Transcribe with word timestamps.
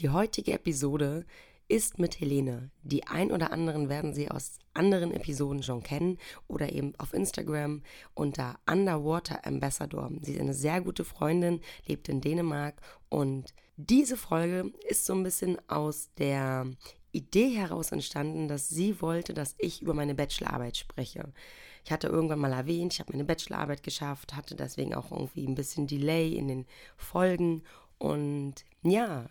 Die 0.00 0.08
heutige 0.08 0.54
Episode 0.54 1.26
ist 1.68 1.98
mit 1.98 2.20
Helene. 2.20 2.70
Die 2.82 3.06
ein 3.06 3.30
oder 3.30 3.52
anderen 3.52 3.90
werden 3.90 4.14
sie 4.14 4.30
aus 4.30 4.58
anderen 4.72 5.12
Episoden 5.12 5.62
schon 5.62 5.82
kennen 5.82 6.16
oder 6.48 6.72
eben 6.72 6.94
auf 6.96 7.12
Instagram 7.12 7.82
unter 8.14 8.58
Underwater 8.66 9.46
Ambassador. 9.46 10.10
Sie 10.22 10.32
ist 10.32 10.40
eine 10.40 10.54
sehr 10.54 10.80
gute 10.80 11.04
Freundin, 11.04 11.60
lebt 11.86 12.08
in 12.08 12.22
Dänemark 12.22 12.80
und 13.10 13.52
diese 13.76 14.16
Folge 14.16 14.72
ist 14.88 15.04
so 15.04 15.12
ein 15.12 15.22
bisschen 15.22 15.58
aus 15.68 16.08
der 16.16 16.66
Idee 17.12 17.50
heraus 17.50 17.92
entstanden, 17.92 18.48
dass 18.48 18.70
sie 18.70 19.02
wollte, 19.02 19.34
dass 19.34 19.54
ich 19.58 19.82
über 19.82 19.92
meine 19.92 20.14
Bachelorarbeit 20.14 20.78
spreche. 20.78 21.30
Ich 21.84 21.92
hatte 21.92 22.06
irgendwann 22.06 22.38
mal 22.38 22.54
erwähnt, 22.54 22.94
ich 22.94 23.00
habe 23.00 23.12
meine 23.12 23.26
Bachelorarbeit 23.26 23.82
geschafft, 23.82 24.34
hatte 24.34 24.54
deswegen 24.54 24.94
auch 24.94 25.10
irgendwie 25.10 25.46
ein 25.46 25.56
bisschen 25.56 25.86
Delay 25.86 26.32
in 26.36 26.48
den 26.48 26.66
Folgen 26.96 27.64
und 27.98 28.64
ja, 28.82 29.26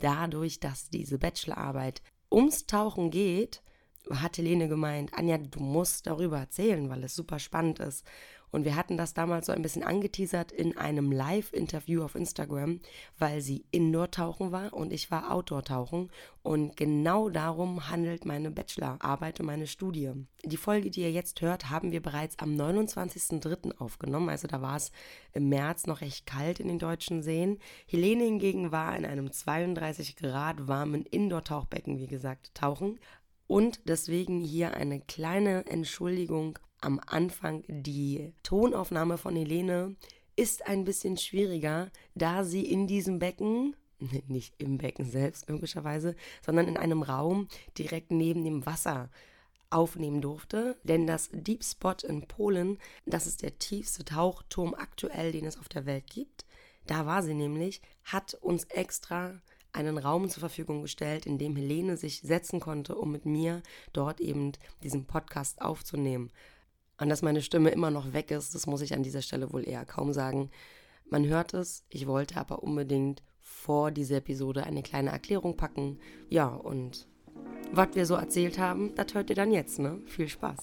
dadurch, 0.00 0.60
dass 0.60 0.90
diese 0.90 1.18
Bachelorarbeit 1.18 2.02
ums 2.30 2.66
Tauchen 2.66 3.10
geht, 3.10 3.62
hat 4.10 4.38
Helene 4.38 4.68
gemeint, 4.68 5.12
Anja, 5.14 5.38
du 5.38 5.60
musst 5.60 6.06
darüber 6.06 6.38
erzählen, 6.38 6.88
weil 6.88 7.04
es 7.04 7.14
super 7.14 7.38
spannend 7.38 7.78
ist. 7.78 8.04
Und 8.50 8.64
wir 8.64 8.76
hatten 8.76 8.96
das 8.96 9.14
damals 9.14 9.46
so 9.46 9.52
ein 9.52 9.62
bisschen 9.62 9.82
angeteasert 9.82 10.52
in 10.52 10.76
einem 10.76 11.12
Live-Interview 11.12 12.02
auf 12.02 12.14
Instagram, 12.14 12.80
weil 13.18 13.40
sie 13.40 13.64
Indoor-Tauchen 13.70 14.52
war 14.52 14.72
und 14.72 14.92
ich 14.92 15.10
war 15.10 15.32
Outdoor-Tauchen. 15.32 16.10
Und 16.42 16.76
genau 16.76 17.28
darum 17.28 17.90
handelt 17.90 18.24
meine 18.24 18.50
Bachelorarbeit 18.50 19.40
und 19.40 19.46
meine 19.46 19.66
Studie. 19.66 20.12
Die 20.44 20.56
Folge, 20.56 20.90
die 20.90 21.02
ihr 21.02 21.12
jetzt 21.12 21.40
hört, 21.42 21.68
haben 21.68 21.92
wir 21.92 22.00
bereits 22.00 22.38
am 22.38 22.54
29.03. 22.54 23.76
aufgenommen. 23.78 24.30
Also 24.30 24.48
da 24.48 24.62
war 24.62 24.76
es 24.76 24.90
im 25.32 25.48
März 25.48 25.86
noch 25.86 26.00
recht 26.00 26.26
kalt 26.26 26.60
in 26.60 26.68
den 26.68 26.78
deutschen 26.78 27.22
Seen. 27.22 27.58
Helene 27.86 28.24
hingegen 28.24 28.72
war 28.72 28.96
in 28.96 29.04
einem 29.04 29.30
32 29.30 30.16
Grad 30.16 30.68
warmen 30.68 31.04
Indoor-Tauchbecken, 31.04 31.98
wie 31.98 32.06
gesagt, 32.06 32.54
tauchen. 32.54 32.98
Und 33.46 33.80
deswegen 33.88 34.40
hier 34.40 34.74
eine 34.74 35.00
kleine 35.00 35.66
Entschuldigung 35.66 36.58
am 36.80 37.00
Anfang. 37.06 37.64
Die 37.68 38.32
Tonaufnahme 38.42 39.18
von 39.18 39.36
Helene 39.36 39.96
ist 40.36 40.66
ein 40.66 40.84
bisschen 40.84 41.16
schwieriger, 41.16 41.90
da 42.14 42.44
sie 42.44 42.64
in 42.64 42.86
diesem 42.86 43.18
Becken, 43.18 43.74
nicht 44.28 44.54
im 44.58 44.78
Becken 44.78 45.04
selbst 45.04 45.48
logischerweise, 45.48 46.14
sondern 46.44 46.68
in 46.68 46.76
einem 46.76 47.02
Raum 47.02 47.48
direkt 47.76 48.10
neben 48.10 48.44
dem 48.44 48.64
Wasser 48.64 49.10
aufnehmen 49.70 50.20
durfte. 50.20 50.78
Denn 50.84 51.06
das 51.06 51.30
Deep 51.32 51.64
Spot 51.64 51.96
in 52.06 52.26
Polen, 52.26 52.78
das 53.06 53.26
ist 53.26 53.42
der 53.42 53.58
tiefste 53.58 54.04
Tauchturm 54.04 54.74
aktuell, 54.74 55.32
den 55.32 55.44
es 55.44 55.58
auf 55.58 55.68
der 55.68 55.86
Welt 55.86 56.06
gibt. 56.08 56.46
Da 56.86 57.04
war 57.04 57.22
sie 57.22 57.34
nämlich, 57.34 57.82
hat 58.04 58.34
uns 58.34 58.64
extra 58.64 59.40
einen 59.72 59.98
Raum 59.98 60.28
zur 60.30 60.40
Verfügung 60.40 60.82
gestellt, 60.82 61.26
in 61.26 61.38
dem 61.38 61.54
Helene 61.54 61.96
sich 61.96 62.20
setzen 62.20 62.60
konnte, 62.60 62.94
um 62.96 63.12
mit 63.12 63.26
mir 63.26 63.62
dort 63.92 64.20
eben 64.20 64.52
diesen 64.82 65.06
Podcast 65.06 65.60
aufzunehmen. 65.60 66.30
Und 67.00 67.08
dass 67.08 67.22
meine 67.22 67.42
Stimme 67.42 67.70
immer 67.70 67.90
noch 67.90 68.12
weg 68.12 68.30
ist, 68.30 68.54
das 68.54 68.66
muss 68.66 68.82
ich 68.82 68.92
an 68.92 69.04
dieser 69.04 69.22
Stelle 69.22 69.52
wohl 69.52 69.66
eher 69.66 69.84
kaum 69.84 70.12
sagen. 70.12 70.50
Man 71.08 71.26
hört 71.26 71.54
es, 71.54 71.84
ich 71.88 72.06
wollte 72.06 72.36
aber 72.36 72.62
unbedingt 72.62 73.22
vor 73.40 73.90
dieser 73.92 74.16
Episode 74.16 74.64
eine 74.64 74.82
kleine 74.82 75.10
Erklärung 75.10 75.56
packen. 75.56 75.98
Ja, 76.28 76.48
und 76.48 77.06
was 77.72 77.88
wir 77.94 78.04
so 78.04 78.14
erzählt 78.14 78.58
haben, 78.58 78.94
das 78.96 79.14
hört 79.14 79.30
ihr 79.30 79.36
dann 79.36 79.52
jetzt, 79.52 79.78
ne? 79.78 80.00
Viel 80.06 80.28
Spaß. 80.28 80.58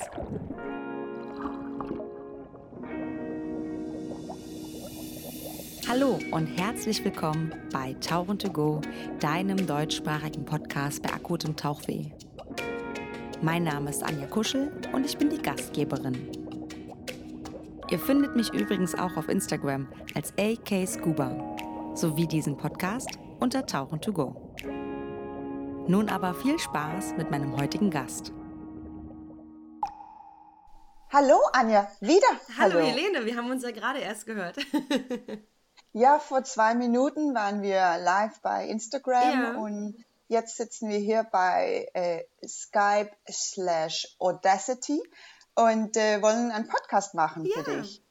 Hallo 5.87 6.19
und 6.31 6.47
herzlich 6.47 7.03
willkommen 7.05 7.53
bei 7.71 7.93
Tauchen 7.93 8.39
to 8.39 8.51
Go, 8.51 8.81
deinem 9.19 9.65
deutschsprachigen 9.65 10.43
Podcast 10.43 11.01
bei 11.01 11.13
akutem 11.13 11.55
Tauchweh. 11.55 12.11
Mein 13.41 13.63
Name 13.63 13.89
ist 13.89 14.03
Anja 14.03 14.27
Kuschel 14.27 14.71
und 14.93 15.05
ich 15.05 15.17
bin 15.17 15.29
die 15.29 15.41
Gastgeberin. 15.41 16.31
Ihr 17.89 17.99
findet 17.99 18.35
mich 18.35 18.53
übrigens 18.53 18.95
auch 18.95 19.17
auf 19.17 19.29
Instagram 19.29 19.87
als 20.15 20.33
AK 20.39 20.87
Scuba 20.87 21.55
sowie 21.95 22.27
diesen 22.27 22.57
Podcast 22.57 23.09
unter 23.39 23.65
Tauchen 23.65 24.01
to 24.01 24.13
Go. 24.13 24.53
Nun 25.87 26.09
aber 26.09 26.33
viel 26.33 26.57
Spaß 26.57 27.15
mit 27.17 27.29
meinem 27.29 27.55
heutigen 27.57 27.91
Gast. 27.91 28.31
Hallo 31.11 31.37
Anja, 31.53 31.89
wieder. 31.99 32.27
Hallo, 32.57 32.75
Hallo 32.75 32.79
Helene, 32.79 33.25
wir 33.25 33.35
haben 33.35 33.51
uns 33.51 33.63
ja 33.63 33.71
gerade 33.71 33.99
erst 33.99 34.25
gehört. 34.25 34.57
Ja, 35.97 36.19
vor 36.19 36.43
zwei 36.43 36.75
Minuten 36.75 37.33
waren 37.33 37.61
wir 37.61 37.97
live 38.03 38.41
bei 38.41 38.67
Instagram 38.67 39.41
ja. 39.41 39.55
und 39.55 40.04
jetzt 40.27 40.57
sitzen 40.57 40.89
wir 40.89 40.97
hier 40.97 41.23
bei 41.23 41.89
äh, 41.93 42.23
Skype 42.47 43.11
slash 43.29 44.15
Audacity 44.19 45.01
und 45.55 45.95
äh, 45.97 46.21
wollen 46.21 46.51
einen 46.51 46.67
Podcast 46.67 47.13
machen 47.13 47.45
ja. 47.45 47.63
für 47.63 47.81
dich. 47.81 48.03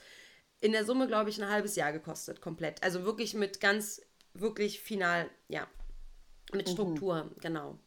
in 0.59 0.73
der 0.73 0.85
Summe, 0.85 1.07
glaube 1.07 1.29
ich, 1.29 1.41
ein 1.41 1.49
halbes 1.49 1.75
Jahr 1.75 1.91
gekostet, 1.91 2.41
komplett. 2.41 2.83
Also 2.83 3.03
wirklich 3.03 3.33
mit 3.33 3.59
ganz, 3.59 4.01
wirklich 4.33 4.81
final, 4.81 5.29
ja, 5.47 5.67
mit 6.53 6.67
mhm. 6.67 6.71
Struktur, 6.71 7.23
mhm. 7.23 7.35
genau. 7.41 7.79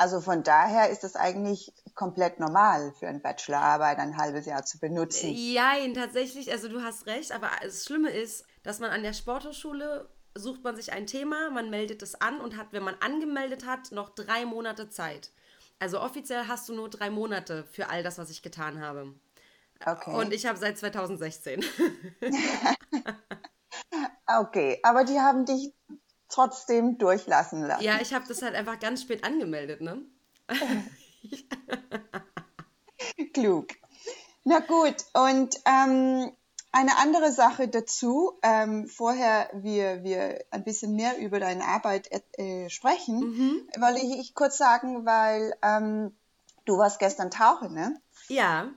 Also 0.00 0.20
von 0.20 0.44
daher 0.44 0.90
ist 0.90 1.02
es 1.02 1.16
eigentlich 1.16 1.72
komplett 1.96 2.38
normal 2.38 2.92
für 3.00 3.08
eine 3.08 3.18
Bachelorarbeit 3.18 3.98
ein 3.98 4.16
halbes 4.16 4.46
Jahr 4.46 4.64
zu 4.64 4.78
benutzen. 4.78 5.34
Ja, 5.34 5.72
tatsächlich, 5.92 6.52
also 6.52 6.68
du 6.68 6.82
hast 6.82 7.06
recht, 7.06 7.32
aber 7.32 7.50
das 7.62 7.84
Schlimme 7.84 8.10
ist, 8.10 8.44
dass 8.62 8.78
man 8.78 8.90
an 8.90 9.02
der 9.02 9.12
Sporthochschule 9.12 10.08
sucht 10.36 10.62
man 10.62 10.76
sich 10.76 10.92
ein 10.92 11.08
Thema, 11.08 11.50
man 11.50 11.68
meldet 11.68 12.02
es 12.02 12.14
an 12.20 12.40
und 12.40 12.56
hat, 12.56 12.68
wenn 12.70 12.84
man 12.84 12.94
angemeldet 13.00 13.66
hat, 13.66 13.90
noch 13.90 14.10
drei 14.10 14.44
Monate 14.44 14.88
Zeit. 14.88 15.32
Also 15.78 16.00
offiziell 16.00 16.48
hast 16.48 16.68
du 16.68 16.74
nur 16.74 16.90
drei 16.90 17.10
Monate 17.10 17.64
für 17.64 17.88
all 17.88 18.02
das, 18.02 18.18
was 18.18 18.30
ich 18.30 18.42
getan 18.42 18.80
habe. 18.80 19.14
Okay. 19.84 20.12
Und 20.12 20.32
ich 20.32 20.46
habe 20.46 20.58
seit 20.58 20.78
2016. 20.78 21.64
Okay, 24.28 24.78
aber 24.82 25.04
die 25.04 25.18
haben 25.18 25.46
dich 25.46 25.72
trotzdem 26.28 26.98
durchlassen 26.98 27.62
lassen. 27.62 27.82
Ja, 27.82 27.98
ich 28.00 28.12
habe 28.12 28.26
das 28.28 28.42
halt 28.42 28.54
einfach 28.54 28.78
ganz 28.78 29.00
spät 29.00 29.24
angemeldet, 29.24 29.80
ne? 29.80 30.02
Klug. 33.32 33.68
Na 34.44 34.60
gut, 34.60 34.96
und 35.14 35.56
ähm, 35.64 36.30
eine 36.70 36.98
andere 36.98 37.32
Sache 37.32 37.68
dazu, 37.68 38.38
ähm, 38.42 38.86
vorher 38.88 39.50
wir, 39.54 40.04
wir 40.04 40.44
ein 40.50 40.64
bisschen 40.64 40.94
mehr 40.94 41.18
über 41.18 41.40
deine 41.40 41.64
Arbeit 41.64 42.10
äh, 42.36 42.68
sprechen, 42.68 43.18
mhm. 43.20 43.68
wollte 43.80 44.00
ich 44.00 44.34
kurz 44.34 44.58
sagen, 44.58 45.06
weil 45.06 45.54
ähm, 45.62 46.14
du 46.66 46.78
warst 46.78 46.98
gestern 46.98 47.30
tauchen, 47.30 47.72
ne? 47.72 48.00
Ja. 48.28 48.70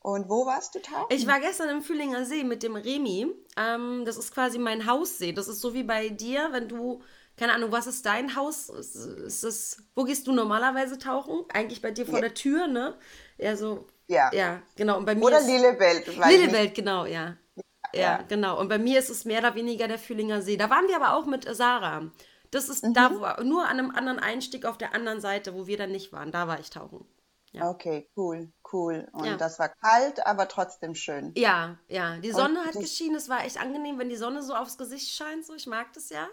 Und 0.00 0.28
wo 0.28 0.46
warst 0.46 0.76
du 0.76 0.80
tauchen? 0.80 1.06
Ich 1.08 1.26
war 1.26 1.40
gestern 1.40 1.68
im 1.68 1.82
Fühlinger 1.82 2.24
See 2.24 2.44
mit 2.44 2.62
dem 2.62 2.76
Remi. 2.76 3.26
Ähm, 3.56 4.04
das 4.04 4.16
ist 4.16 4.32
quasi 4.32 4.58
mein 4.58 4.86
Haussee. 4.86 5.32
Das 5.32 5.48
ist 5.48 5.60
so 5.60 5.74
wie 5.74 5.82
bei 5.82 6.10
dir, 6.10 6.50
wenn 6.52 6.68
du, 6.68 7.02
keine 7.36 7.52
Ahnung, 7.52 7.72
was 7.72 7.88
ist 7.88 8.06
dein 8.06 8.36
Haus? 8.36 8.68
Ist 8.68 9.42
es, 9.42 9.82
wo 9.96 10.04
gehst 10.04 10.28
du 10.28 10.32
normalerweise 10.32 10.98
tauchen? 10.98 11.44
Eigentlich 11.52 11.82
bei 11.82 11.90
dir 11.90 12.06
vor 12.06 12.16
ja. 12.16 12.20
der 12.20 12.34
Tür, 12.34 12.68
ne? 12.68 12.94
Ja, 13.36 13.56
so. 13.56 13.88
Ja. 14.08 14.30
Ja, 14.32 14.62
genau. 14.76 14.98
Und 14.98 15.04
bei 15.04 15.14
mir 15.14 15.24
Oder 15.24 15.40
Lillewelt. 15.40 16.06
Lillewelt, 16.06 16.74
genau, 16.74 17.04
ja. 17.06 17.36
ja. 17.92 18.00
Ja, 18.00 18.22
genau. 18.28 18.60
Und 18.60 18.68
bei 18.68 18.78
mir 18.78 18.98
ist 18.98 19.10
es 19.10 19.24
mehr 19.24 19.40
oder 19.40 19.54
weniger 19.54 19.88
der 19.88 19.98
Fühlinger 19.98 20.42
See. 20.42 20.56
Da 20.56 20.70
waren 20.70 20.86
wir 20.88 20.96
aber 20.96 21.14
auch 21.16 21.26
mit 21.26 21.46
Sarah. 21.56 22.10
Das 22.50 22.68
ist 22.68 22.84
mhm. 22.84 22.94
da, 22.94 23.10
wo, 23.10 23.42
nur 23.42 23.64
an 23.64 23.78
einem 23.78 23.90
anderen 23.90 24.18
Einstieg 24.18 24.64
auf 24.64 24.78
der 24.78 24.94
anderen 24.94 25.20
Seite, 25.20 25.54
wo 25.54 25.66
wir 25.66 25.76
dann 25.76 25.92
nicht 25.92 26.12
waren. 26.12 26.30
Da 26.32 26.46
war 26.46 26.60
ich 26.60 26.70
tauchen. 26.70 27.06
Ja. 27.52 27.70
Okay, 27.70 28.08
cool, 28.16 28.52
cool. 28.72 29.08
Und 29.12 29.24
ja. 29.24 29.36
das 29.36 29.58
war 29.58 29.70
kalt, 29.70 30.26
aber 30.26 30.46
trotzdem 30.46 30.94
schön. 30.94 31.32
Ja, 31.36 31.78
ja. 31.88 32.18
Die 32.18 32.32
Sonne 32.32 32.60
Und 32.60 32.66
hat 32.66 32.74
geschienen. 32.74 33.16
Es 33.16 33.28
war 33.28 33.44
echt 33.44 33.60
angenehm, 33.60 33.98
wenn 33.98 34.10
die 34.10 34.16
Sonne 34.16 34.42
so 34.42 34.54
aufs 34.54 34.76
Gesicht 34.76 35.14
scheint. 35.14 35.46
So, 35.46 35.54
ich 35.54 35.66
mag 35.66 35.92
das 35.94 36.10
ja. 36.10 36.28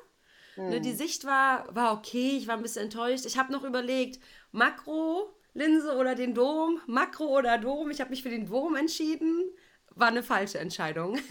Hm. 0.56 0.70
Ne, 0.70 0.82
die 0.82 0.92
hm. 0.92 0.98
Sicht 0.98 1.26
war, 1.26 1.74
war 1.74 1.94
okay. 1.94 2.38
Ich 2.38 2.48
war 2.48 2.58
ein 2.58 2.62
bisschen 2.62 2.84
enttäuscht. 2.84 3.26
Ich 3.26 3.38
habe 3.38 3.54
noch 3.54 3.64
überlegt, 3.64 4.22
Makro, 4.52 5.34
Linse 5.54 5.96
oder 5.96 6.16
den 6.16 6.34
Dom, 6.34 6.82
Makro 6.88 7.26
oder 7.26 7.58
Dom. 7.58 7.92
Ich 7.92 8.02
habe 8.02 8.10
mich 8.10 8.24
für 8.24 8.30
den 8.30 8.48
Dom 8.48 8.76
entschieden. 8.76 9.44
War 9.92 10.08
eine 10.08 10.24
falsche 10.24 10.60
Entscheidung. 10.60 11.18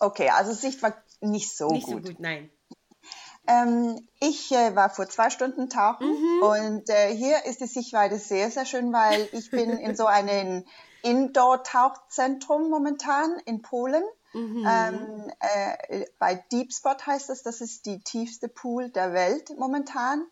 okay, 0.00 0.30
also 0.30 0.52
Sicht 0.52 0.82
war 0.82 0.96
nicht 1.20 1.54
so 1.54 1.68
nicht 1.68 1.86
gut. 1.86 1.96
Nicht 1.96 2.06
so 2.06 2.12
gut, 2.12 2.20
nein. 2.20 2.50
Ähm, 3.48 4.08
ich 4.18 4.50
äh, 4.50 4.74
war 4.74 4.90
vor 4.90 5.08
zwei 5.08 5.30
Stunden 5.30 5.70
tauchen 5.70 6.08
mhm. 6.08 6.42
und 6.42 6.90
äh, 6.90 7.14
hier 7.14 7.44
ist 7.44 7.60
die 7.60 7.66
Sichtweite 7.66 8.18
sehr, 8.18 8.50
sehr 8.50 8.66
schön, 8.66 8.92
weil 8.92 9.28
ich 9.32 9.50
bin 9.50 9.70
in 9.70 9.94
so 9.94 10.06
einem 10.06 10.64
Indoor-Tauchzentrum 11.02 12.70
momentan 12.70 13.38
in 13.44 13.62
Polen. 13.62 14.02
Mhm. 14.32 14.66
Ähm, 14.68 15.32
äh, 15.38 16.06
bei 16.18 16.44
Deep 16.50 16.72
Spot 16.72 16.96
heißt 17.06 17.28
das, 17.28 17.44
das 17.44 17.60
ist 17.60 17.86
die 17.86 18.00
tiefste 18.00 18.48
Pool 18.48 18.90
der 18.90 19.12
Welt 19.12 19.56
momentan. 19.56 20.26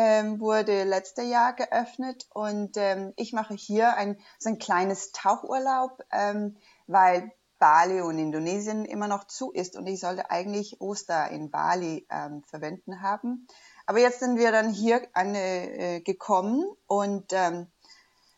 Ähm, 0.00 0.38
wurde 0.38 0.84
letztes 0.84 1.28
Jahr 1.28 1.54
geöffnet 1.54 2.28
und 2.32 2.76
ähm, 2.76 3.12
ich 3.16 3.32
mache 3.32 3.54
hier 3.54 3.96
ein, 3.96 4.16
so 4.38 4.48
ein 4.48 4.60
kleines 4.60 5.10
Tauchurlaub, 5.10 6.04
ähm, 6.12 6.56
weil 6.86 7.32
Bali 7.58 8.00
und 8.00 8.16
Indonesien 8.16 8.84
immer 8.84 9.08
noch 9.08 9.24
zu 9.24 9.50
ist 9.50 9.74
und 9.76 9.88
ich 9.88 9.98
sollte 9.98 10.30
eigentlich 10.30 10.80
Oster 10.80 11.30
in 11.30 11.50
Bali 11.50 12.06
ähm, 12.10 12.44
verwenden 12.44 13.02
haben. 13.02 13.48
Aber 13.86 13.98
jetzt 13.98 14.20
sind 14.20 14.38
wir 14.38 14.52
dann 14.52 14.70
hier 14.70 15.02
äh, 15.14 16.00
gekommen 16.00 16.64
und 16.86 17.32
ähm, 17.32 17.66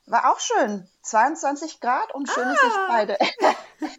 war 0.07 0.33
auch 0.33 0.41
schön. 0.41 0.89
22 1.03 1.79
Grad 1.81 2.15
und 2.15 2.27
schöne 2.27 2.57
ah. 2.59 2.65
Sichtweite. 2.65 3.19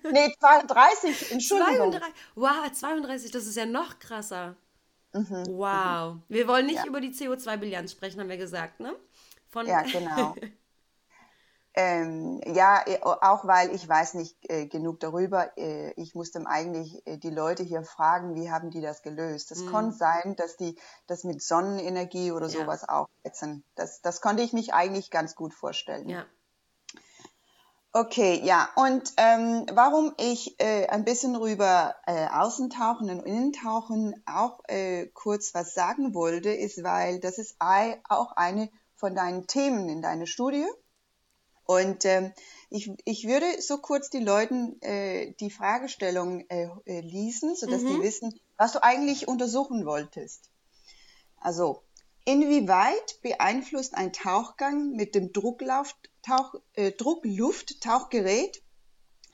nee, 0.11 0.35
32, 0.39 1.31
Entschuldigung. 1.31 1.91
32, 1.91 2.13
wow, 2.33 2.71
32, 2.71 3.31
das 3.31 3.45
ist 3.45 3.55
ja 3.55 3.67
noch 3.67 3.99
krasser. 3.99 4.55
Mhm. 5.13 5.45
Wow. 5.49 6.17
Wir 6.29 6.47
wollen 6.47 6.65
nicht 6.65 6.77
ja. 6.77 6.87
über 6.87 7.01
die 7.01 7.11
CO2-Bilanz 7.11 7.91
sprechen, 7.91 8.19
haben 8.19 8.29
wir 8.29 8.37
gesagt, 8.37 8.79
ne? 8.79 8.95
Von 9.49 9.67
ja, 9.67 9.81
genau. 9.81 10.35
Ähm, 11.73 12.41
ja, 12.45 12.83
äh, 12.85 12.99
auch 13.01 13.47
weil 13.47 13.73
ich 13.73 13.87
weiß 13.87 14.15
nicht 14.15 14.35
äh, 14.49 14.67
genug 14.67 14.99
darüber. 14.99 15.57
Äh, 15.57 15.91
ich 15.93 16.15
musste 16.15 16.45
eigentlich 16.45 17.05
äh, 17.07 17.17
die 17.17 17.29
Leute 17.29 17.63
hier 17.63 17.83
fragen, 17.83 18.35
wie 18.35 18.51
haben 18.51 18.71
die 18.71 18.81
das 18.81 19.03
gelöst. 19.03 19.51
Es 19.51 19.61
mhm. 19.61 19.71
konnte 19.71 19.95
sein, 19.95 20.35
dass 20.35 20.57
die 20.57 20.77
das 21.07 21.23
mit 21.23 21.41
Sonnenenergie 21.41 22.33
oder 22.33 22.47
ja. 22.47 22.59
sowas 22.59 22.83
aufsetzen. 22.87 23.63
Das, 23.75 24.01
das 24.01 24.19
konnte 24.19 24.43
ich 24.43 24.51
mich 24.51 24.73
eigentlich 24.73 25.11
ganz 25.11 25.33
gut 25.33 25.53
vorstellen. 25.53 26.09
Ja. 26.09 26.25
Okay, 27.93 28.39
ja. 28.43 28.69
Und 28.75 29.11
ähm, 29.17 29.65
warum 29.73 30.13
ich 30.17 30.57
äh, 30.59 30.87
ein 30.87 31.03
bisschen 31.03 31.35
rüber 31.35 31.95
äh, 32.05 32.27
Außentauchen 32.27 33.09
und 33.09 33.25
Innentauchen 33.25 34.15
auch 34.25 34.59
äh, 34.69 35.07
kurz 35.07 35.53
was 35.53 35.73
sagen 35.73 36.13
wollte, 36.13 36.51
ist, 36.51 36.83
weil 36.83 37.19
das 37.19 37.37
ist 37.37 37.57
auch 37.59 38.31
eine 38.37 38.69
von 38.95 39.13
deinen 39.13 39.45
Themen 39.45 39.89
in 39.89 40.01
deiner 40.01 40.25
Studie. 40.25 40.65
Und 41.65 42.05
ähm, 42.05 42.33
ich, 42.69 42.91
ich 43.03 43.27
würde 43.27 43.61
so 43.61 43.77
kurz 43.77 44.09
die 44.09 44.19
Leuten 44.19 44.81
äh, 44.81 45.33
die 45.39 45.49
Fragestellung 45.49 46.45
äh, 46.49 46.69
äh, 46.85 47.01
lesen, 47.01 47.55
sodass 47.55 47.81
mhm. 47.81 47.87
die 47.87 48.01
wissen, 48.03 48.39
was 48.57 48.71
du 48.71 48.83
eigentlich 48.83 49.27
untersuchen 49.27 49.85
wolltest. 49.85 50.49
Also, 51.37 51.83
inwieweit 52.25 53.21
beeinflusst 53.21 53.95
ein 53.95 54.13
Tauchgang 54.13 54.91
mit 54.91 55.15
dem 55.15 55.33
Drucklufttauch, 55.33 56.55
äh, 56.73 56.91
Drucklufttauchgerät 56.91 58.61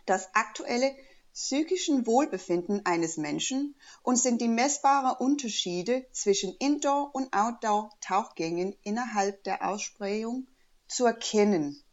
das 0.05 0.33
aktuelle 0.33 0.95
psychischen 1.33 2.07
Wohlbefinden 2.07 2.85
eines 2.85 3.17
Menschen 3.17 3.75
und 4.01 4.17
sind 4.17 4.41
die 4.41 4.47
messbaren 4.47 5.15
Unterschiede 5.17 6.05
zwischen 6.11 6.55
Indoor- 6.57 7.13
und 7.13 7.31
Outdoor-Tauchgängen 7.33 8.75
innerhalb 8.83 9.43
der 9.43 9.67
Aussprechung 9.67 10.47
zu 10.87 11.05
erkennen? 11.05 11.83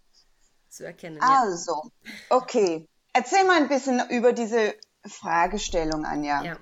zu 0.75 0.85
erkennen. 0.85 1.21
Also, 1.21 1.91
ja. 2.03 2.11
okay. 2.31 2.89
Erzähl 3.13 3.45
mal 3.45 3.63
ein 3.63 3.69
bisschen 3.69 4.03
über 4.11 4.33
diese 4.33 4.75
Fragestellung, 5.07 6.05
Anja. 6.05 6.43
Ja, 6.43 6.59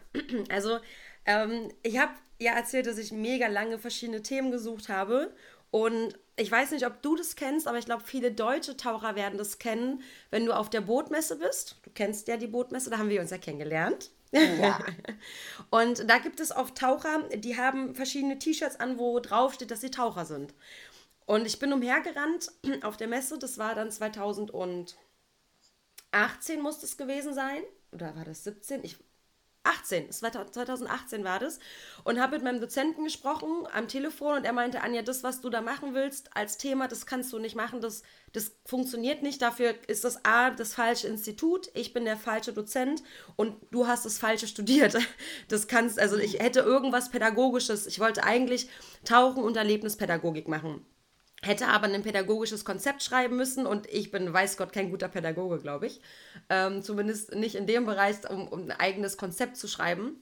also 0.50 0.78
ähm, 1.24 1.72
ich 1.82 1.98
habe 1.98 2.12
ja 2.42 2.52
erzählt, 2.52 2.86
dass 2.86 2.98
ich 2.98 3.12
mega 3.12 3.46
lange 3.46 3.78
verschiedene 3.78 4.22
Themen 4.22 4.50
gesucht 4.50 4.88
habe 4.88 5.34
und 5.72 6.18
ich 6.36 6.50
weiß 6.50 6.72
nicht, 6.72 6.86
ob 6.86 7.00
du 7.02 7.16
das 7.16 7.34
kennst, 7.34 7.66
aber 7.66 7.78
ich 7.78 7.86
glaube, 7.86 8.04
viele 8.04 8.30
deutsche 8.30 8.76
Taucher 8.76 9.16
werden 9.16 9.38
das 9.38 9.58
kennen, 9.58 10.02
wenn 10.30 10.44
du 10.44 10.52
auf 10.52 10.68
der 10.68 10.82
Bootmesse 10.82 11.36
bist. 11.36 11.76
Du 11.82 11.90
kennst 11.90 12.28
ja 12.28 12.36
die 12.36 12.46
Bootmesse, 12.46 12.90
da 12.90 12.98
haben 12.98 13.08
wir 13.08 13.20
uns 13.20 13.30
ja 13.30 13.38
kennengelernt. 13.38 14.10
Ja. 14.32 14.84
und 15.70 16.08
da 16.08 16.18
gibt 16.18 16.40
es 16.40 16.52
auch 16.52 16.70
Taucher, 16.70 17.22
die 17.34 17.56
haben 17.56 17.94
verschiedene 17.94 18.38
T-Shirts 18.38 18.80
an, 18.80 18.98
wo 18.98 19.18
drauf 19.20 19.54
steht, 19.54 19.70
dass 19.70 19.80
sie 19.80 19.90
Taucher 19.90 20.26
sind. 20.26 20.54
Und 21.24 21.46
ich 21.46 21.58
bin 21.58 21.72
umhergerannt 21.72 22.50
auf 22.82 22.96
der 22.98 23.08
Messe, 23.08 23.38
das 23.38 23.56
war 23.56 23.74
dann 23.74 23.90
2018 23.90 24.96
muss 26.60 26.82
es 26.82 26.98
gewesen 26.98 27.32
sein. 27.32 27.62
Oder 27.92 28.14
war 28.16 28.24
das 28.24 28.44
17? 28.44 28.84
Ich, 28.84 28.98
18, 29.64 30.10
2018 30.10 31.24
war 31.24 31.38
das. 31.38 31.58
Und 32.04 32.20
habe 32.20 32.36
mit 32.36 32.44
meinem 32.44 32.60
Dozenten 32.60 33.04
gesprochen 33.04 33.66
am 33.72 33.88
Telefon 33.88 34.38
und 34.38 34.44
er 34.44 34.52
meinte, 34.52 34.82
Anja, 34.82 35.02
das, 35.02 35.22
was 35.22 35.40
du 35.40 35.50
da 35.50 35.60
machen 35.60 35.94
willst 35.94 36.36
als 36.36 36.58
Thema, 36.58 36.88
das 36.88 37.06
kannst 37.06 37.32
du 37.32 37.38
nicht 37.38 37.54
machen, 37.54 37.80
das, 37.80 38.02
das 38.32 38.52
funktioniert 38.64 39.22
nicht. 39.22 39.40
Dafür 39.40 39.74
ist 39.86 40.04
das 40.04 40.24
A, 40.24 40.50
das 40.50 40.74
falsche 40.74 41.08
Institut, 41.08 41.70
ich 41.74 41.92
bin 41.92 42.04
der 42.04 42.16
falsche 42.16 42.52
Dozent 42.52 43.02
und 43.36 43.54
du 43.70 43.86
hast 43.86 44.04
das 44.04 44.18
falsche 44.18 44.46
studiert. 44.46 44.96
Das 45.48 45.66
kannst, 45.66 45.98
also 45.98 46.16
ich 46.16 46.38
hätte 46.38 46.60
irgendwas 46.60 47.10
Pädagogisches, 47.10 47.86
ich 47.86 48.00
wollte 48.00 48.24
eigentlich 48.24 48.68
Tauchen 49.04 49.42
und 49.42 49.56
Erlebnispädagogik 49.56 50.48
machen 50.48 50.84
hätte 51.42 51.66
aber 51.68 51.86
ein 51.86 52.02
pädagogisches 52.02 52.64
Konzept 52.64 53.02
schreiben 53.02 53.36
müssen 53.36 53.66
und 53.66 53.86
ich 53.88 54.10
bin, 54.10 54.32
weiß 54.32 54.56
Gott, 54.56 54.72
kein 54.72 54.90
guter 54.90 55.08
Pädagoge, 55.08 55.58
glaube 55.58 55.86
ich. 55.86 56.00
Ähm, 56.48 56.82
zumindest 56.82 57.34
nicht 57.34 57.56
in 57.56 57.66
dem 57.66 57.84
Bereich, 57.84 58.16
um, 58.30 58.46
um, 58.48 58.62
ein 58.62 58.70
eigenes 58.72 59.16
Konzept 59.16 59.56
zu 59.56 59.66
schreiben. 59.66 60.16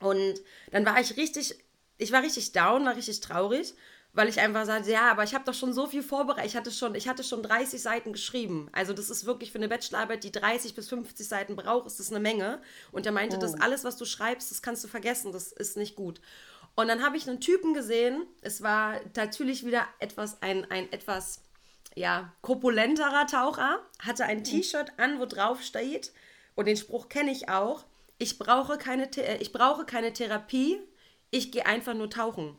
Und 0.00 0.40
dann 0.70 0.86
war 0.86 0.98
ich 1.00 1.16
richtig, 1.16 1.54
ich 1.98 2.12
war 2.12 2.22
richtig 2.22 2.52
down, 2.52 2.86
war 2.86 2.96
richtig 2.96 3.20
traurig, 3.20 3.74
weil 4.14 4.28
ich 4.28 4.40
einfach 4.40 4.64
sagte, 4.64 4.90
ja, 4.90 5.10
aber 5.10 5.22
ich 5.22 5.34
habe 5.34 5.44
doch 5.44 5.54
schon 5.54 5.74
so 5.74 5.86
viel 5.86 6.02
vorbereitet. 6.02 6.46
Ich 6.46 6.56
hatte 6.56 6.70
schon, 6.70 6.94
ich 6.94 7.08
hatte 7.08 7.22
schon 7.22 7.42
30 7.42 7.82
Seiten 7.82 8.12
geschrieben. 8.12 8.70
Also 8.72 8.94
das 8.94 9.10
ist 9.10 9.26
wirklich 9.26 9.52
für 9.52 9.58
eine 9.58 9.68
Bachelorarbeit, 9.68 10.24
die 10.24 10.32
30 10.32 10.74
bis 10.74 10.88
50 10.88 11.28
Seiten 11.28 11.56
braucht, 11.56 11.86
ist 11.86 12.00
das 12.00 12.10
eine 12.10 12.20
Menge. 12.20 12.62
Und 12.90 13.04
er 13.04 13.12
meinte, 13.12 13.36
oh. 13.36 13.40
das 13.40 13.60
alles, 13.60 13.84
was 13.84 13.98
du 13.98 14.06
schreibst, 14.06 14.50
das 14.50 14.62
kannst 14.62 14.82
du 14.82 14.88
vergessen, 14.88 15.30
das 15.30 15.52
ist 15.52 15.76
nicht 15.76 15.94
gut. 15.94 16.22
Und 16.78 16.86
dann 16.86 17.02
habe 17.02 17.16
ich 17.16 17.28
einen 17.28 17.40
Typen 17.40 17.74
gesehen. 17.74 18.24
Es 18.40 18.62
war 18.62 19.00
natürlich 19.16 19.66
wieder 19.66 19.84
etwas, 19.98 20.42
ein, 20.42 20.64
ein 20.70 20.92
etwas, 20.92 21.42
ja, 21.96 22.32
korpulenterer 22.40 23.26
Taucher. 23.26 23.80
Hatte 23.98 24.26
ein 24.26 24.44
T-Shirt 24.44 24.92
an, 24.96 25.18
wo 25.18 25.26
drauf 25.26 25.60
steht, 25.60 26.12
und 26.54 26.68
den 26.68 26.76
Spruch 26.76 27.08
kenne 27.08 27.32
ich 27.32 27.48
auch, 27.48 27.84
ich 28.18 28.38
brauche 28.38 28.78
keine, 28.78 29.10
äh, 29.16 29.38
ich 29.38 29.52
brauche 29.52 29.86
keine 29.86 30.12
Therapie, 30.12 30.78
ich 31.32 31.50
gehe 31.50 31.66
einfach 31.66 31.94
nur 31.94 32.10
tauchen. 32.10 32.56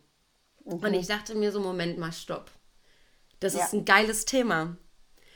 Mhm. 0.65 0.73
Und 0.73 0.93
ich 0.95 1.07
dachte 1.07 1.33
mir 1.33 1.53
so, 1.53 1.61
Moment 1.61 1.97
mal, 1.97 2.11
stopp. 2.11 2.51
Das 3.39 3.53
ja. 3.53 3.63
ist 3.63 3.73
ein 3.73 3.85
geiles 3.85 4.25
Thema. 4.25 4.75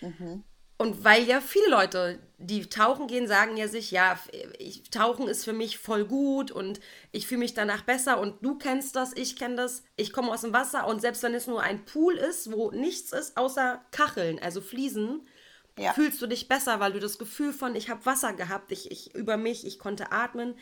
Mhm. 0.02 0.44
Und 0.84 1.06
weil 1.06 1.24
ja 1.24 1.40
viele 1.40 1.70
Leute 1.70 2.20
die 2.46 2.68
tauchen 2.68 3.08
gehen, 3.08 3.26
sagen 3.26 3.56
ja 3.56 3.68
sich, 3.70 3.92
ja, 3.92 4.20
ich, 4.60 4.90
tauchen 4.90 5.30
ist 5.30 5.46
für 5.46 5.54
mich 5.54 5.78
voll 5.78 6.04
gut 6.04 6.52
und 6.52 6.82
ich 7.14 7.26
fühle 7.26 7.40
mich 7.40 7.54
danach 7.54 7.84
besser 7.84 8.20
und 8.20 8.44
du 8.44 8.58
kennst 8.58 8.98
das, 8.98 9.14
ich 9.16 9.38
kenne 9.38 9.56
das, 9.56 9.84
ich 9.96 10.12
komme 10.12 10.30
aus 10.30 10.42
dem 10.42 10.52
Wasser 10.52 10.86
und 10.88 11.00
selbst 11.00 11.24
wenn 11.24 11.34
es 11.34 11.48
nur 11.48 11.62
ein 11.62 11.86
Pool 11.86 12.16
ist, 12.16 12.52
wo 12.52 12.72
nichts 12.72 13.14
ist 13.14 13.38
außer 13.38 13.82
Kacheln, 13.92 14.40
also 14.40 14.60
Fliesen, 14.60 15.26
ja. 15.80 15.94
fühlst 15.94 16.22
du 16.22 16.28
dich 16.28 16.50
besser, 16.50 16.82
weil 16.82 16.92
du 16.92 17.00
das 17.00 17.18
Gefühl 17.18 17.54
von, 17.54 17.78
ich 17.78 17.90
habe 17.90 18.06
Wasser 18.06 18.34
gehabt, 18.34 18.74
ich, 18.74 18.92
ich 18.92 19.16
über 19.16 19.38
mich, 19.38 19.66
ich 19.66 19.80
konnte 19.80 20.12
atmen. 20.12 20.56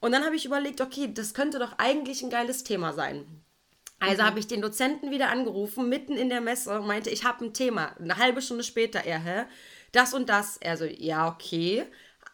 Und 0.00 0.12
dann 0.12 0.24
habe 0.26 0.36
ich 0.36 0.44
überlegt, 0.44 0.82
okay, 0.82 1.10
das 1.12 1.32
könnte 1.32 1.58
doch 1.58 1.78
eigentlich 1.78 2.22
ein 2.22 2.30
geiles 2.30 2.64
Thema 2.64 2.92
sein. 2.92 3.43
Also 4.08 4.22
mhm. 4.22 4.26
habe 4.26 4.38
ich 4.38 4.46
den 4.46 4.62
Dozenten 4.62 5.10
wieder 5.10 5.30
angerufen, 5.30 5.88
mitten 5.88 6.16
in 6.16 6.28
der 6.28 6.40
Messe, 6.40 6.78
und 6.78 6.86
meinte, 6.86 7.10
ich 7.10 7.24
habe 7.24 7.44
ein 7.44 7.54
Thema. 7.54 7.94
Eine 7.98 8.16
halbe 8.16 8.42
Stunde 8.42 8.64
später, 8.64 9.04
er, 9.04 9.18
hä? 9.18 9.44
Das 9.92 10.14
und 10.14 10.28
das. 10.28 10.56
Er 10.58 10.76
so, 10.76 10.84
ja, 10.84 11.28
okay. 11.28 11.84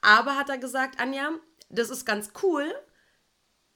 Aber 0.02 0.36
hat 0.36 0.48
er 0.48 0.58
gesagt, 0.58 0.98
Anja, 0.98 1.30
das 1.68 1.90
ist 1.90 2.04
ganz 2.04 2.32
cool, 2.42 2.64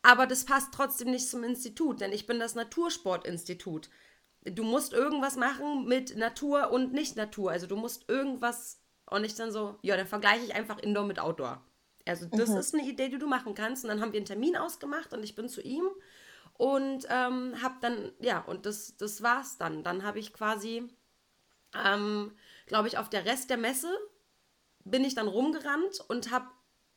aber 0.02 0.26
das 0.26 0.44
passt 0.44 0.72
trotzdem 0.72 1.10
nicht 1.10 1.28
zum 1.28 1.44
Institut, 1.44 2.00
denn 2.00 2.12
ich 2.12 2.26
bin 2.26 2.38
das 2.38 2.54
Natursportinstitut 2.54 3.90
du 4.44 4.62
musst 4.62 4.92
irgendwas 4.92 5.36
machen 5.36 5.86
mit 5.86 6.16
Natur 6.16 6.70
und 6.70 6.92
nicht 6.92 7.16
Natur. 7.16 7.50
Also 7.50 7.66
du 7.66 7.76
musst 7.76 8.08
irgendwas 8.08 8.80
und 9.10 9.24
ich 9.24 9.34
dann 9.34 9.52
so, 9.52 9.78
ja, 9.82 9.96
dann 9.96 10.06
vergleiche 10.06 10.44
ich 10.44 10.54
einfach 10.54 10.78
Indoor 10.78 11.04
mit 11.06 11.18
Outdoor. 11.18 11.62
Also 12.06 12.26
das 12.26 12.50
mhm. 12.50 12.56
ist 12.56 12.74
eine 12.74 12.86
Idee, 12.86 13.08
die 13.08 13.18
du 13.18 13.26
machen 13.26 13.54
kannst. 13.54 13.84
Und 13.84 13.88
dann 13.88 14.00
haben 14.00 14.12
wir 14.12 14.18
einen 14.18 14.26
Termin 14.26 14.56
ausgemacht 14.56 15.12
und 15.12 15.22
ich 15.22 15.34
bin 15.34 15.48
zu 15.48 15.62
ihm 15.62 15.84
und 16.54 17.06
ähm, 17.10 17.60
habe 17.62 17.74
dann, 17.80 18.12
ja, 18.20 18.40
und 18.40 18.66
das, 18.66 18.96
das 18.96 19.22
war's 19.22 19.58
dann. 19.58 19.82
Dann 19.82 20.04
habe 20.04 20.18
ich 20.18 20.32
quasi, 20.32 20.88
ähm, 21.74 22.32
glaube 22.66 22.88
ich, 22.88 22.98
auf 22.98 23.10
der 23.10 23.24
Rest 23.24 23.50
der 23.50 23.56
Messe 23.56 23.92
bin 24.84 25.04
ich 25.04 25.14
dann 25.14 25.28
rumgerannt 25.28 26.00
und 26.08 26.30
habe 26.30 26.46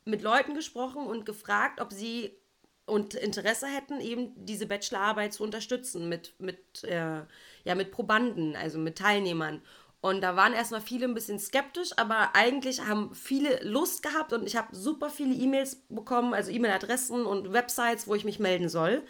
mit 0.06 0.22
Leuten 0.22 0.54
gesprochen 0.54 1.06
und 1.06 1.26
gefragt, 1.26 1.82
ob 1.82 1.92
sie 1.92 2.38
und 2.86 3.16
Interesse 3.16 3.68
hätten, 3.68 4.00
eben 4.00 4.32
diese 4.46 4.66
Bachelorarbeit 4.66 5.34
zu 5.34 5.44
unterstützen 5.44 6.08
mit, 6.08 6.34
mit, 6.40 6.84
äh, 6.86 7.22
ja, 7.66 7.76
mit 7.76 7.92
Probanden, 7.92 8.56
also 8.56 8.80
mit 8.80 8.98
Teilnehmern. 8.98 9.62
Und 10.00 10.22
da 10.22 10.38
waren 10.38 10.54
erstmal 10.54 10.80
viele 10.80 11.06
ein 11.06 11.14
bisschen 11.14 11.40
skeptisch, 11.40 11.90
aber 11.98 12.34
eigentlich 12.34 12.82
haben 12.86 13.14
viele 13.14 13.62
Lust 13.64 14.04
gehabt 14.04 14.32
und 14.32 14.46
ich 14.48 14.56
habe 14.56 14.74
super 14.74 15.10
viele 15.10 15.34
E-Mails 15.34 15.82
bekommen, 15.90 16.34
also 16.34 16.50
E-Mail-Adressen 16.50 17.26
und 17.26 17.52
Websites, 17.52 18.08
wo 18.08 18.16
ich 18.16 18.24
mich 18.24 18.40
melden 18.40 18.70
soll. 18.70 19.04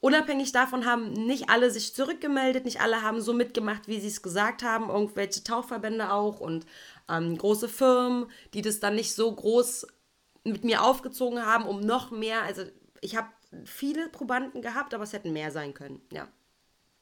Unabhängig 0.00 0.52
davon 0.52 0.86
haben 0.86 1.12
nicht 1.12 1.50
alle 1.50 1.70
sich 1.70 1.94
zurückgemeldet, 1.94 2.64
nicht 2.64 2.80
alle 2.80 3.02
haben 3.02 3.20
so 3.20 3.34
mitgemacht, 3.34 3.86
wie 3.86 4.00
sie 4.00 4.08
es 4.08 4.22
gesagt 4.22 4.62
haben, 4.62 4.88
irgendwelche 4.88 5.44
Tauchverbände 5.44 6.10
auch 6.10 6.40
und 6.40 6.64
ähm, 7.08 7.36
große 7.36 7.68
Firmen, 7.68 8.30
die 8.54 8.62
das 8.62 8.80
dann 8.80 8.94
nicht 8.94 9.14
so 9.14 9.30
groß 9.30 9.86
mit 10.44 10.64
mir 10.64 10.82
aufgezogen 10.82 11.44
haben, 11.44 11.66
um 11.66 11.80
noch 11.80 12.10
mehr, 12.10 12.42
also 12.42 12.62
ich 13.02 13.14
habe 13.16 13.28
viele 13.64 14.08
Probanden 14.08 14.62
gehabt, 14.62 14.94
aber 14.94 15.04
es 15.04 15.12
hätten 15.12 15.34
mehr 15.34 15.50
sein 15.50 15.74
können, 15.74 16.00
ja. 16.10 16.28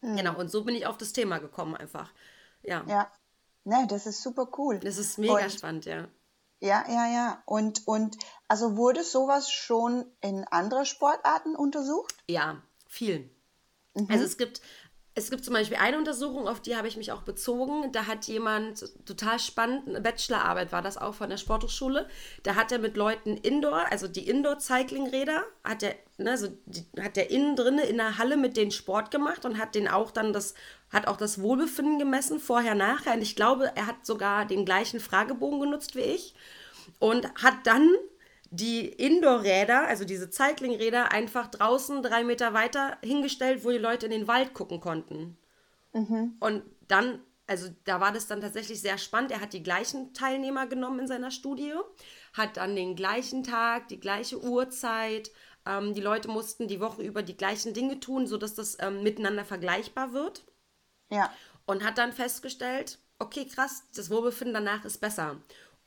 Mhm. 0.01 0.17
Genau, 0.17 0.37
und 0.37 0.51
so 0.51 0.65
bin 0.65 0.75
ich 0.75 0.87
auf 0.87 0.97
das 0.97 1.13
Thema 1.13 1.39
gekommen 1.39 1.77
einfach. 1.77 2.13
Ja. 2.63 2.85
Ja. 2.89 3.13
Ne, 3.65 3.87
das 3.89 4.07
ist 4.07 4.23
super 4.23 4.49
cool. 4.57 4.81
Das 4.81 4.99
ist 4.99 5.19
mega 5.19 5.45
und, 5.45 5.53
spannend, 5.53 5.85
ja. 5.85 6.09
Ja, 6.61 6.85
ja, 6.89 7.07
ja. 7.07 7.43
Und, 7.45 7.87
und 7.87 8.17
also 8.49 8.77
wurde 8.77 9.05
sowas 9.05 9.51
schon 9.53 10.11
in 10.21 10.45
anderen 10.49 10.87
Sportarten 10.87 11.55
untersucht? 11.55 12.15
Ja, 12.29 12.63
viel. 12.89 13.31
Mhm. 13.95 14.09
Also 14.11 14.25
es 14.25 14.37
gibt 14.37 14.61
es 15.19 15.31
gibt 15.31 15.45
zum 15.45 15.55
Beispiel 15.55 15.79
eine 15.79 15.99
Untersuchung, 15.99 16.47
auf 16.47 16.61
die 16.61 16.77
habe 16.77 16.87
ich 16.87 16.97
mich 16.97 17.11
auch 17.11 17.23
bezogen. 17.23 17.91
Da 17.91 18.07
hat 18.07 18.27
jemand, 18.27 18.85
total 19.05 19.41
spannend, 19.41 19.89
eine 19.89 20.01
Bachelorarbeit 20.01 20.71
war 20.71 20.81
das 20.81 20.97
auch 20.97 21.15
von 21.15 21.29
der 21.29 21.39
Sporthochschule. 21.39 22.09
Da 22.45 22.55
hat 22.55 22.71
er 22.71 22.79
mit 22.79 22.97
Leuten 22.97 23.37
Indoor, 23.37 23.87
also 23.91 24.07
die 24.07 24.29
Indoor-Cycling-Räder, 24.29 25.43
hat 25.65 25.83
er, 25.83 25.97
ne, 26.19 26.31
also 26.31 26.49
die, 26.67 26.87
hat 27.01 27.17
er 27.17 27.31
innen 27.31 27.57
drinne 27.57 27.83
in 27.83 27.97
der 27.97 28.17
Halle 28.19 28.37
mit 28.37 28.57
denen 28.57 28.71
Sport 28.71 29.11
gemacht 29.11 29.45
und 29.45 29.59
hat 29.59 29.75
den 29.75 29.89
auch 29.89 30.13
dann 30.13 30.33
das, 30.33 30.55
hat 30.91 31.09
auch 31.09 31.17
das 31.17 31.43
Wohlbefinden 31.43 31.99
gemessen, 31.99 32.39
vorher, 32.39 32.77
nachher. 32.77 33.15
Und 33.15 33.23
ich 33.23 33.35
glaube, 33.35 33.73
er 33.75 33.89
hat 33.89 34.07
sogar 34.07 34.47
den 34.47 34.65
gleichen 34.65 35.01
Fragebogen 35.01 35.59
genutzt 35.59 35.97
wie 35.97 36.01
ich 36.01 36.35
und 37.01 37.27
hat 37.43 37.55
dann 37.65 37.91
die 38.51 38.89
Indoor-Räder, 38.89 39.87
also 39.87 40.05
diese 40.05 40.31
Cycling-Räder, 40.31 41.13
einfach 41.13 41.49
draußen 41.49 42.03
drei 42.03 42.25
Meter 42.25 42.55
weiter 42.55 42.97
hingestellt, 43.03 43.65
wo 43.65 43.71
die 43.71 43.79
Leute 43.79 44.07
in 44.07 44.13
den 44.13 44.29
Wald 44.29 44.55
gucken 44.55 44.81
konnten. 44.81 45.37
Mhm. 45.93 46.37
Und 46.41 46.63
dann, 46.87 47.21
also 47.47 47.69
da 47.85 48.01
war 48.01 48.13
das 48.13 48.27
dann 48.27 48.41
tatsächlich 48.41 48.81
sehr 48.81 48.99
spannend. 48.99 49.33
Er 49.33 49.41
hat 49.41 49.53
die 49.53 49.63
gleichen 49.63 50.15
Teilnehmer 50.15 50.67
genommen 50.67 51.01
in 51.01 51.07
seiner 51.07 51.31
Studie, 51.31 51.75
hat 52.33 52.57
dann 52.57 52.75
den 52.75 52.97
gleichen 52.97 53.45
Tag, 53.45 53.89
die 53.89 54.01
gleiche 54.01 54.43
Uhrzeit. 54.43 55.31
Ähm, 55.67 55.93
die 55.95 56.01
Leute 56.01 56.29
mussten 56.29 56.69
die 56.69 56.81
Woche 56.81 57.03
über 57.03 57.23
die 57.23 57.37
gleichen 57.37 57.75
Dinge 57.75 58.01
tun, 58.01 58.27
sodass 58.27 58.55
das 58.55 58.79
ähm, 58.81 59.03
miteinander 59.03 59.45
vergleichbar 59.45 60.13
wird. 60.13 60.45
Ja. 61.11 61.31
Und 61.67 61.85
hat 61.85 61.99
dann 61.99 62.13
festgestellt, 62.13 62.99
okay, 63.19 63.47
krass, 63.47 63.85
das 63.95 64.11
Wohlbefinden 64.11 64.55
danach 64.55 64.87
ist 64.87 64.99
besser. 64.99 65.37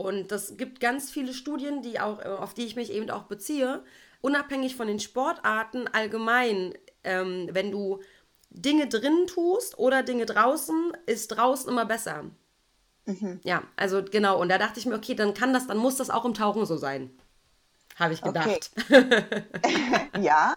Und 0.01 0.31
das 0.31 0.57
gibt 0.57 0.79
ganz 0.79 1.09
viele 1.09 1.33
Studien, 1.33 1.81
die 1.81 1.99
auch, 1.99 2.19
äh, 2.19 2.27
auf 2.27 2.53
die 2.53 2.65
ich 2.65 2.75
mich 2.75 2.91
eben 2.91 3.09
auch 3.09 3.23
beziehe. 3.23 3.83
Unabhängig 4.21 4.75
von 4.75 4.87
den 4.87 4.99
Sportarten 4.99 5.87
allgemein, 5.87 6.73
ähm, 7.03 7.49
wenn 7.51 7.71
du 7.71 7.99
Dinge 8.49 8.87
drinnen 8.87 9.27
tust 9.27 9.79
oder 9.79 10.03
Dinge 10.03 10.25
draußen, 10.25 10.91
ist 11.05 11.29
draußen 11.29 11.69
immer 11.69 11.85
besser. 11.85 12.25
Mhm. 13.05 13.39
Ja, 13.43 13.63
also 13.75 14.03
genau. 14.03 14.39
Und 14.39 14.49
da 14.49 14.57
dachte 14.57 14.79
ich 14.79 14.85
mir, 14.85 14.95
okay, 14.95 15.15
dann 15.15 15.33
kann 15.33 15.53
das, 15.53 15.67
dann 15.67 15.77
muss 15.77 15.95
das 15.95 16.09
auch 16.09 16.25
im 16.25 16.33
Tauchen 16.33 16.65
so 16.65 16.77
sein. 16.77 17.11
Habe 17.97 18.13
ich 18.13 18.21
gedacht. 18.21 18.71
Okay. 18.89 19.05
ja. 20.21 20.53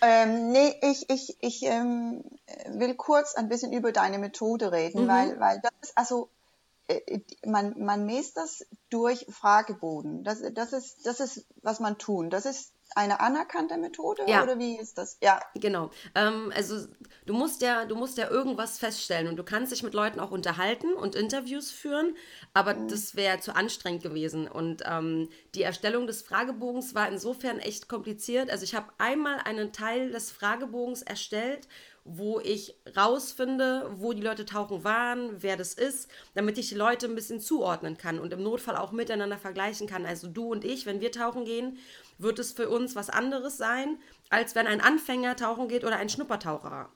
Ähm, 0.00 0.50
nee, 0.50 0.74
ich, 0.82 1.08
ich, 1.10 1.36
ich 1.40 1.62
ähm, 1.62 2.24
will 2.66 2.94
kurz 2.94 3.34
ein 3.34 3.48
bisschen 3.48 3.72
über 3.72 3.92
deine 3.92 4.18
Methode 4.18 4.72
reden, 4.72 5.04
mhm. 5.04 5.08
weil, 5.08 5.40
weil 5.40 5.60
das 5.62 5.72
ist 5.80 5.98
also 5.98 6.28
man, 7.44 7.74
man 7.78 8.06
messt 8.06 8.36
das 8.36 8.66
durch 8.90 9.26
Fragebogen. 9.30 10.24
Das, 10.24 10.42
das, 10.52 10.72
ist, 10.72 11.06
das 11.06 11.20
ist, 11.20 11.46
was 11.62 11.80
man 11.80 11.98
tun. 11.98 12.30
Das 12.30 12.46
ist 12.46 12.72
eine 12.94 13.20
anerkannte 13.20 13.76
Methode 13.78 14.22
ja. 14.26 14.42
oder 14.42 14.58
wie 14.58 14.78
ist 14.78 14.98
das? 14.98 15.18
Ja. 15.22 15.40
Genau. 15.54 15.90
Ähm, 16.14 16.52
also 16.54 16.86
du 17.26 17.32
musst 17.32 17.62
ja, 17.62 17.84
du 17.84 17.96
musst 17.96 18.18
ja 18.18 18.28
irgendwas 18.28 18.78
feststellen 18.78 19.28
und 19.28 19.36
du 19.36 19.44
kannst 19.44 19.72
dich 19.72 19.82
mit 19.82 19.94
Leuten 19.94 20.20
auch 20.20 20.30
unterhalten 20.30 20.92
und 20.94 21.14
Interviews 21.14 21.70
führen, 21.70 22.16
aber 22.52 22.74
mhm. 22.74 22.88
das 22.88 23.14
wäre 23.14 23.40
zu 23.40 23.54
anstrengend 23.54 24.02
gewesen. 24.02 24.48
Und 24.48 24.82
ähm, 24.86 25.28
die 25.54 25.62
Erstellung 25.62 26.06
des 26.06 26.22
Fragebogens 26.22 26.94
war 26.94 27.08
insofern 27.08 27.58
echt 27.58 27.88
kompliziert. 27.88 28.50
Also 28.50 28.64
ich 28.64 28.74
habe 28.74 28.92
einmal 28.98 29.38
einen 29.38 29.72
Teil 29.72 30.10
des 30.10 30.30
Fragebogens 30.30 31.02
erstellt, 31.02 31.68
wo 32.04 32.40
ich 32.40 32.74
rausfinde, 32.96 33.90
wo 33.94 34.12
die 34.12 34.22
Leute 34.22 34.44
tauchen 34.44 34.82
waren, 34.82 35.42
wer 35.42 35.56
das 35.56 35.74
ist, 35.74 36.08
damit 36.34 36.58
ich 36.58 36.68
die 36.68 36.74
Leute 36.74 37.06
ein 37.06 37.14
bisschen 37.14 37.40
zuordnen 37.40 37.96
kann 37.96 38.18
und 38.18 38.32
im 38.32 38.42
Notfall 38.42 38.76
auch 38.76 38.90
miteinander 38.90 39.38
vergleichen 39.38 39.86
kann. 39.86 40.04
Also 40.04 40.26
du 40.26 40.50
und 40.50 40.64
ich, 40.64 40.84
wenn 40.84 41.00
wir 41.00 41.12
tauchen 41.12 41.44
gehen, 41.44 41.78
wird 42.18 42.38
es 42.38 42.52
für 42.52 42.68
uns 42.68 42.96
was 42.96 43.08
anderes 43.08 43.56
sein, 43.56 43.98
als 44.30 44.54
wenn 44.54 44.66
ein 44.66 44.80
Anfänger 44.80 45.36
tauchen 45.36 45.68
geht 45.68 45.84
oder 45.84 45.96
ein 45.96 46.08
Schnuppertaucher. 46.08 46.90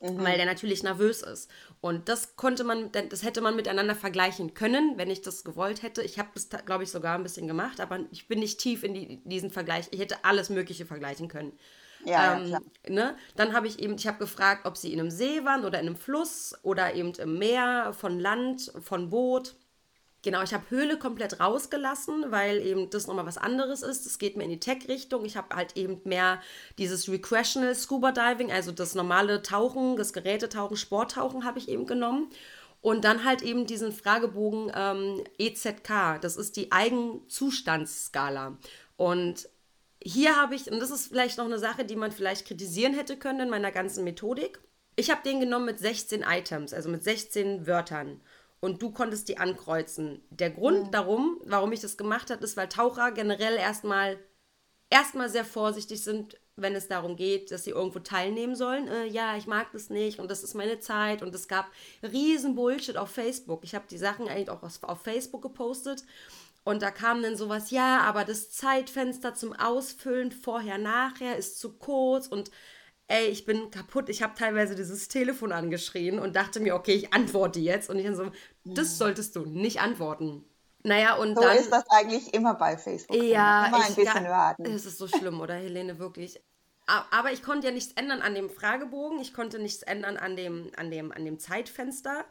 Mhm. 0.00 0.22
Weil 0.22 0.36
der 0.36 0.46
natürlich 0.46 0.82
nervös 0.82 1.22
ist. 1.22 1.50
Und 1.80 2.10
das 2.10 2.36
konnte 2.36 2.64
man, 2.64 2.92
das 2.92 3.22
hätte 3.22 3.40
man 3.40 3.56
miteinander 3.56 3.94
vergleichen 3.94 4.52
können, 4.52 4.98
wenn 4.98 5.08
ich 5.08 5.22
das 5.22 5.44
gewollt 5.44 5.82
hätte. 5.82 6.02
Ich 6.02 6.18
habe 6.18 6.28
das, 6.34 6.50
glaube 6.66 6.84
ich, 6.84 6.90
sogar 6.90 7.16
ein 7.16 7.22
bisschen 7.22 7.46
gemacht, 7.46 7.80
aber 7.80 8.00
ich 8.10 8.28
bin 8.28 8.40
nicht 8.40 8.60
tief 8.60 8.82
in 8.82 8.92
die, 8.92 9.22
diesen 9.24 9.50
Vergleich. 9.50 9.88
Ich 9.92 10.00
hätte 10.00 10.22
alles 10.24 10.50
Mögliche 10.50 10.84
vergleichen 10.84 11.28
können. 11.28 11.58
Ja, 12.04 12.36
ähm, 12.36 12.46
ja 12.46 12.60
ne? 12.88 13.16
Dann 13.36 13.52
habe 13.52 13.66
ich 13.66 13.80
eben, 13.80 13.94
ich 13.94 14.06
habe 14.06 14.18
gefragt, 14.18 14.66
ob 14.66 14.76
sie 14.76 14.92
in 14.92 15.00
einem 15.00 15.10
See 15.10 15.44
waren 15.44 15.64
oder 15.64 15.80
in 15.80 15.86
einem 15.86 15.96
Fluss 15.96 16.54
oder 16.62 16.94
eben 16.94 17.12
im 17.14 17.38
Meer, 17.38 17.92
von 17.92 18.18
Land, 18.18 18.72
von 18.80 19.10
Boot. 19.10 19.54
Genau, 20.22 20.42
ich 20.42 20.54
habe 20.54 20.64
Höhle 20.70 20.98
komplett 20.98 21.38
rausgelassen, 21.38 22.30
weil 22.30 22.58
eben 22.62 22.88
das 22.88 23.06
nochmal 23.06 23.26
was 23.26 23.36
anderes 23.36 23.82
ist. 23.82 24.06
Es 24.06 24.18
geht 24.18 24.38
mir 24.38 24.44
in 24.44 24.50
die 24.50 24.60
Tech-Richtung. 24.60 25.26
Ich 25.26 25.36
habe 25.36 25.54
halt 25.54 25.76
eben 25.76 26.00
mehr 26.04 26.40
dieses 26.78 27.10
Recreational 27.10 27.74
Scuba 27.74 28.10
Diving, 28.10 28.50
also 28.50 28.72
das 28.72 28.94
normale 28.94 29.42
Tauchen, 29.42 29.96
das 29.96 30.14
Gerätetauchen, 30.14 30.78
Sporttauchen 30.78 31.44
habe 31.44 31.58
ich 31.58 31.68
eben 31.68 31.84
genommen. 31.84 32.30
Und 32.80 33.04
dann 33.04 33.24
halt 33.24 33.42
eben 33.42 33.66
diesen 33.66 33.92
Fragebogen 33.92 34.72
ähm, 34.74 35.24
EZK, 35.38 36.20
das 36.20 36.36
ist 36.36 36.56
die 36.56 36.72
Eigenzustandsskala. 36.72 38.56
Und 38.96 39.48
hier 40.04 40.36
habe 40.36 40.54
ich, 40.54 40.70
und 40.70 40.80
das 40.80 40.90
ist 40.90 41.08
vielleicht 41.08 41.38
noch 41.38 41.46
eine 41.46 41.58
Sache, 41.58 41.84
die 41.84 41.96
man 41.96 42.12
vielleicht 42.12 42.46
kritisieren 42.46 42.94
hätte 42.94 43.16
können 43.16 43.40
in 43.40 43.50
meiner 43.50 43.72
ganzen 43.72 44.04
Methodik. 44.04 44.60
Ich 44.96 45.10
habe 45.10 45.22
den 45.24 45.40
genommen 45.40 45.64
mit 45.64 45.78
16 45.78 46.22
Items, 46.22 46.72
also 46.72 46.88
mit 46.88 47.02
16 47.02 47.66
Wörtern. 47.66 48.20
Und 48.60 48.80
du 48.80 48.90
konntest 48.90 49.28
die 49.28 49.38
ankreuzen. 49.38 50.22
Der 50.30 50.50
Grund 50.50 50.86
mhm. 50.86 50.90
darum, 50.90 51.40
warum 51.44 51.72
ich 51.72 51.80
das 51.80 51.96
gemacht 51.96 52.30
habe, 52.30 52.44
ist, 52.44 52.56
weil 52.56 52.68
Taucher 52.68 53.12
generell 53.12 53.56
erstmal 53.56 54.18
erstmal 54.90 55.28
sehr 55.28 55.44
vorsichtig 55.44 56.02
sind, 56.02 56.38
wenn 56.56 56.74
es 56.74 56.86
darum 56.86 57.16
geht, 57.16 57.50
dass 57.50 57.64
sie 57.64 57.70
irgendwo 57.70 57.98
teilnehmen 57.98 58.54
sollen. 58.54 58.86
Äh, 58.86 59.06
ja, 59.06 59.36
ich 59.36 59.46
mag 59.46 59.72
das 59.72 59.90
nicht 59.90 60.20
und 60.20 60.30
das 60.30 60.44
ist 60.44 60.54
meine 60.54 60.78
Zeit. 60.78 61.22
Und 61.22 61.34
es 61.34 61.48
gab 61.48 61.66
riesen 62.02 62.54
Bullshit 62.54 62.96
auf 62.96 63.10
Facebook. 63.10 63.64
Ich 63.64 63.74
habe 63.74 63.86
die 63.90 63.98
Sachen 63.98 64.28
eigentlich 64.28 64.50
auch 64.50 64.62
auf 64.62 65.02
Facebook 65.02 65.42
gepostet. 65.42 66.04
Und 66.64 66.82
da 66.82 66.90
kam 66.90 67.22
dann 67.22 67.36
sowas, 67.36 67.70
ja, 67.70 68.00
aber 68.00 68.24
das 68.24 68.50
Zeitfenster 68.50 69.34
zum 69.34 69.52
Ausfüllen 69.52 70.32
vorher, 70.32 70.78
nachher 70.78 71.36
ist 71.36 71.60
zu 71.60 71.76
kurz 71.76 72.26
und 72.26 72.50
ey, 73.06 73.26
ich 73.26 73.44
bin 73.44 73.70
kaputt. 73.70 74.08
Ich 74.08 74.22
habe 74.22 74.34
teilweise 74.34 74.74
dieses 74.74 75.08
Telefon 75.08 75.52
angeschrien 75.52 76.18
und 76.18 76.36
dachte 76.36 76.60
mir, 76.60 76.74
okay, 76.74 76.94
ich 76.94 77.12
antworte 77.12 77.60
jetzt. 77.60 77.90
Und 77.90 77.98
ich 77.98 78.06
dann 78.06 78.16
so, 78.16 78.30
das 78.64 78.98
solltest 78.98 79.36
du 79.36 79.44
nicht 79.44 79.80
antworten. 79.80 80.44
Naja, 80.82 81.16
und 81.16 81.34
so 81.34 81.42
dann. 81.42 81.56
So 81.56 81.64
ist 81.64 81.70
das 81.70 81.84
eigentlich 81.90 82.32
immer 82.34 82.54
bei 82.54 82.76
Facebook. 82.76 83.22
Ja, 83.22 83.66
immer 83.66 83.84
ein 83.84 83.94
bisschen 83.94 84.24
ja, 84.24 84.30
warten. 84.30 84.64
Es 84.66 84.86
ist 84.86 84.98
so 84.98 85.08
schlimm, 85.08 85.40
oder 85.40 85.54
Helene, 85.54 85.98
wirklich. 85.98 86.40
Aber 86.86 87.32
ich 87.32 87.42
konnte 87.42 87.68
ja 87.68 87.72
nichts 87.72 87.92
ändern 87.94 88.20
an 88.20 88.34
dem 88.34 88.50
Fragebogen, 88.50 89.18
ich 89.18 89.32
konnte 89.32 89.58
nichts 89.58 89.82
ändern 89.82 90.18
an 90.18 90.36
dem, 90.36 90.70
an 90.76 90.90
dem, 90.90 91.12
an 91.12 91.24
dem 91.24 91.38
Zeitfenster. 91.38 92.26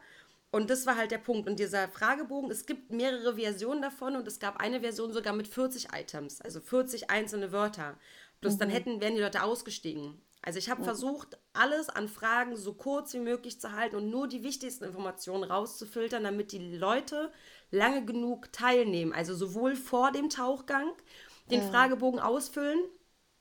Und 0.54 0.70
das 0.70 0.86
war 0.86 0.96
halt 0.96 1.10
der 1.10 1.18
Punkt. 1.18 1.48
Und 1.48 1.58
dieser 1.58 1.88
Fragebogen, 1.88 2.48
es 2.48 2.64
gibt 2.64 2.92
mehrere 2.92 3.34
Versionen 3.34 3.82
davon 3.82 4.14
und 4.14 4.28
es 4.28 4.38
gab 4.38 4.58
eine 4.58 4.82
Version 4.82 5.12
sogar 5.12 5.32
mit 5.32 5.48
40 5.48 5.88
Items, 5.92 6.40
also 6.40 6.60
40 6.60 7.10
einzelne 7.10 7.50
Wörter. 7.50 7.98
Plus 8.40 8.54
mhm. 8.54 8.58
dann 8.60 8.70
hätten, 8.70 9.00
wären 9.00 9.16
die 9.16 9.20
Leute 9.20 9.42
ausgestiegen. 9.42 10.22
Also 10.42 10.60
ich 10.60 10.70
habe 10.70 10.82
mhm. 10.82 10.84
versucht, 10.84 11.38
alles 11.54 11.88
an 11.88 12.06
Fragen 12.06 12.54
so 12.54 12.72
kurz 12.72 13.14
wie 13.14 13.18
möglich 13.18 13.60
zu 13.60 13.72
halten 13.72 13.96
und 13.96 14.10
nur 14.10 14.28
die 14.28 14.44
wichtigsten 14.44 14.84
Informationen 14.84 15.42
rauszufiltern, 15.42 16.22
damit 16.22 16.52
die 16.52 16.76
Leute 16.76 17.32
lange 17.72 18.04
genug 18.04 18.52
teilnehmen. 18.52 19.12
Also 19.12 19.34
sowohl 19.34 19.74
vor 19.74 20.12
dem 20.12 20.30
Tauchgang 20.30 20.88
den 21.50 21.66
mhm. 21.66 21.70
Fragebogen 21.70 22.20
ausfüllen, 22.20 22.78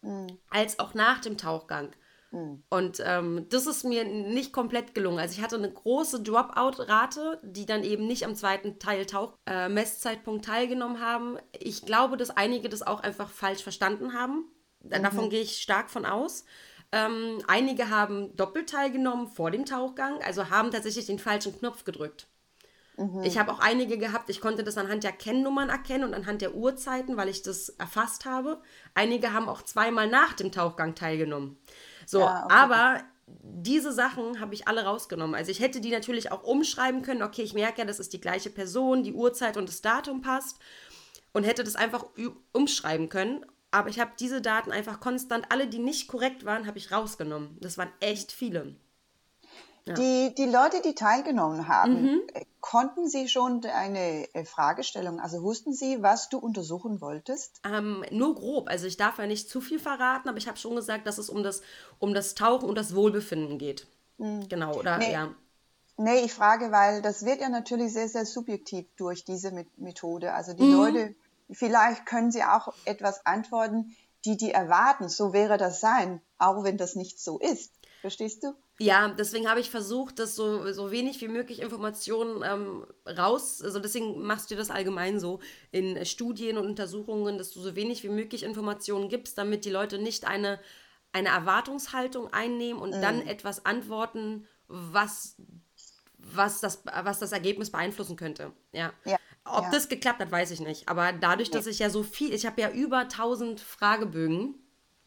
mhm. 0.01 0.39
als 0.49 0.79
auch 0.79 0.95
nach 0.95 1.21
dem 1.21 1.37
Tauchgang. 1.37 1.91
Mhm. 2.33 2.63
Und 2.69 3.01
ähm, 3.05 3.45
das 3.49 3.67
ist 3.67 3.85
mir 3.85 4.03
nicht 4.03 4.51
komplett 4.51 4.95
gelungen. 4.95 5.19
Also 5.19 5.37
ich 5.37 5.43
hatte 5.43 5.55
eine 5.55 5.71
große 5.71 6.23
Dropout-Rate, 6.23 7.39
die 7.43 7.65
dann 7.65 7.83
eben 7.83 8.07
nicht 8.07 8.25
am 8.25 8.35
zweiten 8.35 8.79
Teil 8.79 9.05
Tauch 9.05 9.37
äh, 9.45 9.69
Messzeitpunkt 9.69 10.43
teilgenommen 10.43 10.99
haben. 10.99 11.37
Ich 11.57 11.85
glaube, 11.85 12.17
dass 12.17 12.31
einige 12.31 12.69
das 12.69 12.81
auch 12.81 13.01
einfach 13.01 13.29
falsch 13.29 13.61
verstanden 13.61 14.13
haben. 14.13 14.45
Davon 14.81 15.25
mhm. 15.25 15.29
gehe 15.29 15.41
ich 15.41 15.61
stark 15.61 15.89
von 15.89 16.05
aus. 16.05 16.43
Ähm, 16.91 17.41
einige 17.47 17.89
haben 17.89 18.35
doppelt 18.35 18.69
teilgenommen 18.69 19.27
vor 19.27 19.49
dem 19.49 19.65
Tauchgang, 19.65 20.21
also 20.21 20.49
haben 20.49 20.69
tatsächlich 20.71 21.05
den 21.05 21.19
falschen 21.19 21.57
Knopf 21.57 21.85
gedrückt. 21.85 22.27
Mhm. 22.97 23.23
Ich 23.23 23.37
habe 23.39 23.51
auch 23.51 23.59
einige 23.59 23.97
gehabt, 23.97 24.29
ich 24.29 24.41
konnte 24.41 24.63
das 24.63 24.77
anhand 24.77 25.03
der 25.03 25.11
Kennnummern 25.11 25.69
erkennen 25.69 26.03
und 26.03 26.13
anhand 26.13 26.41
der 26.41 26.53
Uhrzeiten, 26.53 27.15
weil 27.17 27.29
ich 27.29 27.41
das 27.41 27.69
erfasst 27.69 28.25
habe. 28.25 28.61
Einige 28.93 29.33
haben 29.33 29.49
auch 29.49 29.61
zweimal 29.61 30.07
nach 30.07 30.33
dem 30.33 30.51
Tauchgang 30.51 30.93
teilgenommen. 30.93 31.57
So, 32.05 32.19
ja, 32.19 32.45
okay. 32.45 32.53
aber 32.53 33.01
diese 33.25 33.91
Sachen 33.91 34.39
habe 34.39 34.53
ich 34.53 34.67
alle 34.67 34.83
rausgenommen. 34.83 35.35
Also 35.35 35.51
ich 35.51 35.59
hätte 35.59 35.81
die 35.81 35.91
natürlich 35.91 36.31
auch 36.31 36.43
umschreiben 36.43 37.01
können. 37.01 37.23
Okay, 37.23 37.41
ich 37.41 37.53
merke 37.53 37.79
ja, 37.79 37.85
das 37.85 37.99
ist 37.99 38.13
die 38.13 38.21
gleiche 38.21 38.49
Person, 38.49 39.03
die 39.03 39.13
Uhrzeit 39.13 39.57
und 39.57 39.69
das 39.69 39.81
Datum 39.81 40.21
passt. 40.21 40.59
Und 41.31 41.45
hätte 41.45 41.63
das 41.63 41.75
einfach 41.75 42.05
umschreiben 42.51 43.09
können 43.09 43.43
aber 43.73 43.89
ich 43.89 43.99
habe 43.99 44.11
diese 44.19 44.39
Daten 44.39 44.71
einfach 44.71 44.99
konstant, 44.99 45.47
alle, 45.49 45.67
die 45.67 45.79
nicht 45.79 46.07
korrekt 46.07 46.45
waren, 46.45 46.67
habe 46.67 46.77
ich 46.77 46.91
rausgenommen. 46.91 47.57
Das 47.59 47.77
waren 47.79 47.91
echt 48.01 48.31
viele. 48.31 48.75
Ja. 49.85 49.95
Die, 49.95 50.33
die 50.35 50.45
Leute, 50.45 50.81
die 50.81 50.95
teilgenommen 50.95 51.67
haben, 51.67 52.01
mhm. 52.03 52.21
Äh, 52.33 52.45
konnten 52.61 53.09
sie 53.09 53.27
schon 53.27 53.65
eine 53.65 54.33
äh, 54.33 54.45
Fragestellung, 54.45 55.19
also 55.19 55.43
wussten 55.43 55.73
sie, 55.73 56.01
was 56.01 56.29
du 56.29 56.37
untersuchen 56.37 57.01
wolltest? 57.01 57.59
Ähm, 57.65 58.05
nur 58.09 58.35
grob, 58.35 58.69
also 58.69 58.87
ich 58.87 58.95
darf 58.95 59.17
ja 59.17 59.27
nicht 59.27 59.49
zu 59.49 59.59
viel 59.59 59.79
verraten, 59.79 60.29
aber 60.29 60.37
ich 60.37 60.47
habe 60.47 60.57
schon 60.57 60.75
gesagt, 60.75 61.05
dass 61.05 61.17
es 61.17 61.29
um 61.29 61.43
das, 61.43 61.61
um 61.99 62.13
das 62.13 62.33
Tauchen 62.33 62.69
und 62.69 62.77
das 62.77 62.95
Wohlbefinden 62.95 63.57
geht. 63.57 63.87
Mhm. 64.17 64.47
Genau, 64.47 64.73
oder 64.75 64.99
nee. 64.99 65.11
ja. 65.11 65.33
Nee, 65.97 66.21
ich 66.21 66.33
frage, 66.33 66.71
weil 66.71 67.01
das 67.01 67.25
wird 67.25 67.41
ja 67.41 67.49
natürlich 67.49 67.93
sehr, 67.93 68.07
sehr 68.07 68.25
subjektiv 68.25 68.87
durch 68.95 69.25
diese 69.25 69.51
Methode. 69.77 70.33
Also 70.33 70.53
die 70.53 70.63
mhm. 70.63 70.73
Leute 70.73 71.15
vielleicht 71.51 72.05
können 72.05 72.31
Sie 72.31 72.43
auch 72.43 72.73
etwas 72.85 73.25
antworten, 73.25 73.95
die 74.25 74.37
die 74.37 74.51
erwarten. 74.51 75.09
So 75.09 75.33
wäre 75.33 75.57
das 75.57 75.81
sein, 75.81 76.21
auch 76.37 76.63
wenn 76.63 76.77
das 76.77 76.95
nicht 76.95 77.19
so 77.19 77.39
ist. 77.39 77.71
Verstehst 78.01 78.43
du? 78.43 78.53
Ja, 78.83 79.07
deswegen 79.07 79.49
habe 79.49 79.61
ich 79.61 79.69
versucht, 79.69 80.19
dass 80.19 80.35
so, 80.35 80.69
so 80.73 80.91
wenig 80.91 81.21
wie 81.21 81.29
möglich 81.29 81.61
Informationen 81.61 82.43
ähm, 82.43 82.85
raus, 83.17 83.61
also 83.61 83.79
deswegen 83.79 84.21
machst 84.21 84.51
du 84.51 84.55
das 84.55 84.71
allgemein 84.71 85.21
so 85.21 85.39
in 85.71 86.05
Studien 86.05 86.57
und 86.57 86.65
Untersuchungen, 86.65 87.37
dass 87.37 87.51
du 87.51 87.61
so 87.61 87.77
wenig 87.77 88.03
wie 88.03 88.09
möglich 88.09 88.43
Informationen 88.43 89.07
gibst, 89.07 89.37
damit 89.37 89.63
die 89.63 89.69
Leute 89.69 89.99
nicht 89.99 90.27
eine, 90.27 90.59
eine 91.13 91.29
Erwartungshaltung 91.29 92.33
einnehmen 92.33 92.81
und 92.81 92.89
mm. 92.89 93.01
dann 93.01 93.21
etwas 93.21 93.65
antworten, 93.65 94.47
was, 94.67 95.37
was, 96.17 96.59
das, 96.59 96.83
was 96.85 97.19
das 97.19 97.31
Ergebnis 97.31 97.71
beeinflussen 97.71 98.17
könnte. 98.17 98.51
Ja. 98.73 98.91
ja. 99.05 99.15
Ob 99.45 99.63
ja. 99.63 99.71
das 99.71 99.87
geklappt 99.87 100.19
hat, 100.19 100.31
weiß 100.31 100.51
ich 100.51 100.59
nicht. 100.59 100.89
Aber 100.89 101.13
dadurch, 101.13 101.51
dass 101.51 101.67
ich 101.67 101.79
ja 101.79 101.89
so 101.89 102.03
viel, 102.03 102.33
ich 102.33 102.45
habe 102.45 102.59
ja 102.59 102.69
über 102.69 102.99
1000 102.99 103.61
Fragebögen. 103.61 104.55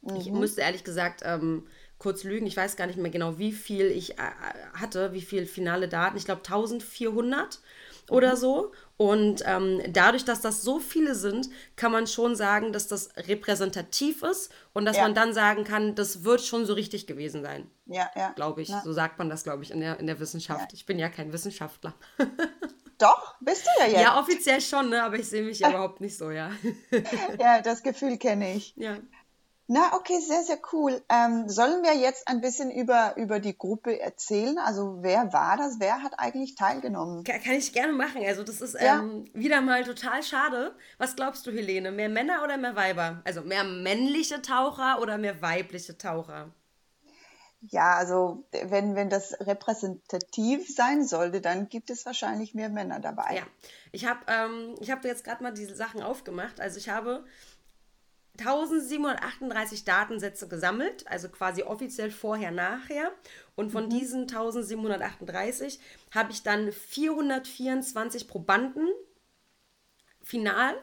Mhm. 0.00 0.16
Ich 0.16 0.30
müsste 0.30 0.62
ehrlich 0.62 0.84
gesagt 0.84 1.20
ähm, 1.24 1.66
kurz 1.98 2.24
lügen. 2.24 2.46
Ich 2.46 2.56
weiß 2.56 2.76
gar 2.76 2.86
nicht 2.86 2.98
mehr 2.98 3.10
genau, 3.10 3.38
wie 3.38 3.52
viel 3.52 3.86
ich 3.86 4.18
äh, 4.18 4.22
hatte, 4.74 5.12
wie 5.12 5.22
viel 5.22 5.46
finale 5.46 5.88
Daten. 5.88 6.16
Ich 6.16 6.24
glaube 6.24 6.42
1400 6.44 7.60
oder 8.10 8.32
mhm. 8.32 8.36
so. 8.36 8.72
Und 8.96 9.42
ähm, 9.46 9.82
dadurch, 9.90 10.24
dass 10.24 10.40
das 10.40 10.62
so 10.62 10.78
viele 10.78 11.14
sind, 11.14 11.50
kann 11.76 11.92
man 11.92 12.06
schon 12.06 12.34
sagen, 12.34 12.72
dass 12.72 12.88
das 12.88 13.10
repräsentativ 13.16 14.22
ist 14.22 14.50
und 14.72 14.86
dass 14.86 14.96
ja. 14.96 15.02
man 15.02 15.14
dann 15.14 15.34
sagen 15.34 15.64
kann, 15.64 15.94
das 15.94 16.24
wird 16.24 16.40
schon 16.40 16.64
so 16.64 16.72
richtig 16.72 17.06
gewesen 17.06 17.42
sein. 17.42 17.70
Ja, 17.86 18.08
ja. 18.16 18.30
Glaube 18.30 18.62
ich. 18.62 18.68
Ja. 18.68 18.82
So 18.82 18.92
sagt 18.92 19.18
man 19.18 19.28
das, 19.28 19.44
glaube 19.44 19.62
ich, 19.64 19.70
in 19.70 19.80
der, 19.80 20.00
in 20.00 20.06
der 20.06 20.18
Wissenschaft. 20.18 20.72
Ja. 20.72 20.74
Ich 20.74 20.86
bin 20.86 20.98
ja 20.98 21.08
kein 21.08 21.32
Wissenschaftler. 21.32 21.94
Doch, 22.98 23.34
bist 23.40 23.66
du 23.66 23.82
ja 23.82 23.88
jetzt. 23.88 24.00
Ja, 24.00 24.18
offiziell 24.18 24.60
schon, 24.62 24.88
ne? 24.88 25.02
aber 25.02 25.16
ich 25.16 25.28
sehe 25.28 25.42
mich 25.42 25.58
ja 25.58 25.68
überhaupt 25.70 26.00
nicht 26.00 26.16
so, 26.16 26.30
ja. 26.30 26.50
ja, 27.38 27.60
das 27.60 27.82
Gefühl 27.82 28.16
kenne 28.16 28.54
ich. 28.54 28.74
Ja. 28.76 28.96
Na, 29.68 29.94
okay, 29.94 30.20
sehr, 30.20 30.42
sehr 30.44 30.58
cool. 30.72 31.02
Ähm, 31.08 31.48
sollen 31.48 31.82
wir 31.82 31.94
jetzt 31.96 32.28
ein 32.28 32.40
bisschen 32.40 32.70
über, 32.70 33.16
über 33.16 33.40
die 33.40 33.58
Gruppe 33.58 33.98
erzählen? 33.98 34.58
Also 34.58 34.98
wer 35.00 35.32
war 35.32 35.56
das? 35.56 35.80
Wer 35.80 36.04
hat 36.04 36.18
eigentlich 36.18 36.54
teilgenommen? 36.54 37.24
Kann, 37.24 37.42
kann 37.42 37.54
ich 37.54 37.72
gerne 37.72 37.92
machen. 37.92 38.22
Also 38.24 38.44
das 38.44 38.60
ist 38.60 38.74
ja. 38.80 39.00
ähm, 39.00 39.28
wieder 39.34 39.60
mal 39.60 39.82
total 39.82 40.22
schade. 40.22 40.76
Was 40.98 41.16
glaubst 41.16 41.46
du, 41.46 41.50
Helene? 41.50 41.90
Mehr 41.90 42.08
Männer 42.08 42.44
oder 42.44 42.56
mehr 42.58 42.76
Weiber? 42.76 43.22
Also 43.24 43.40
mehr 43.42 43.64
männliche 43.64 44.40
Taucher 44.40 45.00
oder 45.00 45.18
mehr 45.18 45.42
weibliche 45.42 45.98
Taucher? 45.98 46.52
Ja, 47.62 47.96
also 47.96 48.46
wenn, 48.52 48.94
wenn 48.94 49.10
das 49.10 49.34
repräsentativ 49.40 50.72
sein 50.72 51.04
sollte, 51.04 51.40
dann 51.40 51.68
gibt 51.68 51.90
es 51.90 52.06
wahrscheinlich 52.06 52.54
mehr 52.54 52.68
Männer 52.68 53.00
dabei. 53.00 53.36
Ja, 53.36 53.42
ich 53.90 54.06
habe 54.06 54.20
ähm, 54.28 54.76
hab 54.88 55.04
jetzt 55.04 55.24
gerade 55.24 55.42
mal 55.42 55.52
diese 55.52 55.74
Sachen 55.74 56.02
aufgemacht. 56.02 56.60
Also 56.60 56.78
ich 56.78 56.88
habe 56.88 57.24
1738 58.38 59.84
Datensätze 59.84 60.48
gesammelt, 60.48 61.06
also 61.08 61.28
quasi 61.28 61.62
offiziell 61.62 62.10
vorher, 62.10 62.50
nachher. 62.50 63.10
Und 63.54 63.70
von 63.70 63.86
mhm. 63.86 63.90
diesen 63.90 64.20
1738 64.22 65.80
habe 66.14 66.32
ich 66.32 66.42
dann 66.42 66.72
424 66.72 68.28
Probanden 68.28 68.88
final 70.22 70.76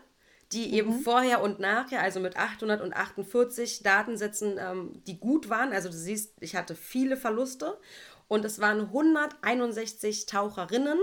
die 0.53 0.67
mhm. 0.67 0.73
eben 0.73 0.99
vorher 0.99 1.41
und 1.41 1.59
nachher, 1.59 2.01
also 2.01 2.19
mit 2.19 2.37
848 2.37 3.83
Datensätzen, 3.83 4.57
ähm, 4.59 5.01
die 5.07 5.19
gut 5.19 5.49
waren. 5.49 5.73
Also 5.73 5.89
du 5.89 5.95
siehst, 5.95 6.33
ich 6.39 6.55
hatte 6.55 6.75
viele 6.75 7.17
Verluste. 7.17 7.77
Und 8.29 8.45
es 8.45 8.59
waren 8.59 8.79
161 8.79 10.25
Taucherinnen 10.25 10.97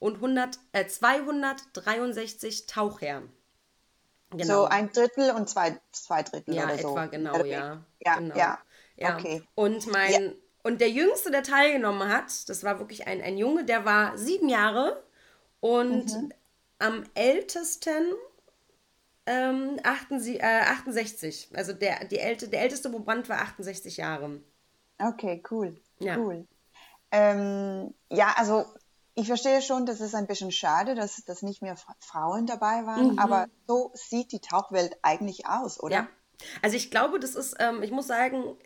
und 0.00 0.16
100, 0.16 0.58
äh, 0.72 0.86
263 0.86 2.66
Taucher. 2.66 3.22
Genau. 4.36 4.62
So 4.62 4.64
ein 4.64 4.90
Drittel 4.90 5.30
und 5.30 5.48
zwei, 5.48 5.78
zwei 5.92 6.22
Drittel 6.22 6.54
ja, 6.54 6.64
oder 6.64 6.78
so. 6.78 6.90
Etwa, 6.90 7.06
genau, 7.06 7.44
ja. 7.44 7.84
Ja, 8.00 8.16
genau. 8.18 8.36
ja. 8.36 8.58
ja. 8.96 9.16
Okay. 9.16 9.42
Und 9.54 9.86
mein, 9.86 10.12
ja. 10.12 10.32
und 10.62 10.80
der 10.80 10.90
Jüngste, 10.90 11.30
der 11.30 11.42
teilgenommen 11.42 12.08
hat, 12.08 12.48
das 12.48 12.64
war 12.64 12.78
wirklich 12.78 13.06
ein, 13.06 13.20
ein 13.20 13.38
Junge, 13.38 13.64
der 13.64 13.84
war 13.84 14.16
sieben 14.18 14.48
Jahre 14.48 15.02
und 15.60 16.06
mhm. 16.06 16.32
am 16.78 17.04
ältesten 17.14 18.12
ähm, 19.26 19.80
68, 19.82 20.42
äh, 20.42 20.60
68. 20.66 21.48
Also 21.54 21.72
der, 21.72 22.04
die 22.04 22.18
älte, 22.18 22.48
der 22.48 22.62
älteste 22.62 22.90
Proband 22.90 23.28
war 23.28 23.40
68 23.40 23.96
Jahre. 23.96 24.40
Okay, 24.98 25.42
cool. 25.50 25.76
Ja. 25.98 26.18
Cool. 26.18 26.46
Ähm, 27.10 27.94
ja, 28.10 28.34
also 28.36 28.66
ich 29.14 29.26
verstehe 29.28 29.62
schon, 29.62 29.86
das 29.86 30.00
ist 30.00 30.14
ein 30.14 30.26
bisschen 30.26 30.50
schade, 30.50 30.94
dass, 30.94 31.24
dass 31.24 31.42
nicht 31.42 31.62
mehr 31.62 31.76
Frauen 32.00 32.46
dabei 32.46 32.84
waren, 32.84 33.12
mhm. 33.12 33.18
aber 33.18 33.46
so 33.66 33.92
sieht 33.94 34.32
die 34.32 34.40
Tauchwelt 34.40 34.96
eigentlich 35.02 35.46
aus, 35.46 35.80
oder? 35.80 35.94
Ja. 35.94 36.08
Also 36.62 36.76
ich 36.76 36.90
glaube, 36.90 37.20
das 37.20 37.36
ist, 37.36 37.56
ähm, 37.60 37.82
ich 37.82 37.92
muss 37.92 38.08
sagen, 38.08 38.56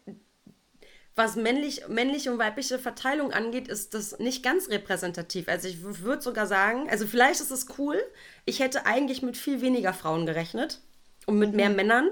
was 1.15 1.37
männlich, 1.37 1.87
männliche 1.89 2.33
und 2.33 2.39
weibliche 2.39 2.79
Verteilung 2.79 3.33
angeht, 3.33 3.69
ist 3.69 3.93
das 3.93 4.19
nicht 4.19 4.43
ganz 4.43 4.69
repräsentativ. 4.69 5.49
Also 5.49 5.69
ich 5.69 5.83
würde 5.83 6.23
sogar 6.23 6.47
sagen, 6.47 6.89
also 6.89 7.07
vielleicht 7.07 7.41
ist 7.41 7.51
es 7.51 7.67
cool, 7.77 8.01
ich 8.47 8.61
hätte 8.61 8.87
eigentlich 8.87 9.21
mit 9.21 9.37
viel 9.37 9.61
weniger 9.61 9.93
Frauen 9.93 10.25
gerechnet 10.25 10.81
und 11.27 11.39
mit 11.39 11.51
mhm. 11.51 11.57
mehr 11.57 11.71
Männern. 11.71 12.11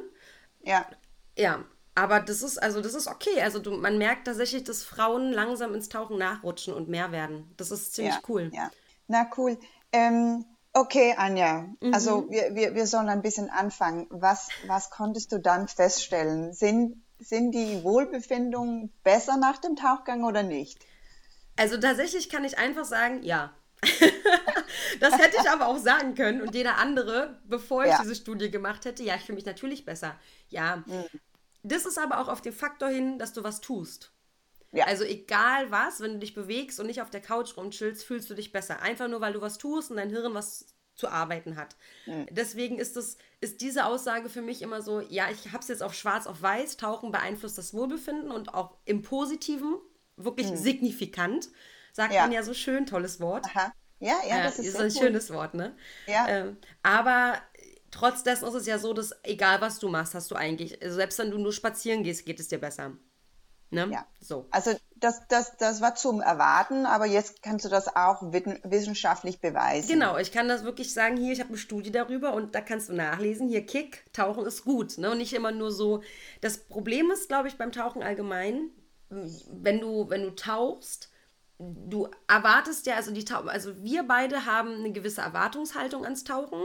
Ja. 0.63 0.87
Ja. 1.39 1.65
Aber 1.97 2.21
das 2.21 2.43
ist, 2.43 2.63
also 2.63 2.83
das 2.83 2.93
ist 2.93 3.09
okay. 3.09 3.41
Also 3.43 3.59
du, 3.59 3.71
man 3.71 3.97
merkt 3.97 4.27
tatsächlich, 4.27 4.63
dass 4.65 4.83
Frauen 4.83 5.33
langsam 5.33 5.75
ins 5.75 5.89
Tauchen 5.89 6.19
nachrutschen 6.19 6.75
und 6.75 6.89
mehr 6.89 7.11
werden. 7.11 7.51
Das 7.57 7.71
ist 7.71 7.95
ziemlich 7.95 8.15
ja, 8.15 8.21
cool. 8.29 8.51
Ja. 8.53 8.71
Na 9.09 9.27
cool. 9.39 9.57
Ähm, 9.93 10.45
okay, 10.75 11.15
Anja. 11.17 11.67
Mhm. 11.81 11.95
Also 11.95 12.31
wir, 12.31 12.55
wir, 12.55 12.75
wir 12.75 12.87
sollen 12.87 13.09
ein 13.09 13.23
bisschen 13.23 13.49
anfangen. 13.49 14.07
Was, 14.11 14.51
was 14.67 14.91
konntest 14.91 15.33
du 15.33 15.39
dann 15.39 15.69
feststellen? 15.69 16.53
Sind, 16.53 17.03
sind 17.19 17.53
die 17.53 17.83
Wohlbefindungen 17.83 18.93
besser 19.03 19.39
nach 19.39 19.57
dem 19.57 19.75
Tauchgang 19.75 20.25
oder 20.25 20.43
nicht? 20.43 20.79
Also 21.57 21.79
tatsächlich 21.79 22.29
kann 22.29 22.45
ich 22.45 22.59
einfach 22.59 22.85
sagen, 22.85 23.23
ja. 23.23 23.55
das 25.01 25.15
hätte 25.15 25.39
ich 25.41 25.49
aber 25.49 25.69
auch 25.69 25.79
sagen 25.79 26.15
können 26.15 26.43
und 26.43 26.55
jeder 26.55 26.77
andere, 26.77 27.41
bevor 27.45 27.85
ich 27.85 27.93
ja. 27.93 28.03
diese 28.03 28.15
Studie 28.15 28.51
gemacht 28.51 28.85
hätte, 28.85 29.03
ja, 29.03 29.15
ich 29.15 29.23
fühle 29.23 29.37
mich 29.37 29.47
natürlich 29.47 29.87
besser. 29.87 30.15
Ja. 30.51 30.83
Mhm. 30.85 31.05
Das 31.69 31.87
ist 31.87 31.99
aber 31.99 32.21
auch 32.21 32.29
auf 32.29 32.41
den 32.41 32.53
Faktor 32.53 32.89
hin, 32.89 33.19
dass 33.19 33.33
du 33.33 33.43
was 33.43 33.61
tust. 33.61 34.13
Ja. 34.73 34.87
Also 34.87 35.05
egal 35.05 35.71
was, 35.71 36.01
wenn 36.01 36.15
du 36.15 36.19
dich 36.19 36.35
bewegst 36.35 36.79
und 36.79 36.87
nicht 36.87 37.01
auf 37.01 37.11
der 37.11 37.21
Couch 37.21 37.57
rumchillst, 37.57 38.05
fühlst 38.05 38.29
du 38.31 38.35
dich 38.35 38.53
besser. 38.53 38.83
Einfach 38.83 39.09
nur, 39.09 39.21
weil 39.21 39.33
du 39.33 39.41
was 39.41 39.59
tust 39.59 39.91
und 39.91 39.97
dein 39.97 40.11
Hirn 40.11 40.35
was 40.35 40.67
zu 40.95 41.09
arbeiten 41.09 41.57
hat. 41.57 41.77
Mhm. 42.07 42.27
Deswegen 42.31 42.79
ist, 42.79 42.97
das, 42.97 43.19
ist 43.41 43.61
diese 43.61 43.85
Aussage 43.85 44.29
für 44.29 44.43
mich 44.43 44.63
immer 44.63 44.83
so, 44.83 45.01
ja, 45.01 45.31
ich 45.31 45.53
habe 45.53 45.59
es 45.59 45.69
jetzt 45.69 45.83
auf 45.83 45.95
schwarz 45.95 46.27
auf 46.27 46.41
weiß, 46.41 46.77
Tauchen 46.77 47.11
beeinflusst 47.11 47.59
das 47.59 47.75
Wohlbefinden 47.75 48.31
und 48.31 48.55
auch 48.55 48.77
im 48.85 49.03
Positiven 49.03 49.77
wirklich 50.17 50.51
mhm. 50.51 50.57
signifikant. 50.57 51.49
Sagt 51.93 52.15
ja. 52.15 52.23
man 52.23 52.33
ja 52.33 52.43
so 52.43 52.55
schön, 52.55 52.87
tolles 52.87 53.21
Wort. 53.21 53.47
Aha. 53.47 53.73
Ja, 53.99 54.17
ja, 54.29 54.43
das 54.43 54.59
ist, 54.59 54.67
ist 54.67 54.77
ein 54.77 54.93
cool. 54.93 55.03
schönes 55.03 55.33
Wort, 55.33 55.55
ne? 55.55 55.75
Ja. 56.07 56.29
Ähm, 56.29 56.59
aber 56.83 57.41
trotz 57.97 58.23
dessen 58.23 58.47
ist 58.47 58.55
es 58.55 58.67
ja 58.67 58.79
so, 58.79 58.93
dass 58.93 59.15
egal 59.23 59.61
was 59.61 59.79
du 59.79 59.89
machst, 59.89 60.15
hast 60.15 60.31
du 60.31 60.35
eigentlich, 60.35 60.83
also 60.83 60.97
selbst 60.97 61.19
wenn 61.19 61.31
du 61.31 61.39
nur 61.39 61.53
spazieren 61.53 62.03
gehst, 62.03 62.27
geht 62.27 62.41
es 62.41 62.49
dir 62.49 62.61
besser. 62.61 62.93
Ne? 63.71 63.89
Ja. 63.91 64.07
So. 64.21 64.47
Also 64.51 64.73
das, 64.97 65.27
das, 65.29 65.57
das 65.57 65.81
war 65.81 65.95
zum 65.97 66.21
Erwarten, 66.21 66.87
aber 66.87 67.07
jetzt 67.07 67.43
kannst 67.43 67.65
du 67.65 67.69
das 67.69 67.95
auch 67.95 68.23
wissenschaftlich 68.23 69.41
beweisen. 69.41 69.89
Genau, 69.89 70.19
ich 70.19 70.31
kann 70.31 70.47
das 70.47 70.63
wirklich 70.63 70.93
sagen, 70.93 71.17
hier, 71.17 71.33
ich 71.33 71.41
habe 71.41 71.49
eine 71.49 71.59
Studie 71.59 71.91
darüber 71.91 72.35
und 72.35 72.55
da 72.55 72.61
kannst 72.61 72.91
du 72.91 72.93
nachlesen, 72.93 73.49
hier 73.49 73.67
Kick, 73.67 74.05
Tauchen 74.13 74.47
ist 74.47 74.65
gut. 74.65 74.99
Ne? 74.99 75.11
Und 75.11 75.19
nicht 75.19 75.33
immer 75.33 75.51
nur 75.51 75.73
so. 75.73 76.03
Das 76.43 76.59
Problem 76.59 77.11
ist, 77.11 77.29
glaube 77.29 77.49
ich, 77.49 77.57
beim 77.57 77.73
Tauchen 77.73 78.03
allgemein, 78.03 78.71
wenn 79.09 79.81
du, 79.81 80.09
wenn 80.11 80.23
du 80.23 80.31
tauchst, 80.31 81.11
du 81.59 82.09
erwartest 82.29 82.87
ja, 82.87 82.97
also 82.97 83.13
die 83.13 83.25
also 83.31 83.83
wir 83.83 84.03
beide 84.05 84.47
haben 84.47 84.75
eine 84.75 84.93
gewisse 84.93 85.23
Erwartungshaltung 85.23 86.05
ans 86.05 86.25
Tauchen. 86.25 86.63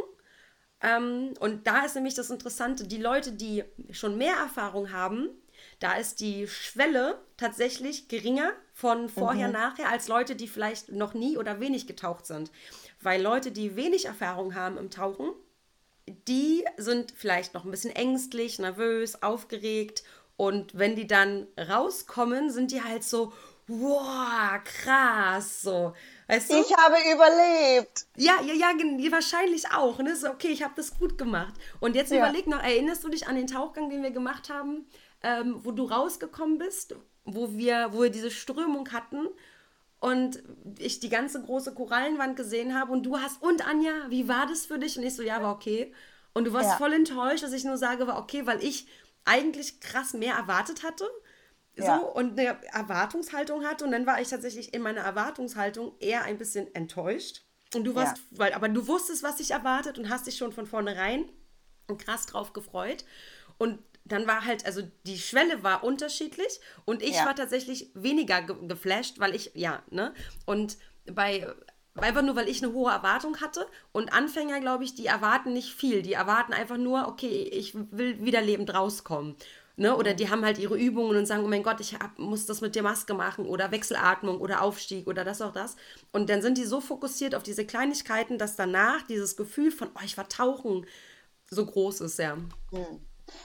Ähm, 0.81 1.33
und 1.39 1.67
da 1.67 1.85
ist 1.85 1.95
nämlich 1.95 2.15
das 2.15 2.29
Interessante, 2.29 2.87
die 2.87 2.97
Leute, 2.97 3.31
die 3.31 3.63
schon 3.91 4.17
mehr 4.17 4.35
Erfahrung 4.35 4.91
haben, 4.91 5.29
da 5.79 5.93
ist 5.93 6.19
die 6.19 6.47
Schwelle 6.47 7.19
tatsächlich 7.37 8.07
geringer 8.07 8.51
von 8.73 9.09
vorher, 9.09 9.47
mhm. 9.47 9.53
nachher, 9.53 9.89
als 9.89 10.07
Leute, 10.07 10.35
die 10.35 10.47
vielleicht 10.47 10.91
noch 10.91 11.13
nie 11.13 11.37
oder 11.37 11.59
wenig 11.59 11.87
getaucht 11.87 12.25
sind. 12.25 12.51
Weil 13.01 13.21
Leute, 13.21 13.51
die 13.51 13.75
wenig 13.75 14.05
Erfahrung 14.05 14.55
haben 14.55 14.77
im 14.77 14.89
Tauchen, 14.91 15.31
die 16.27 16.65
sind 16.77 17.13
vielleicht 17.15 17.53
noch 17.53 17.65
ein 17.65 17.71
bisschen 17.71 17.95
ängstlich, 17.95 18.59
nervös, 18.59 19.21
aufgeregt. 19.23 20.03
Und 20.37 20.77
wenn 20.77 20.95
die 20.95 21.07
dann 21.07 21.47
rauskommen, 21.57 22.49
sind 22.49 22.71
die 22.71 22.83
halt 22.83 23.03
so, 23.03 23.33
wow, 23.79 24.63
krass, 24.63 25.61
so. 25.61 25.93
Weißt 26.27 26.51
du? 26.51 26.59
Ich 26.59 26.75
habe 26.75 26.95
überlebt. 27.13 28.05
Ja, 28.15 28.41
ja, 28.41 28.53
ja, 28.53 29.11
wahrscheinlich 29.11 29.71
auch. 29.71 29.97
Das 29.99 30.19
ist 30.19 30.25
okay, 30.25 30.49
ich 30.49 30.63
habe 30.63 30.73
das 30.75 30.97
gut 30.97 31.17
gemacht. 31.17 31.53
Und 31.79 31.95
jetzt 31.95 32.11
ja. 32.11 32.17
überleg 32.19 32.47
noch, 32.47 32.61
erinnerst 32.61 33.03
du 33.03 33.09
dich 33.09 33.27
an 33.27 33.35
den 33.35 33.47
Tauchgang, 33.47 33.89
den 33.89 34.03
wir 34.03 34.11
gemacht 34.11 34.49
haben, 34.49 34.85
ähm, 35.23 35.59
wo 35.63 35.71
du 35.71 35.85
rausgekommen 35.85 36.57
bist, 36.57 36.95
wo 37.25 37.53
wir, 37.53 37.89
wo 37.91 38.03
wir 38.03 38.09
diese 38.09 38.31
Strömung 38.31 38.91
hatten 38.91 39.27
und 39.99 40.41
ich 40.79 40.99
die 40.99 41.09
ganze 41.09 41.41
große 41.41 41.73
Korallenwand 41.73 42.35
gesehen 42.35 42.77
habe 42.77 42.91
und 42.91 43.03
du 43.03 43.19
hast, 43.19 43.41
und 43.41 43.67
Anja, 43.67 43.91
wie 44.09 44.27
war 44.27 44.47
das 44.47 44.65
für 44.65 44.79
dich? 44.79 44.97
Und 44.97 45.03
ich 45.03 45.15
so, 45.15 45.23
ja, 45.23 45.41
war 45.41 45.53
okay. 45.53 45.93
Und 46.33 46.45
du 46.45 46.53
warst 46.53 46.71
ja. 46.71 46.77
voll 46.77 46.93
enttäuscht, 46.93 47.43
dass 47.43 47.53
ich 47.53 47.63
nur 47.63 47.77
sage, 47.77 48.07
war 48.07 48.17
okay, 48.17 48.45
weil 48.45 48.63
ich 48.63 48.87
eigentlich 49.25 49.79
krass 49.79 50.13
mehr 50.13 50.35
erwartet 50.35 50.83
hatte 50.83 51.07
so 51.77 51.83
ja. 51.83 51.97
und 51.97 52.39
eine 52.39 52.57
Erwartungshaltung 52.73 53.63
hatte 53.65 53.85
und 53.85 53.91
dann 53.91 54.05
war 54.05 54.21
ich 54.21 54.29
tatsächlich 54.29 54.73
in 54.73 54.81
meiner 54.81 55.01
Erwartungshaltung 55.01 55.93
eher 55.99 56.23
ein 56.23 56.37
bisschen 56.37 56.73
enttäuscht 56.75 57.43
und 57.73 57.85
du 57.85 57.95
warst, 57.95 58.17
ja. 58.17 58.39
weil 58.39 58.53
aber 58.53 58.67
du 58.69 58.87
wusstest, 58.87 59.23
was 59.23 59.37
dich 59.37 59.51
erwartet 59.51 59.97
und 59.97 60.09
hast 60.09 60.27
dich 60.27 60.37
schon 60.37 60.51
von 60.51 60.65
vornherein 60.65 61.25
krass 61.97 62.25
drauf 62.25 62.53
gefreut 62.53 63.05
und 63.57 63.79
dann 64.05 64.27
war 64.27 64.45
halt, 64.45 64.65
also 64.65 64.81
die 65.05 65.19
Schwelle 65.19 65.63
war 65.63 65.83
unterschiedlich 65.83 66.59
und 66.85 67.01
ich 67.01 67.15
ja. 67.15 67.25
war 67.25 67.35
tatsächlich 67.35 67.91
weniger 67.93 68.41
ge 68.41 68.55
geflasht, 68.67 69.19
weil 69.19 69.35
ich, 69.35 69.51
ja, 69.53 69.83
ne? 69.89 70.13
Und 70.45 70.77
bei, 71.05 71.47
einfach 71.95 72.21
nur, 72.21 72.35
weil 72.35 72.49
ich 72.49 72.63
eine 72.63 72.73
hohe 72.73 72.91
Erwartung 72.91 73.39
hatte 73.41 73.67
und 73.91 74.13
Anfänger, 74.13 74.59
glaube 74.59 74.83
ich, 74.83 74.95
die 74.95 75.05
erwarten 75.05 75.53
nicht 75.53 75.73
viel. 75.73 76.01
Die 76.01 76.13
erwarten 76.13 76.53
einfach 76.53 76.77
nur, 76.77 77.07
okay, 77.07 77.43
ich 77.43 77.75
will 77.75 78.23
wieder 78.23 78.41
lebend 78.41 78.73
rauskommen. 78.73 79.35
Ne? 79.77 79.95
Oder 79.95 80.13
die 80.13 80.29
haben 80.29 80.45
halt 80.45 80.57
ihre 80.57 80.77
Übungen 80.77 81.17
und 81.17 81.25
sagen, 81.25 81.43
oh 81.43 81.47
mein 81.47 81.63
Gott, 81.63 81.79
ich 81.79 81.95
hab, 81.95 82.19
muss 82.19 82.45
das 82.45 82.61
mit 82.61 82.75
der 82.75 82.83
Maske 82.83 83.13
machen 83.13 83.45
oder 83.45 83.71
Wechselatmung 83.71 84.39
oder 84.39 84.61
Aufstieg 84.61 85.07
oder 85.07 85.23
das 85.23 85.41
auch 85.41 85.53
das. 85.53 85.75
Und 86.11 86.29
dann 86.29 86.41
sind 86.41 86.57
die 86.57 86.65
so 86.65 86.81
fokussiert 86.81 87.35
auf 87.35 87.43
diese 87.43 87.65
Kleinigkeiten, 87.65 88.37
dass 88.37 88.55
danach 88.55 89.01
dieses 89.03 89.37
Gefühl 89.37 89.71
von, 89.71 89.89
oh, 89.95 90.01
ich 90.03 90.17
war 90.17 90.27
tauchen, 90.29 90.85
so 91.49 91.65
groß 91.65 92.01
ist, 92.01 92.19
ja. 92.19 92.37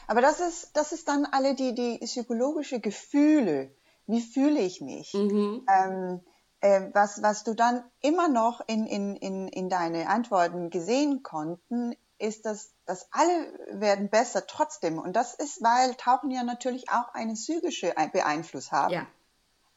Aber 0.07 0.21
das 0.21 0.41
ist, 0.41 0.71
das 0.75 0.93
ist 0.93 1.09
dann 1.09 1.27
alle 1.27 1.55
die, 1.55 1.75
die 1.75 1.99
psychologische 1.99 2.81
Gefühle. 2.81 3.71
Wie 4.07 4.21
fühle 4.21 4.61
ich 4.61 4.81
mich? 4.81 5.13
Mhm. 5.15 5.67
Ähm, 5.69 6.21
äh, 6.61 6.91
was, 6.93 7.23
was 7.23 7.45
du 7.45 7.55
dann 7.55 7.85
immer 8.01 8.29
noch 8.29 8.61
in, 8.67 8.87
in, 8.87 9.17
in, 9.17 9.49
in 9.49 9.69
deine 9.69 10.09
Antworten 10.09 10.71
gesehen 10.71 11.23
konnten, 11.23 11.95
ist, 12.19 12.47
dass, 12.47 12.73
dass 12.87 13.09
alle 13.13 13.53
werden 13.73 14.09
besser 14.09 14.47
trotzdem. 14.47 14.99
Und 14.99 15.15
das 15.15 15.35
ist, 15.35 15.63
weil 15.63 15.95
Tauchen 15.97 16.31
ja 16.31 16.45
natürlich 16.45 16.89
auch 16.89 17.13
eine 17.15 17.35
psychische 17.35 17.93
Beeinfluss 18.13 18.73
haben. 18.73 18.95
Ja. 18.95 19.07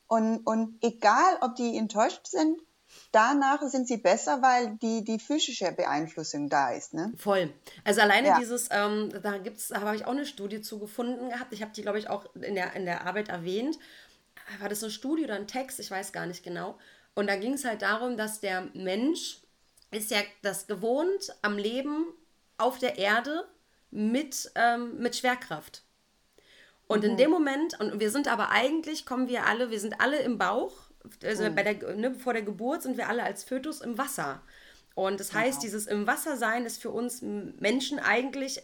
Und, 0.07 0.45
und 0.45 0.83
egal, 0.83 1.37
ob 1.41 1.55
die 1.55 1.77
enttäuscht 1.77 2.27
sind, 2.27 2.61
danach 3.11 3.61
sind 3.63 3.87
sie 3.87 3.97
besser, 3.97 4.41
weil 4.41 4.77
die, 4.77 5.03
die 5.03 5.19
physische 5.19 5.71
Beeinflussung 5.71 6.49
da 6.49 6.71
ist. 6.71 6.93
Ne? 6.93 7.13
Voll. 7.17 7.53
Also 7.83 8.01
alleine 8.01 8.29
ja. 8.29 8.39
dieses, 8.39 8.69
ähm, 8.71 9.11
da 9.21 9.37
gibt's, 9.37 9.69
da 9.69 9.81
habe 9.81 9.95
ich 9.95 10.05
auch 10.05 10.11
eine 10.11 10.25
Studie 10.25 10.61
zu 10.61 10.79
gefunden 10.79 11.29
gehabt. 11.29 11.53
Ich 11.53 11.61
habe 11.61 11.71
die, 11.71 11.81
glaube 11.81 11.99
ich, 11.99 12.09
auch 12.09 12.33
in 12.35 12.55
der, 12.55 12.73
in 12.73 12.85
der 12.85 13.05
Arbeit 13.05 13.29
erwähnt. 13.29 13.77
War 14.59 14.69
das 14.69 14.83
eine 14.83 14.91
Studie 14.91 15.25
oder 15.25 15.35
ein 15.35 15.47
Text? 15.47 15.79
Ich 15.79 15.91
weiß 15.91 16.11
gar 16.11 16.25
nicht 16.25 16.43
genau. 16.43 16.77
Und 17.13 17.27
da 17.27 17.35
ging 17.35 17.53
es 17.53 17.65
halt 17.65 17.81
darum, 17.81 18.17
dass 18.17 18.39
der 18.39 18.67
Mensch 18.73 19.41
ist 19.91 20.11
ja 20.11 20.19
das 20.41 20.67
gewohnt 20.67 21.35
am 21.41 21.57
Leben 21.57 22.05
auf 22.59 22.79
der 22.79 22.97
Erde 22.97 23.47
mit, 23.91 24.51
ähm, 24.55 24.97
mit 24.97 25.15
Schwerkraft. 25.15 25.83
Und 26.87 27.03
mhm. 27.03 27.11
in 27.11 27.17
dem 27.17 27.31
Moment, 27.31 27.79
und 27.79 27.99
wir 27.99 28.11
sind 28.11 28.27
aber 28.27 28.49
eigentlich, 28.49 29.05
kommen 29.05 29.27
wir 29.27 29.45
alle, 29.45 29.71
wir 29.71 29.79
sind 29.79 29.99
alle 30.01 30.19
im 30.19 30.37
Bauch, 30.37 30.73
also 31.23 31.43
mhm. 31.43 31.55
bei 31.55 31.63
der, 31.63 31.95
ne, 31.95 32.15
vor 32.15 32.33
der 32.33 32.41
Geburt 32.41 32.83
sind 32.83 32.97
wir 32.97 33.09
alle 33.09 33.23
als 33.23 33.43
Fötus 33.43 33.81
im 33.81 33.97
Wasser. 33.97 34.41
Und 34.95 35.19
das 35.19 35.33
heißt, 35.33 35.59
genau. 35.59 35.61
dieses 35.61 35.87
im 35.87 36.07
Wasser 36.07 36.35
sein 36.35 36.65
ist 36.65 36.81
für 36.81 36.89
uns 36.89 37.21
Menschen 37.21 37.99
eigentlich 37.99 38.61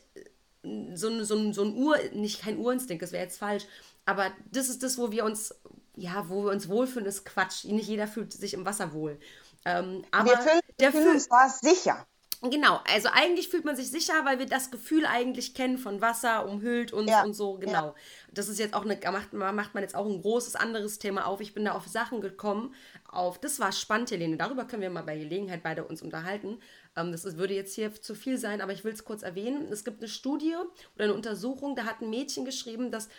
äh, 0.63 0.95
so, 0.95 1.23
so, 1.23 1.53
so 1.53 1.63
ein 1.63 1.75
Ur, 1.75 1.97
nicht 2.13 2.41
kein 2.41 2.57
Urinstinkt, 2.57 3.03
das 3.03 3.11
wäre 3.11 3.23
jetzt 3.23 3.37
falsch, 3.37 3.65
aber 4.05 4.31
das 4.51 4.69
ist 4.69 4.83
das, 4.83 4.97
wo 4.97 5.11
wir 5.11 5.25
uns, 5.25 5.53
ja, 5.95 6.29
wo 6.29 6.45
wir 6.45 6.51
uns 6.51 6.69
wohlfühlen, 6.69 7.07
ist 7.07 7.25
Quatsch. 7.25 7.65
Nicht 7.65 7.87
jeder 7.87 8.07
fühlt 8.07 8.33
sich 8.33 8.53
im 8.53 8.65
Wasser 8.65 8.93
wohl. 8.93 9.19
Ähm, 9.65 10.03
aber 10.11 10.29
wir 10.29 10.37
fühlen, 10.37 10.61
der 10.79 10.91
fühlt 10.91 11.07
uns 11.07 11.27
da 11.27 11.49
sicher. 11.49 12.05
Genau, 12.49 12.79
also 12.91 13.09
eigentlich 13.11 13.49
fühlt 13.49 13.65
man 13.65 13.75
sich 13.75 13.89
sicher, 13.89 14.13
weil 14.25 14.39
wir 14.39 14.45
das 14.45 14.71
Gefühl 14.71 15.05
eigentlich 15.05 15.53
kennen 15.53 15.77
von 15.77 16.01
Wasser, 16.01 16.47
umhüllt 16.47 16.93
uns 16.93 17.09
ja. 17.09 17.23
und 17.23 17.33
so, 17.33 17.53
genau. 17.55 17.87
Ja. 17.87 17.95
Das 18.33 18.49
ist 18.49 18.59
jetzt 18.59 18.73
auch 18.73 18.83
eine, 18.83 18.99
macht, 19.11 19.33
macht 19.33 19.73
man 19.73 19.83
jetzt 19.83 19.95
auch 19.95 20.05
ein 20.05 20.21
großes 20.21 20.55
anderes 20.55 20.99
Thema 20.99 21.25
auf. 21.25 21.41
Ich 21.41 21.53
bin 21.53 21.65
da 21.65 21.73
auf 21.73 21.87
Sachen 21.87 22.21
gekommen, 22.21 22.73
auf, 23.07 23.39
das 23.39 23.59
war 23.59 23.71
spannend, 23.71 24.11
Helene, 24.11 24.37
darüber 24.37 24.65
können 24.65 24.81
wir 24.81 24.89
mal 24.89 25.03
bei 25.03 25.17
Gelegenheit 25.17 25.63
beide 25.63 25.85
uns 25.85 26.01
unterhalten. 26.01 26.59
Ähm, 26.95 27.11
das 27.11 27.25
ist, 27.25 27.37
würde 27.37 27.53
jetzt 27.53 27.75
hier 27.75 27.93
zu 28.01 28.15
viel 28.15 28.37
sein, 28.37 28.61
aber 28.61 28.73
ich 28.73 28.83
will 28.83 28.93
es 28.93 29.05
kurz 29.05 29.23
erwähnen. 29.23 29.67
Es 29.71 29.83
gibt 29.83 29.99
eine 29.99 30.09
Studie 30.09 30.55
oder 30.95 31.05
eine 31.05 31.13
Untersuchung, 31.13 31.75
da 31.75 31.85
hat 31.85 32.01
ein 32.01 32.09
Mädchen 32.09 32.45
geschrieben, 32.45 32.91
dass 32.91 33.09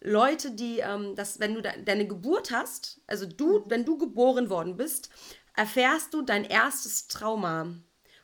Leute, 0.00 0.50
die, 0.52 0.80
ähm, 0.80 1.14
dass 1.14 1.40
wenn 1.40 1.54
du 1.54 1.62
de 1.62 1.82
deine 1.84 2.06
Geburt 2.06 2.50
hast, 2.50 3.00
also 3.06 3.26
du, 3.26 3.60
mhm. 3.60 3.64
wenn 3.68 3.84
du 3.84 3.98
geboren 3.98 4.50
worden 4.50 4.76
bist, 4.76 5.10
erfährst 5.54 6.12
du 6.12 6.22
dein 6.22 6.44
erstes 6.44 7.08
Trauma 7.08 7.74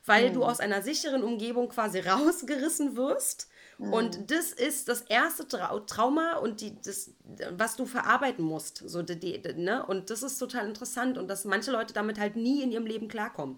weil 0.05 0.29
mhm. 0.29 0.33
du 0.33 0.43
aus 0.43 0.59
einer 0.59 0.81
sicheren 0.81 1.23
Umgebung 1.23 1.69
quasi 1.69 1.99
rausgerissen 2.07 2.95
wirst. 2.95 3.49
Mhm. 3.77 3.93
Und 3.93 4.31
das 4.31 4.51
ist 4.51 4.87
das 4.87 5.01
erste 5.01 5.47
Trau 5.47 5.79
Trauma 5.79 6.37
und 6.37 6.61
die, 6.61 6.79
das, 6.81 7.11
was 7.51 7.75
du 7.75 7.85
verarbeiten 7.85 8.45
musst. 8.45 8.83
So 8.85 9.01
die, 9.01 9.19
die, 9.19 9.53
ne? 9.53 9.85
Und 9.85 10.09
das 10.09 10.23
ist 10.23 10.37
total 10.37 10.67
interessant 10.67 11.17
und 11.17 11.27
dass 11.27 11.45
manche 11.45 11.71
Leute 11.71 11.93
damit 11.93 12.19
halt 12.19 12.35
nie 12.35 12.61
in 12.61 12.71
ihrem 12.71 12.85
Leben 12.85 13.07
klarkommen. 13.07 13.57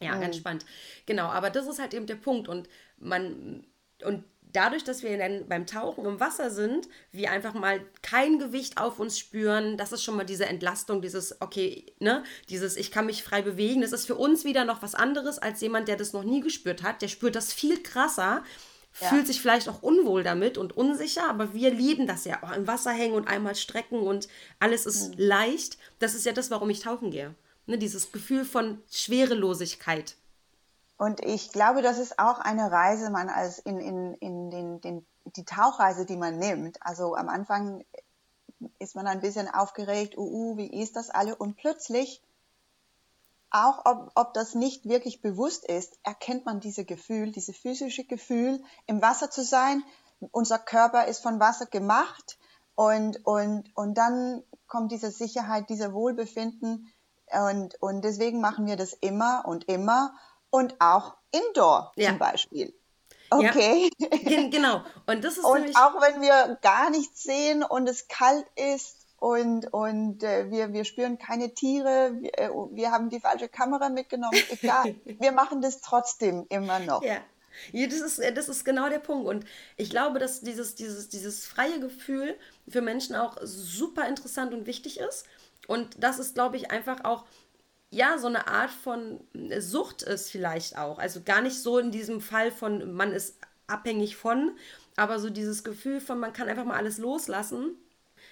Ja, 0.00 0.16
mhm. 0.16 0.20
ganz 0.20 0.36
spannend. 0.36 0.66
Genau, 1.06 1.26
aber 1.26 1.50
das 1.50 1.66
ist 1.66 1.78
halt 1.78 1.94
eben 1.94 2.06
der 2.06 2.16
Punkt. 2.16 2.48
Und 2.48 2.68
man, 2.98 3.66
und 4.04 4.24
dadurch, 4.56 4.84
dass 4.84 5.02
wir 5.02 5.18
dann 5.18 5.46
beim 5.48 5.66
Tauchen 5.66 6.06
im 6.06 6.18
Wasser 6.18 6.50
sind, 6.50 6.88
wir 7.12 7.30
einfach 7.30 7.52
mal 7.52 7.80
kein 8.00 8.38
Gewicht 8.38 8.78
auf 8.78 8.98
uns 8.98 9.18
spüren, 9.18 9.76
das 9.76 9.92
ist 9.92 10.02
schon 10.02 10.16
mal 10.16 10.24
diese 10.24 10.46
Entlastung, 10.46 11.02
dieses, 11.02 11.40
okay, 11.42 11.84
ne, 12.00 12.24
dieses, 12.48 12.76
ich 12.76 12.90
kann 12.90 13.04
mich 13.04 13.22
frei 13.22 13.42
bewegen, 13.42 13.82
das 13.82 13.92
ist 13.92 14.06
für 14.06 14.14
uns 14.14 14.44
wieder 14.44 14.64
noch 14.64 14.80
was 14.80 14.94
anderes 14.94 15.38
als 15.38 15.60
jemand, 15.60 15.88
der 15.88 15.96
das 15.96 16.14
noch 16.14 16.24
nie 16.24 16.40
gespürt 16.40 16.82
hat, 16.82 17.02
der 17.02 17.08
spürt 17.08 17.36
das 17.36 17.52
viel 17.52 17.82
krasser, 17.82 18.42
ja. 19.00 19.08
fühlt 19.08 19.26
sich 19.26 19.42
vielleicht 19.42 19.68
auch 19.68 19.82
unwohl 19.82 20.22
damit 20.22 20.56
und 20.56 20.74
unsicher, 20.74 21.28
aber 21.28 21.52
wir 21.52 21.70
lieben 21.70 22.06
das 22.06 22.24
ja, 22.24 22.42
auch 22.42 22.52
im 22.52 22.66
Wasser 22.66 22.92
hängen 22.92 23.14
und 23.14 23.28
einmal 23.28 23.56
strecken 23.56 24.00
und 24.00 24.26
alles 24.58 24.86
ist 24.86 25.10
mhm. 25.10 25.14
leicht, 25.18 25.76
das 25.98 26.14
ist 26.14 26.24
ja 26.24 26.32
das, 26.32 26.50
warum 26.50 26.70
ich 26.70 26.80
tauchen 26.80 27.10
gehe, 27.10 27.34
ne, 27.66 27.76
dieses 27.76 28.10
Gefühl 28.10 28.46
von 28.46 28.82
Schwerelosigkeit. 28.90 30.16
Und 30.98 31.24
ich 31.24 31.52
glaube, 31.52 31.82
das 31.82 31.98
ist 31.98 32.18
auch 32.18 32.38
eine 32.38 32.70
Reise, 32.70 33.10
man 33.10 33.28
als 33.28 33.58
in, 33.58 33.80
in, 33.80 34.14
in 34.14 34.50
den, 34.50 34.80
den, 34.80 35.06
die 35.24 35.44
Tauchreise, 35.44 36.06
die 36.06 36.16
man 36.16 36.38
nimmt. 36.38 36.78
Also 36.80 37.14
am 37.14 37.28
Anfang 37.28 37.84
ist 38.78 38.96
man 38.96 39.06
ein 39.06 39.20
bisschen 39.20 39.52
aufgeregt, 39.52 40.16
uh, 40.16 40.22
uh, 40.22 40.56
wie 40.56 40.80
ist 40.80 40.96
das 40.96 41.10
alle? 41.10 41.36
Und 41.36 41.56
plötzlich, 41.56 42.22
auch 43.50 43.84
ob, 43.84 44.10
ob 44.14 44.34
das 44.34 44.54
nicht 44.54 44.88
wirklich 44.88 45.20
bewusst 45.20 45.64
ist, 45.66 45.98
erkennt 46.02 46.46
man 46.46 46.60
diese 46.60 46.84
Gefühl, 46.84 47.30
diese 47.30 47.52
physische 47.52 48.04
Gefühl, 48.04 48.62
im 48.86 49.02
Wasser 49.02 49.30
zu 49.30 49.44
sein. 49.44 49.82
Unser 50.32 50.58
Körper 50.58 51.06
ist 51.06 51.22
von 51.22 51.40
Wasser 51.40 51.66
gemacht 51.66 52.38
und, 52.74 53.24
und, 53.26 53.70
und 53.76 53.94
dann 53.98 54.42
kommt 54.66 54.92
diese 54.92 55.10
Sicherheit, 55.10 55.68
dieser 55.68 55.92
Wohlbefinden 55.92 56.90
und, 57.30 57.80
und 57.82 58.02
deswegen 58.02 58.40
machen 58.40 58.66
wir 58.66 58.76
das 58.76 58.94
immer 58.94 59.44
und 59.46 59.64
immer 59.64 60.14
und 60.56 60.74
auch 60.80 61.14
Indoor 61.30 61.92
ja. 61.96 62.10
zum 62.10 62.18
Beispiel. 62.18 62.74
Okay. 63.30 63.90
Ja, 63.98 64.48
genau. 64.48 64.82
Und 65.06 65.24
das 65.24 65.36
ist 65.38 65.44
und 65.44 65.76
auch 65.76 66.00
wenn 66.00 66.22
wir 66.22 66.58
gar 66.62 66.90
nichts 66.90 67.22
sehen 67.22 67.62
und 67.62 67.88
es 67.88 68.08
kalt 68.08 68.46
ist 68.54 69.06
und, 69.18 69.72
und 69.72 70.22
äh, 70.22 70.50
wir, 70.50 70.72
wir 70.72 70.84
spüren 70.84 71.18
keine 71.18 71.52
Tiere, 71.54 72.12
wir, 72.20 72.38
äh, 72.38 72.50
wir 72.72 72.90
haben 72.90 73.10
die 73.10 73.20
falsche 73.20 73.48
Kamera 73.48 73.88
mitgenommen, 73.88 74.38
egal. 74.48 74.94
wir 75.04 75.32
machen 75.32 75.60
das 75.60 75.80
trotzdem 75.80 76.46
immer 76.48 76.78
noch. 76.78 77.02
Ja. 77.02 77.18
Ja, 77.72 77.86
das 77.86 78.00
ist, 78.00 78.20
das 78.36 78.50
ist 78.50 78.66
genau 78.66 78.90
der 78.90 78.98
Punkt. 78.98 79.26
Und 79.26 79.46
ich 79.78 79.88
glaube, 79.88 80.18
dass 80.18 80.42
dieses, 80.42 80.74
dieses, 80.74 81.08
dieses 81.08 81.46
freie 81.46 81.80
Gefühl 81.80 82.36
für 82.68 82.82
Menschen 82.82 83.16
auch 83.16 83.38
super 83.40 84.06
interessant 84.06 84.52
und 84.52 84.66
wichtig 84.66 85.00
ist. 85.00 85.24
Und 85.66 85.96
das 85.98 86.18
ist, 86.18 86.34
glaube 86.34 86.58
ich, 86.58 86.70
einfach 86.70 87.04
auch 87.04 87.24
ja, 87.90 88.18
so 88.18 88.26
eine 88.26 88.48
Art 88.48 88.70
von 88.70 89.20
äh, 89.34 89.60
Sucht 89.60 90.02
ist 90.02 90.30
vielleicht 90.30 90.76
auch. 90.76 90.98
Also 90.98 91.22
gar 91.24 91.40
nicht 91.40 91.60
so 91.60 91.78
in 91.78 91.90
diesem 91.90 92.20
Fall 92.20 92.50
von, 92.50 92.92
man 92.92 93.12
ist 93.12 93.38
abhängig 93.66 94.16
von, 94.16 94.52
aber 94.96 95.18
so 95.18 95.30
dieses 95.30 95.64
Gefühl 95.64 96.00
von, 96.00 96.18
man 96.18 96.32
kann 96.32 96.48
einfach 96.48 96.64
mal 96.64 96.76
alles 96.76 96.98
loslassen. 96.98 97.76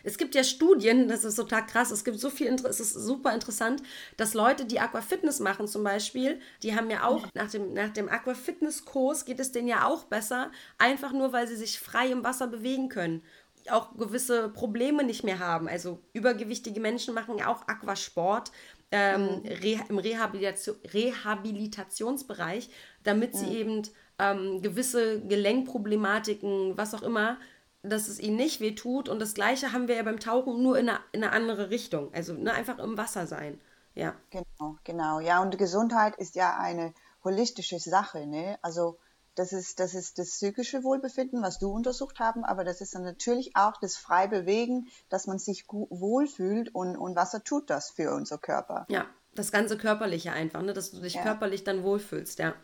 Es 0.02 0.18
gibt 0.18 0.34
ja 0.34 0.44
Studien, 0.44 1.08
das 1.08 1.24
ist 1.24 1.36
total 1.36 1.64
krass, 1.64 1.90
es 1.90 2.04
gibt 2.04 2.20
so 2.20 2.28
viel, 2.28 2.48
es 2.48 2.80
ist 2.80 2.92
super 2.92 3.32
interessant, 3.32 3.82
dass 4.18 4.34
Leute, 4.34 4.66
die 4.66 4.78
Aquafitness 4.78 5.40
machen 5.40 5.66
zum 5.66 5.82
Beispiel, 5.82 6.40
die 6.62 6.76
haben 6.76 6.90
ja 6.90 7.06
auch 7.06 7.26
nach 7.32 7.50
dem, 7.50 7.72
nach 7.72 7.88
dem 7.88 8.10
Aquafitness-Kurs 8.10 9.24
geht 9.24 9.40
es 9.40 9.52
denen 9.52 9.68
ja 9.68 9.86
auch 9.86 10.04
besser, 10.04 10.50
einfach 10.76 11.12
nur, 11.12 11.32
weil 11.32 11.48
sie 11.48 11.56
sich 11.56 11.80
frei 11.80 12.08
im 12.08 12.22
Wasser 12.22 12.48
bewegen 12.48 12.90
können 12.90 13.22
auch 13.70 13.96
gewisse 13.96 14.48
Probleme 14.48 15.04
nicht 15.04 15.24
mehr 15.24 15.38
haben. 15.38 15.68
Also 15.68 15.98
übergewichtige 16.12 16.80
Menschen 16.80 17.14
machen 17.14 17.38
ja 17.38 17.48
auch 17.48 17.66
Aquasport, 17.66 18.52
ähm. 18.94 19.42
Re 19.44 19.80
im 19.88 19.98
Rehabilitation, 19.98 20.76
Rehabilitationsbereich, 20.92 22.70
damit 23.02 23.36
sie 23.36 23.48
eben 23.48 23.82
ähm, 24.18 24.62
gewisse 24.62 25.20
Gelenkproblematiken, 25.20 26.76
was 26.76 26.94
auch 26.94 27.02
immer, 27.02 27.38
dass 27.82 28.08
es 28.08 28.18
ihnen 28.18 28.36
nicht 28.36 28.60
wehtut. 28.60 29.08
Und 29.08 29.20
das 29.20 29.34
Gleiche 29.34 29.72
haben 29.72 29.88
wir 29.88 29.96
ja 29.96 30.02
beim 30.02 30.20
Tauchen 30.20 30.62
nur 30.62 30.78
in 30.78 30.88
eine, 30.88 31.00
in 31.12 31.22
eine 31.22 31.32
andere 31.32 31.70
Richtung. 31.70 32.12
Also 32.14 32.34
ne, 32.34 32.52
einfach 32.52 32.78
im 32.78 32.96
Wasser 32.96 33.26
sein. 33.26 33.60
Ja. 33.94 34.14
Genau, 34.30 34.76
genau. 34.84 35.20
Ja, 35.20 35.42
und 35.42 35.56
Gesundheit 35.58 36.16
ist 36.16 36.34
ja 36.34 36.56
eine 36.58 36.94
holistische 37.22 37.78
Sache. 37.78 38.26
Ne? 38.26 38.58
Also 38.62 38.98
das 39.34 39.52
ist, 39.52 39.80
das 39.80 39.94
ist 39.94 40.18
das 40.18 40.30
psychische 40.30 40.84
Wohlbefinden, 40.84 41.42
was 41.42 41.58
du 41.58 41.70
untersucht 41.70 42.20
haben, 42.20 42.44
aber 42.44 42.64
das 42.64 42.80
ist 42.80 42.94
dann 42.94 43.02
natürlich 43.02 43.56
auch 43.56 43.76
das 43.80 43.96
frei 43.96 44.26
bewegen, 44.26 44.88
dass 45.08 45.26
man 45.26 45.38
sich 45.38 45.64
wohlfühlt 45.68 46.74
und, 46.74 46.96
und 46.96 47.16
Wasser 47.16 47.42
tut 47.42 47.70
das 47.70 47.90
für 47.90 48.14
unser 48.14 48.38
Körper. 48.38 48.86
Ja, 48.88 49.06
das 49.34 49.50
ganze 49.50 49.76
Körperliche 49.76 50.32
einfach, 50.32 50.62
ne? 50.62 50.72
dass 50.72 50.92
du 50.92 51.00
dich 51.00 51.14
ja. 51.14 51.22
körperlich 51.22 51.64
dann 51.64 51.82
wohlfühlst, 51.82 52.38
ja. 52.38 52.54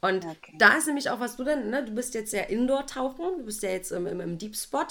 Und 0.00 0.24
okay. 0.24 0.54
da 0.58 0.76
ist 0.76 0.86
nämlich 0.86 1.10
auch, 1.10 1.20
was 1.20 1.36
du 1.36 1.44
denn, 1.44 1.70
ne? 1.70 1.84
du 1.84 1.92
bist 1.92 2.14
jetzt 2.14 2.32
ja 2.32 2.42
Indoor-Tauchen, 2.42 3.38
du 3.38 3.44
bist 3.44 3.62
ja 3.62 3.70
jetzt 3.70 3.90
im, 3.90 4.06
im, 4.06 4.20
im 4.20 4.38
Deep 4.38 4.56
Spot. 4.56 4.86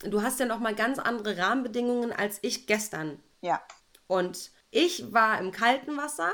Du 0.00 0.22
hast 0.22 0.40
ja 0.40 0.46
nochmal 0.46 0.74
ganz 0.74 0.98
andere 0.98 1.36
Rahmenbedingungen 1.36 2.12
als 2.12 2.38
ich 2.42 2.66
gestern. 2.66 3.18
Ja. 3.40 3.60
Und 4.06 4.52
ich 4.70 5.12
war 5.12 5.40
im 5.40 5.50
kalten 5.50 5.96
Wasser, 5.96 6.32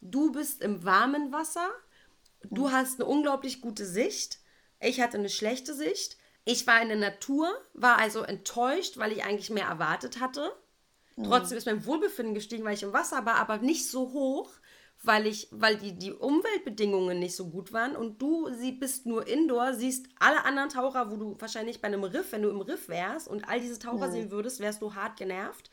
du 0.00 0.32
bist 0.32 0.62
im 0.62 0.84
warmen 0.84 1.32
Wasser 1.32 1.68
Du 2.44 2.68
mhm. 2.68 2.72
hast 2.72 3.00
eine 3.00 3.08
unglaublich 3.08 3.60
gute 3.60 3.84
Sicht. 3.84 4.38
Ich 4.80 5.00
hatte 5.00 5.18
eine 5.18 5.28
schlechte 5.28 5.74
Sicht. 5.74 6.16
Ich 6.44 6.66
war 6.66 6.80
in 6.80 6.88
der 6.88 6.96
Natur, 6.96 7.48
war 7.74 7.98
also 7.98 8.22
enttäuscht, 8.22 8.96
weil 8.96 9.12
ich 9.12 9.24
eigentlich 9.24 9.50
mehr 9.50 9.66
erwartet 9.66 10.20
hatte. 10.20 10.52
Mhm. 11.16 11.24
Trotzdem 11.24 11.58
ist 11.58 11.66
mein 11.66 11.84
Wohlbefinden 11.84 12.34
gestiegen, 12.34 12.64
weil 12.64 12.74
ich 12.74 12.82
im 12.82 12.92
Wasser 12.92 13.26
war, 13.26 13.36
aber 13.36 13.58
nicht 13.58 13.88
so 13.88 14.12
hoch, 14.12 14.50
weil 15.02 15.26
ich, 15.26 15.48
weil 15.50 15.76
die, 15.76 15.92
die 15.92 16.12
Umweltbedingungen 16.12 17.18
nicht 17.18 17.36
so 17.36 17.48
gut 17.48 17.72
waren. 17.72 17.94
Und 17.94 18.20
du 18.20 18.50
sie 18.54 18.72
bist 18.72 19.06
nur 19.06 19.26
Indoor, 19.26 19.74
siehst 19.74 20.06
alle 20.18 20.44
anderen 20.44 20.70
Taucher, 20.70 21.10
wo 21.10 21.16
du 21.16 21.36
wahrscheinlich 21.38 21.80
bei 21.80 21.88
einem 21.88 22.04
Riff, 22.04 22.32
wenn 22.32 22.42
du 22.42 22.50
im 22.50 22.60
Riff 22.60 22.88
wärst 22.88 23.28
und 23.28 23.48
all 23.48 23.60
diese 23.60 23.78
Taucher 23.78 24.08
mhm. 24.08 24.12
sehen 24.12 24.30
würdest, 24.30 24.60
wärst 24.60 24.82
du 24.82 24.94
hart 24.94 25.18
genervt. 25.18 25.70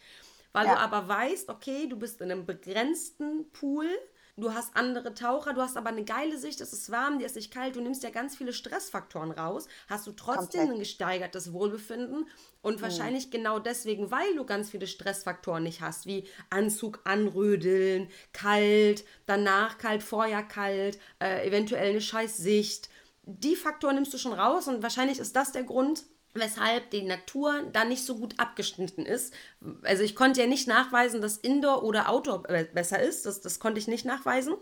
Weil 0.54 0.66
ja. 0.66 0.74
du 0.74 0.80
aber 0.80 1.08
weißt, 1.08 1.50
okay, 1.50 1.88
du 1.88 1.98
bist 1.98 2.22
in 2.22 2.32
einem 2.32 2.46
begrenzten 2.46 3.52
Pool 3.52 3.88
du 4.38 4.54
hast 4.54 4.76
andere 4.76 5.14
Taucher, 5.14 5.54
du 5.54 5.62
hast 5.62 5.78
aber 5.78 5.90
eine 5.90 6.04
geile 6.04 6.38
Sicht, 6.38 6.62
es 6.62 6.72
ist 6.72 6.92
warm, 6.92 7.18
dir 7.18 7.26
ist 7.26 7.36
nicht 7.36 7.52
kalt, 7.52 7.76
du 7.76 7.82
nimmst 7.82 8.04
ja 8.04 8.12
ganz 8.12 8.36
viele 8.36 8.54
Stressfaktoren 8.54 9.32
raus, 9.32 9.68
hast 9.90 10.06
du 10.06 10.12
trotzdem 10.12 10.62
Komplett. 10.62 10.70
ein 10.70 10.80
gesteigertes 10.80 11.54
Wohlbefinden 11.54 12.28
und 12.62 12.78
mhm. 12.78 12.82
wahrscheinlich 12.82 13.32
genau 13.32 13.60
deswegen, 13.60 14.12
weil 14.12 14.36
du 14.36 14.46
ganz 14.46 14.70
viele 14.70 14.86
Stressfaktoren 14.86 15.64
nicht 15.64 15.82
hast, 15.82 16.06
wie 16.06 16.28
Anzug 16.52 17.02
anrödeln, 17.04 18.10
kalt, 18.32 19.04
danach 19.26 19.80
kalt, 19.80 20.04
vorher 20.04 20.44
kalt, 20.44 21.00
äh, 21.20 21.48
eventuell 21.48 21.90
eine 21.90 22.02
scheiß 22.02 22.38
Sicht. 22.38 22.90
Die 23.24 23.56
Faktoren 23.56 23.96
nimmst 23.96 24.14
du 24.14 24.18
schon 24.20 24.34
raus 24.34 24.68
und 24.68 24.84
wahrscheinlich 24.84 25.20
ist 25.20 25.36
das 25.36 25.52
der 25.52 25.64
Grund, 25.64 26.04
weshalb 26.40 26.92
die 26.92 27.04
Natur 27.04 27.64
da 27.74 27.86
nicht 27.86 28.06
so 28.06 28.18
gut 28.18 28.40
abgeschnitten 28.40 29.06
ist. 29.06 29.34
Also 29.84 30.04
ich 30.04 30.16
konnte 30.16 30.42
ja 30.42 30.48
nicht 30.48 30.68
nachweisen, 30.68 31.22
dass 31.22 31.38
Indoor 31.38 31.84
oder 31.84 32.10
Outdoor 32.10 32.44
besser 32.44 33.02
ist. 33.02 33.26
Das, 33.26 33.42
das 33.42 33.60
konnte 33.60 33.80
ich 33.80 33.88
nicht 33.88 34.06
nachweisen. 34.06 34.56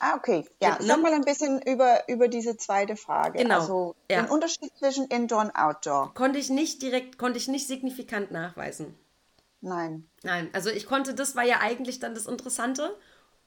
Ah, 0.00 0.16
okay. 0.16 0.46
Ja, 0.62 0.70
ja 0.70 0.78
sag 0.80 1.02
mal 1.02 1.12
ein 1.12 1.24
bisschen 1.24 1.60
über, 1.62 2.08
über 2.08 2.28
diese 2.28 2.56
zweite 2.56 2.96
Frage. 2.96 3.38
Genau. 3.38 3.60
Also 3.60 3.96
ja. 4.10 4.22
den 4.22 4.30
Unterschied 4.30 4.72
zwischen 4.78 5.06
Indoor 5.06 5.42
und 5.42 5.50
Outdoor. 5.54 6.14
Konnte 6.14 6.38
ich 6.38 6.48
nicht 6.48 6.80
direkt, 6.82 7.18
konnte 7.18 7.38
ich 7.38 7.48
nicht 7.48 7.66
signifikant 7.66 8.30
nachweisen. 8.30 8.94
Nein. 9.60 10.08
Nein, 10.22 10.48
also 10.54 10.70
ich 10.70 10.86
konnte, 10.86 11.14
das 11.14 11.36
war 11.36 11.44
ja 11.44 11.60
eigentlich 11.60 12.00
dann 12.00 12.14
das 12.14 12.26
Interessante. 12.26 12.96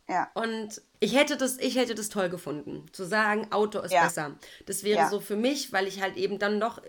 Ja. 0.07 0.29
Und 0.33 0.81
ich 0.99 1.15
hätte 1.15 1.37
das, 1.37 1.57
ich 1.57 1.75
hätte 1.75 1.95
das 1.95 2.09
toll 2.09 2.29
gefunden, 2.29 2.85
zu 2.91 3.03
sagen, 3.05 3.47
Outdoor 3.51 3.85
ist 3.85 3.93
ja. 3.93 4.03
besser. 4.03 4.35
Das 4.65 4.83
wäre 4.83 4.99
ja. 4.99 5.09
so 5.09 5.19
für 5.19 5.35
mich, 5.35 5.73
weil 5.73 5.87
ich 5.87 6.01
halt 6.01 6.17
eben 6.17 6.39
dann 6.39 6.59
noch 6.59 6.81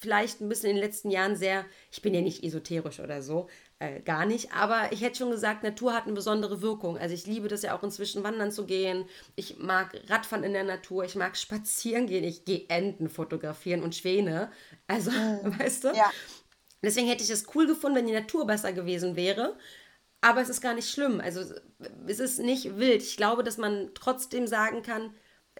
vielleicht 0.00 0.40
ein 0.40 0.48
bisschen 0.48 0.70
in 0.70 0.76
den 0.76 0.84
letzten 0.84 1.10
Jahren 1.10 1.36
sehr, 1.36 1.66
ich 1.92 2.00
bin 2.00 2.14
ja 2.14 2.22
nicht 2.22 2.42
esoterisch 2.42 3.00
oder 3.00 3.22
so, 3.22 3.48
äh, 3.78 4.00
gar 4.00 4.24
nicht, 4.24 4.52
aber 4.52 4.92
ich 4.92 5.02
hätte 5.02 5.18
schon 5.18 5.30
gesagt, 5.30 5.62
Natur 5.62 5.94
hat 5.94 6.04
eine 6.04 6.14
besondere 6.14 6.62
Wirkung. 6.62 6.96
Also 6.98 7.14
ich 7.14 7.26
liebe 7.26 7.48
das 7.48 7.62
ja 7.62 7.76
auch 7.76 7.82
inzwischen 7.82 8.24
wandern 8.24 8.50
zu 8.50 8.64
gehen. 8.64 9.04
Ich 9.36 9.58
mag 9.58 9.94
Radfahren 10.08 10.42
in 10.42 10.54
der 10.54 10.64
Natur, 10.64 11.04
ich 11.04 11.16
mag 11.16 11.36
spazieren 11.36 12.06
gehen, 12.06 12.24
ich 12.24 12.46
gehe 12.46 12.64
Enten 12.68 13.10
fotografieren 13.10 13.82
und 13.82 13.94
Schwäne. 13.94 14.50
Also, 14.86 15.10
mhm. 15.10 15.58
weißt 15.58 15.84
du? 15.84 15.88
Ja. 15.88 16.10
Deswegen 16.82 17.08
hätte 17.08 17.22
ich 17.22 17.30
es 17.30 17.46
cool 17.54 17.66
gefunden, 17.66 17.98
wenn 17.98 18.06
die 18.06 18.14
Natur 18.14 18.46
besser 18.46 18.72
gewesen 18.72 19.16
wäre. 19.16 19.56
Aber 20.22 20.40
es 20.40 20.48
ist 20.48 20.62
gar 20.62 20.74
nicht 20.74 20.90
schlimm. 20.90 21.20
Also 21.20 21.42
es 22.06 22.20
ist 22.20 22.38
nicht 22.38 22.78
wild. 22.78 23.02
Ich 23.02 23.16
glaube, 23.18 23.44
dass 23.44 23.58
man 23.58 23.90
trotzdem 23.94 24.46
sagen 24.46 24.82
kann, 24.82 25.14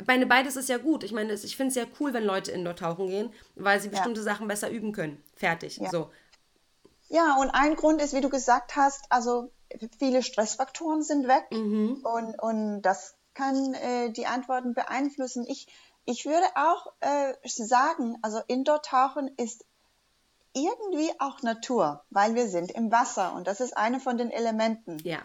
meine, 0.06 0.26
beides 0.26 0.56
ist 0.56 0.68
ja 0.68 0.78
gut. 0.78 1.04
Ich 1.04 1.12
meine, 1.12 1.32
ich 1.32 1.56
finde 1.56 1.68
es 1.68 1.74
ja 1.74 1.84
cool, 1.98 2.12
wenn 2.12 2.24
Leute 2.24 2.52
indoor 2.52 2.76
tauchen 2.76 3.08
gehen, 3.08 3.32
weil 3.54 3.80
sie 3.80 3.88
bestimmte 3.88 4.20
ja. 4.20 4.24
Sachen 4.24 4.48
besser 4.48 4.70
üben 4.70 4.92
können. 4.92 5.22
Fertig. 5.36 5.78
Ja. 5.78 5.90
So. 5.90 6.10
Ja, 7.08 7.36
und 7.40 7.50
ein 7.50 7.74
Grund 7.74 8.00
ist, 8.00 8.14
wie 8.14 8.20
du 8.20 8.28
gesagt 8.28 8.76
hast, 8.76 9.04
also 9.10 9.50
viele 9.98 10.22
Stressfaktoren 10.22 11.02
sind 11.02 11.26
weg 11.26 11.46
mhm. 11.50 12.04
und, 12.04 12.38
und 12.38 12.82
das 12.82 13.14
kann 13.34 13.74
äh, 13.74 14.10
die 14.10 14.26
Antworten 14.26 14.74
beeinflussen. 14.74 15.44
Ich, 15.48 15.66
ich 16.04 16.24
würde 16.24 16.46
auch 16.54 16.92
äh, 17.00 17.34
sagen, 17.44 18.18
also 18.22 18.40
Indoor-Tauchen 18.46 19.30
ist 19.36 19.64
irgendwie 20.52 21.10
auch 21.18 21.42
Natur, 21.42 22.04
weil 22.10 22.34
wir 22.34 22.48
sind 22.48 22.72
im 22.72 22.90
Wasser 22.90 23.34
und 23.34 23.46
das 23.46 23.60
ist 23.60 23.76
eine 23.76 24.00
von 24.00 24.18
den 24.18 24.30
Elementen. 24.30 24.98
Ja. 25.04 25.20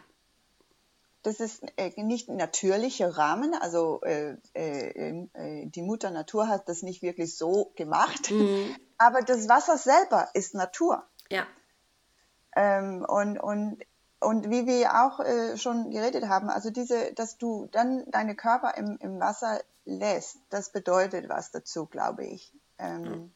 Das 1.26 1.40
ist 1.40 1.64
äh, 1.78 1.92
nicht 2.02 2.30
ein 2.30 2.38
natürlicher 2.38 3.18
Rahmen. 3.18 3.56
Also 3.56 4.02
äh, 4.02 4.38
äh, 4.54 5.28
äh, 5.34 5.66
die 5.66 5.82
Mutter 5.82 6.12
Natur 6.12 6.48
hat 6.48 6.70
das 6.70 6.84
nicht 6.84 7.02
wirklich 7.02 7.36
so 7.36 7.72
gemacht. 7.76 8.30
Mhm. 8.30 8.76
Aber 8.98 9.22
das 9.22 9.50
Wasser 9.50 9.78
selber 9.78 10.30
ist 10.34 10.54
Natur. 10.54 11.04
Ja. 11.30 11.48
Ähm, 12.56 13.04
und, 13.08 13.40
und, 13.40 13.84
und 14.20 14.50
wie 14.52 14.68
wir 14.68 15.04
auch 15.04 15.20
äh, 15.20 15.58
schon 15.58 15.90
geredet 15.90 16.30
haben, 16.30 16.50
also 16.50 16.70
diese, 16.70 17.14
dass 17.14 17.38
du 17.38 17.68
dann 17.72 18.10
deine 18.12 18.36
Körper 18.36 18.78
im, 18.78 18.98
im 19.00 19.20
Wasser 19.20 19.60
lässt, 19.84 20.38
das 20.52 20.72
bedeutet 20.72 21.28
was 21.28 21.52
dazu, 21.52 21.88
glaube 21.88 22.24
ich. 22.24 22.54
Ähm, 22.78 23.02
mhm. 23.02 23.32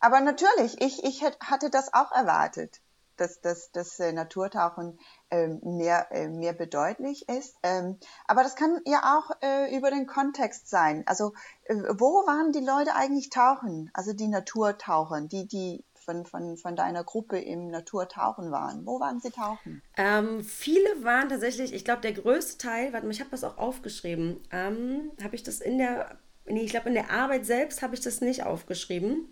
Aber 0.00 0.20
natürlich, 0.20 0.80
ich, 0.80 1.04
ich 1.04 1.22
hatte 1.22 1.70
das 1.70 1.94
auch 1.94 2.10
erwartet 2.10 2.80
dass 3.20 3.40
das, 3.40 3.70
das 3.72 4.00
äh, 4.00 4.12
Naturtauchen 4.12 4.98
ähm, 5.30 5.60
mehr, 5.62 6.08
äh, 6.10 6.28
mehr 6.28 6.52
bedeutlich 6.52 7.28
ist. 7.28 7.56
Ähm, 7.62 7.98
aber 8.26 8.42
das 8.42 8.56
kann 8.56 8.80
ja 8.86 9.18
auch 9.18 9.30
äh, 9.42 9.76
über 9.76 9.90
den 9.90 10.06
Kontext 10.06 10.68
sein. 10.68 11.04
Also 11.06 11.32
wo 11.68 12.26
waren 12.26 12.50
die 12.50 12.64
Leute 12.64 12.96
eigentlich 12.96 13.30
tauchen? 13.30 13.90
Also 13.94 14.12
die 14.12 14.26
Naturtauchen, 14.26 15.28
die, 15.28 15.46
die 15.46 15.84
von, 15.94 16.26
von, 16.26 16.56
von 16.56 16.74
deiner 16.74 17.04
Gruppe 17.04 17.38
im 17.38 17.68
Naturtauchen 17.68 18.50
waren. 18.50 18.86
Wo 18.86 18.98
waren 18.98 19.20
sie 19.20 19.30
tauchen? 19.30 19.82
Ähm, 19.96 20.42
viele 20.42 21.04
waren 21.04 21.28
tatsächlich, 21.28 21.72
ich 21.72 21.84
glaube, 21.84 22.00
der 22.00 22.12
größte 22.12 22.58
Teil, 22.58 22.92
warte 22.92 23.06
mal, 23.06 23.12
ich 23.12 23.20
habe 23.20 23.30
das 23.30 23.44
auch 23.44 23.58
aufgeschrieben. 23.58 24.40
Ähm, 24.50 25.12
habe 25.22 25.36
ich 25.36 25.42
das 25.42 25.60
in 25.60 25.78
der, 25.78 26.18
nee, 26.46 26.62
ich 26.62 26.70
glaube, 26.70 26.88
in 26.88 26.94
der 26.94 27.10
Arbeit 27.10 27.46
selbst 27.46 27.82
habe 27.82 27.94
ich 27.94 28.00
das 28.00 28.20
nicht 28.20 28.42
aufgeschrieben. 28.44 29.28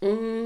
Mmh 0.00 0.45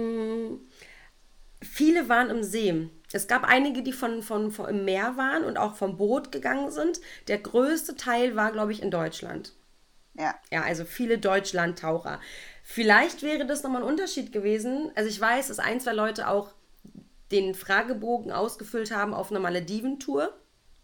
viele 1.80 2.10
waren 2.10 2.28
im 2.28 2.42
See. 2.42 2.90
Es 3.10 3.26
gab 3.26 3.44
einige, 3.44 3.82
die 3.82 3.94
von, 3.94 4.22
von, 4.22 4.50
von 4.50 4.68
im 4.68 4.84
Meer 4.84 5.16
waren 5.16 5.44
und 5.44 5.56
auch 5.56 5.76
vom 5.76 5.96
Boot 5.96 6.30
gegangen 6.30 6.70
sind. 6.70 7.00
Der 7.26 7.38
größte 7.38 7.96
Teil 7.96 8.36
war, 8.36 8.52
glaube 8.52 8.72
ich, 8.72 8.82
in 8.82 8.90
Deutschland. 8.90 9.54
Ja. 10.12 10.34
Ja, 10.52 10.62
also 10.62 10.84
viele 10.84 11.16
Deutschlandtaucher. 11.16 12.20
Vielleicht 12.62 13.22
wäre 13.22 13.46
das 13.46 13.62
nochmal 13.62 13.82
ein 13.82 13.88
Unterschied 13.88 14.30
gewesen. 14.30 14.92
Also 14.94 15.08
ich 15.08 15.18
weiß, 15.18 15.48
dass 15.48 15.58
ein, 15.58 15.80
zwei 15.80 15.94
Leute 15.94 16.28
auch 16.28 16.52
den 17.32 17.54
Fragebogen 17.54 18.30
ausgefüllt 18.30 18.94
haben 18.94 19.14
auf 19.14 19.30
einer 19.30 19.40
Malediventour. 19.40 20.34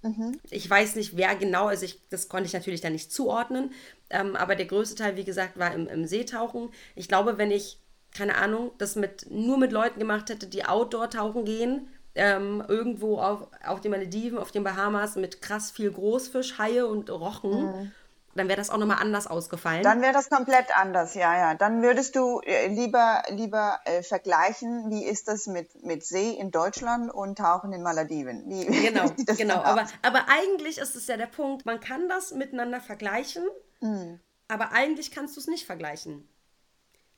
Mhm. 0.01 0.39
Ich 0.51 0.69
weiß 0.69 0.97
nicht, 0.97 1.19
wer 1.19 1.37
genau, 1.37 1.67
also 1.67 1.85
ich, 1.85 2.01
das 2.09 2.29
konnte 2.31 2.47
ich 2.47 2.55
natürlich 2.55 2.81
da 2.81 2.89
nicht 2.89 3.13
zuordnen. 3.13 3.73
Ähm, 4.09 4.35
aber 4.35 4.57
der 4.57 4.67
größte 4.67 4.95
Teil, 4.95 5.17
wie 5.17 5.25
gesagt, 5.25 5.59
war 5.59 5.75
im, 5.75 5.89
im 5.89 6.07
Seetauchen. 6.07 6.71
Ich 6.95 7.07
glaube, 7.07 7.37
wenn 7.37 7.51
ich 7.51 7.81
keine 8.17 8.37
Ahnung, 8.37 8.73
das 8.79 8.97
mit, 8.97 9.31
nur 9.31 9.59
mit 9.59 9.73
Leuten 9.73 9.99
gemacht 9.99 10.31
hätte, 10.31 10.47
die 10.47 10.65
Outdoor 10.65 11.11
tauchen 11.11 11.45
gehen, 11.45 11.89
ähm, 12.15 12.65
irgendwo 12.67 13.19
auf, 13.19 13.49
auf 13.65 13.81
den 13.81 13.91
Malediven, 13.91 14.39
auf 14.39 14.51
den 14.51 14.65
Bahamas 14.65 15.17
mit 15.17 15.43
krass 15.43 15.71
viel 15.71 15.93
Großfisch, 15.93 16.59
Haie 16.59 16.87
und 16.87 17.11
Rochen, 17.11 17.67
mhm. 17.67 17.93
dann 18.35 18.49
wäre 18.49 18.57
das 18.57 18.71
auch 18.71 18.79
nochmal 18.79 18.99
anders 19.01 19.27
ausgefallen. 19.27 19.83
Dann 19.83 20.01
wäre 20.01 20.15
das 20.15 20.31
komplett 20.31 20.77
anders, 20.79 21.15
ja, 21.15 21.37
ja. 21.37 21.55
Dann 21.55 21.83
würdest 21.83 22.17
du 22.17 22.41
äh, 22.41 22.69
lieber, 22.69 23.23
lieber 23.31 23.81
äh, 23.85 24.03
vergleichen, 24.03 24.91
wie 24.91 25.05
ist 25.05 25.29
das 25.29 25.47
mit, 25.47 25.85
mit 25.85 26.05
See 26.05 26.31
in 26.31 26.51
Deutschland 26.51 27.13
und 27.13 27.37
Tauchen 27.37 27.73
in 27.75 27.83
Malediven. 27.83 28.45
Wie, 28.49 28.65
genau, 28.87 29.11
genau. 29.37 29.63
Aber, 29.63 29.87
aber 30.01 30.27
eigentlich 30.29 30.79
ist 30.79 30.97
es 30.97 31.07
ja 31.07 31.19
der 31.19 31.27
Punkt, 31.27 31.67
man 31.67 31.81
kann 31.81 32.09
das 32.09 32.33
miteinander 32.33 32.81
vergleichen, 32.81 33.45
mhm. 33.81 34.21
aber 34.49 34.73
eigentlich 34.73 35.11
kannst 35.11 35.37
du 35.37 35.41
es 35.41 35.49
nicht 35.49 35.67
vergleichen. 35.67 36.27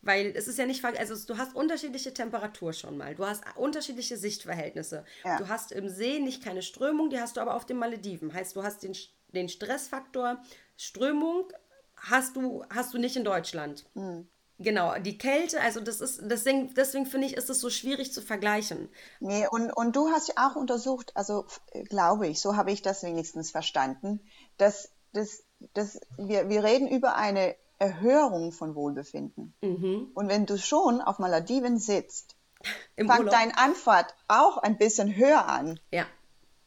Weil 0.09 0.33
es 0.35 0.49
ist 0.49 0.59
ja 0.59 0.65
nicht, 0.65 0.83
also 0.83 1.15
du 1.27 1.37
hast 1.37 1.55
unterschiedliche 1.55 2.15
Temperatur 2.15 2.73
schon 2.73 2.97
mal, 2.97 3.15
du 3.15 3.27
hast 3.27 3.45
unterschiedliche 3.57 4.17
Sichtverhältnisse. 4.17 5.05
Ja. 5.23 5.37
Du 5.37 5.49
hast 5.49 5.71
im 5.71 5.91
See 5.91 6.19
nicht 6.19 6.43
keine 6.43 6.63
Strömung, 6.63 7.11
die 7.11 7.21
hast 7.21 7.37
du 7.37 7.43
aber 7.43 7.55
auf 7.55 7.67
den 7.67 7.77
Malediven. 7.77 8.33
Heißt, 8.33 8.57
du 8.57 8.63
hast 8.63 8.85
den, 8.85 8.97
den 9.35 9.51
Stressfaktor 9.51 10.43
Strömung 10.79 11.53
hast 11.95 12.37
du, 12.37 12.65
hast 12.71 12.95
du 12.95 12.99
nicht 12.99 13.17
in 13.17 13.25
Deutschland. 13.25 13.85
Mhm. 13.93 14.27
Genau, 14.59 14.99
die 14.99 15.19
Kälte, 15.19 15.61
also 15.61 15.81
das 15.81 16.01
ist, 16.01 16.23
deswegen, 16.23 16.73
deswegen 16.73 17.05
finde 17.05 17.27
ich, 17.27 17.37
ist 17.37 17.51
es 17.51 17.61
so 17.61 17.69
schwierig 17.69 18.11
zu 18.11 18.23
vergleichen. 18.23 18.89
Nee, 19.21 19.47
und, 19.51 19.71
und 19.71 19.95
du 19.95 20.09
hast 20.09 20.29
ja 20.29 20.35
auch 20.49 20.57
untersucht, 20.57 21.13
also 21.17 21.45
glaube 21.91 22.29
ich, 22.29 22.41
so 22.41 22.57
habe 22.57 22.73
ich 22.73 22.81
das 22.81 23.03
wenigstens 23.03 23.51
verstanden, 23.51 24.21
dass, 24.57 24.91
dass, 25.13 25.45
dass 25.75 26.01
wir, 26.17 26.49
wir 26.49 26.65
reden 26.65 26.89
über 26.89 27.15
eine 27.15 27.57
Erhöhung 27.79 28.53
von 28.53 28.75
Wohlbefinden. 28.75 29.55
Mhm. 29.63 30.11
Und 30.15 30.29
wenn 30.29 30.47
du 30.47 30.59
schon 30.59 31.01
auf 31.01 31.19
Malediven 31.19 31.79
sitzt, 31.79 32.37
Im 32.97 33.07
fängt 33.07 33.21
Urlaub. 33.21 33.35
dein 33.35 33.55
Anfahrt 33.57 34.15
auch 34.27 34.59
ein 34.59 34.79
bisschen 34.79 35.15
höher 35.15 35.47
an. 35.47 35.79
Ja. 35.93 36.07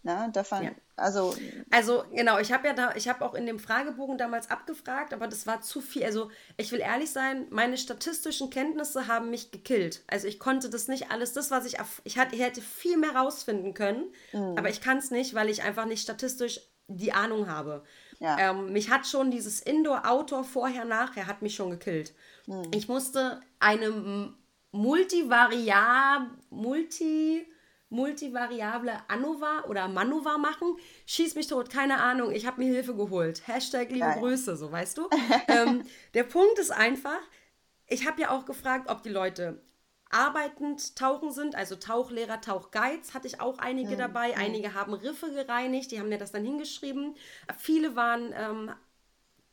Na, 0.03 0.29
davon, 0.29 0.63
ja. 0.63 0.71
Also, 0.95 1.35
also 1.71 2.03
genau, 2.11 2.39
ich 2.39 2.51
habe 2.51 2.67
ja 2.67 2.73
da, 2.73 2.95
ich 2.95 3.07
habe 3.07 3.25
auch 3.25 3.33
in 3.33 3.45
dem 3.45 3.59
Fragebogen 3.59 4.17
damals 4.17 4.49
abgefragt, 4.49 5.13
aber 5.13 5.27
das 5.27 5.47
war 5.47 5.61
zu 5.61 5.81
viel. 5.81 6.03
Also 6.03 6.29
ich 6.57 6.71
will 6.71 6.79
ehrlich 6.79 7.11
sein, 7.11 7.47
meine 7.49 7.77
statistischen 7.77 8.49
Kenntnisse 8.49 9.07
haben 9.07 9.29
mich 9.29 9.51
gekillt. 9.51 10.03
Also 10.07 10.27
ich 10.27 10.39
konnte 10.39 10.69
das 10.69 10.87
nicht 10.87 11.11
alles, 11.11 11.33
das 11.33 11.51
was 11.51 11.65
ich, 11.65 11.77
ich, 12.03 12.17
hatte, 12.17 12.35
ich 12.35 12.41
hätte 12.41 12.61
viel 12.61 12.97
mehr 12.97 13.15
rausfinden 13.15 13.73
können, 13.73 14.11
mhm. 14.31 14.57
aber 14.57 14.69
ich 14.69 14.81
kann 14.81 14.97
es 14.97 15.11
nicht, 15.11 15.33
weil 15.33 15.49
ich 15.49 15.63
einfach 15.63 15.85
nicht 15.85 16.01
statistisch 16.01 16.61
die 16.87 17.13
Ahnung 17.13 17.47
habe. 17.47 17.83
Ja. 18.21 18.37
Ähm, 18.37 18.71
mich 18.71 18.91
hat 18.91 19.07
schon 19.07 19.31
dieses 19.31 19.61
Indoor-Outdoor 19.61 20.43
vorher, 20.43 20.85
nachher 20.85 21.25
hat 21.25 21.41
mich 21.41 21.55
schon 21.55 21.71
gekillt. 21.71 22.13
Mhm. 22.45 22.69
Ich 22.71 22.87
musste 22.87 23.41
eine 23.59 24.31
multivariab, 24.71 26.27
multi, 26.51 27.47
multivariable 27.89 28.93
ANOVA 29.07 29.63
oder 29.67 29.87
MANOVA 29.87 30.37
machen. 30.37 30.77
Schieß 31.07 31.33
mich 31.33 31.47
tot, 31.47 31.71
keine 31.71 31.99
Ahnung, 31.99 32.31
ich 32.31 32.45
habe 32.45 32.61
mir 32.61 32.71
Hilfe 32.71 32.95
geholt. 32.95 33.47
Hashtag 33.47 33.89
liebe 33.89 34.05
Geil. 34.05 34.19
Grüße, 34.19 34.55
so 34.55 34.71
weißt 34.71 34.99
du. 34.99 35.09
ähm, 35.47 35.83
der 36.13 36.23
Punkt 36.23 36.59
ist 36.59 36.71
einfach, 36.71 37.19
ich 37.87 38.07
habe 38.07 38.21
ja 38.21 38.29
auch 38.29 38.45
gefragt, 38.45 38.87
ob 38.87 39.01
die 39.01 39.09
Leute 39.09 39.63
arbeitend 40.13 40.95
tauchen 40.95 41.31
sind, 41.31 41.55
also 41.55 41.75
Tauchlehrer, 41.75 42.41
Tauchguides 42.41 43.13
hatte 43.13 43.27
ich 43.27 43.41
auch 43.41 43.57
einige 43.57 43.93
mhm. 43.93 43.99
dabei. 43.99 44.37
Einige 44.37 44.73
haben 44.73 44.93
Riffe 44.93 45.31
gereinigt, 45.31 45.91
die 45.91 45.99
haben 45.99 46.09
mir 46.09 46.17
das 46.17 46.31
dann 46.31 46.43
hingeschrieben. 46.43 47.15
Viele 47.57 47.95
waren 47.95 48.33
ähm, 48.35 48.71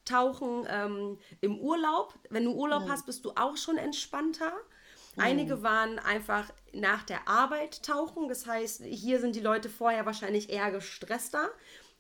tauchen 0.05 0.67
ähm, 0.69 1.19
im 1.41 1.59
Urlaub. 1.59 2.15
Wenn 2.31 2.45
du 2.45 2.53
Urlaub 2.53 2.85
mhm. 2.85 2.91
hast, 2.91 3.07
bist 3.07 3.25
du 3.25 3.33
auch 3.33 3.57
schon 3.57 3.77
entspannter. 3.77 4.53
Einige 5.17 5.65
waren 5.65 5.99
einfach 5.99 6.45
nach 6.73 7.03
der 7.03 7.27
Arbeit 7.27 7.83
tauchen. 7.83 8.29
Das 8.29 8.47
heißt, 8.47 8.85
hier 8.85 9.21
sind 9.21 9.35
die 9.35 9.41
Leute 9.41 9.69
vorher 9.69 10.07
wahrscheinlich 10.07 10.49
eher 10.49 10.71
gestresster 10.71 11.51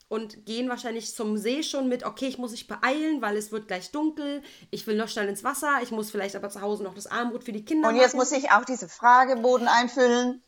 und 0.08 0.46
gehen 0.46 0.68
wahrscheinlich 0.68 1.14
zum 1.14 1.36
See 1.36 1.62
schon 1.62 1.88
mit, 1.88 2.04
okay, 2.04 2.26
ich 2.26 2.38
muss 2.38 2.50
mich 2.52 2.66
beeilen, 2.66 3.20
weil 3.20 3.36
es 3.36 3.52
wird 3.52 3.68
gleich 3.68 3.90
dunkel, 3.90 4.42
ich 4.70 4.86
will 4.86 4.96
noch 4.96 5.08
schnell 5.08 5.28
ins 5.28 5.44
Wasser, 5.44 5.78
ich 5.82 5.90
muss 5.90 6.10
vielleicht 6.10 6.34
aber 6.34 6.48
zu 6.48 6.62
Hause 6.62 6.82
noch 6.82 6.94
das 6.94 7.06
Armbrot 7.06 7.44
für 7.44 7.52
die 7.52 7.64
Kinder 7.64 7.88
Und 7.88 7.96
jetzt 7.96 8.14
machen. 8.14 8.28
muss 8.30 8.32
ich 8.32 8.50
auch 8.50 8.64
diese 8.64 8.88
Frageboden 8.88 9.68
einfüllen. 9.68 10.42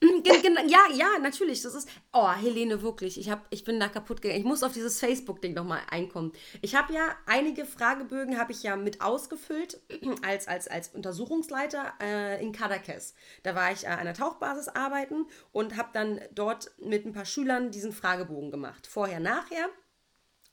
ja, 0.67 0.79
ja, 0.95 1.19
natürlich, 1.21 1.61
das 1.63 1.75
ist, 1.75 1.89
oh, 2.13 2.33
Helene, 2.33 2.83
wirklich, 2.83 3.19
ich, 3.19 3.31
hab, 3.31 3.47
ich 3.51 3.65
bin 3.65 3.79
da 3.79 3.89
kaputt 3.89 4.21
gegangen, 4.21 4.41
ich 4.41 4.47
muss 4.47 4.63
auf 4.63 4.73
dieses 4.73 4.99
Facebook-Ding 4.99 5.55
nochmal 5.55 5.81
einkommen. 5.91 6.33
Ich 6.61 6.75
habe 6.75 6.93
ja 6.93 7.15
einige 7.27 7.65
Fragebögen, 7.65 8.39
habe 8.39 8.53
ich 8.53 8.63
ja 8.63 8.77
mit 8.77 9.01
ausgefüllt, 9.01 9.81
als, 10.27 10.49
als, 10.49 10.67
als 10.67 10.89
Untersuchungsleiter 10.89 11.93
äh, 12.01 12.43
in 12.43 12.53
Kadakes. 12.53 13.15
Da 13.43 13.55
war 13.55 13.71
ich 13.73 13.85
äh, 13.85 13.89
an 13.89 14.05
der 14.05 14.15
Tauchbasis 14.15 14.69
arbeiten 14.69 15.27
und 15.53 15.77
habe 15.77 15.91
dann 15.93 16.21
dort 16.35 16.73
mit 16.79 17.07
ein 17.07 17.13
paar 17.13 17.25
Schülern 17.25 17.71
diesen 17.71 17.93
Fragebogen 17.93 18.51
gemacht, 18.51 18.87
vorher, 18.87 19.21
nachher. 19.21 19.69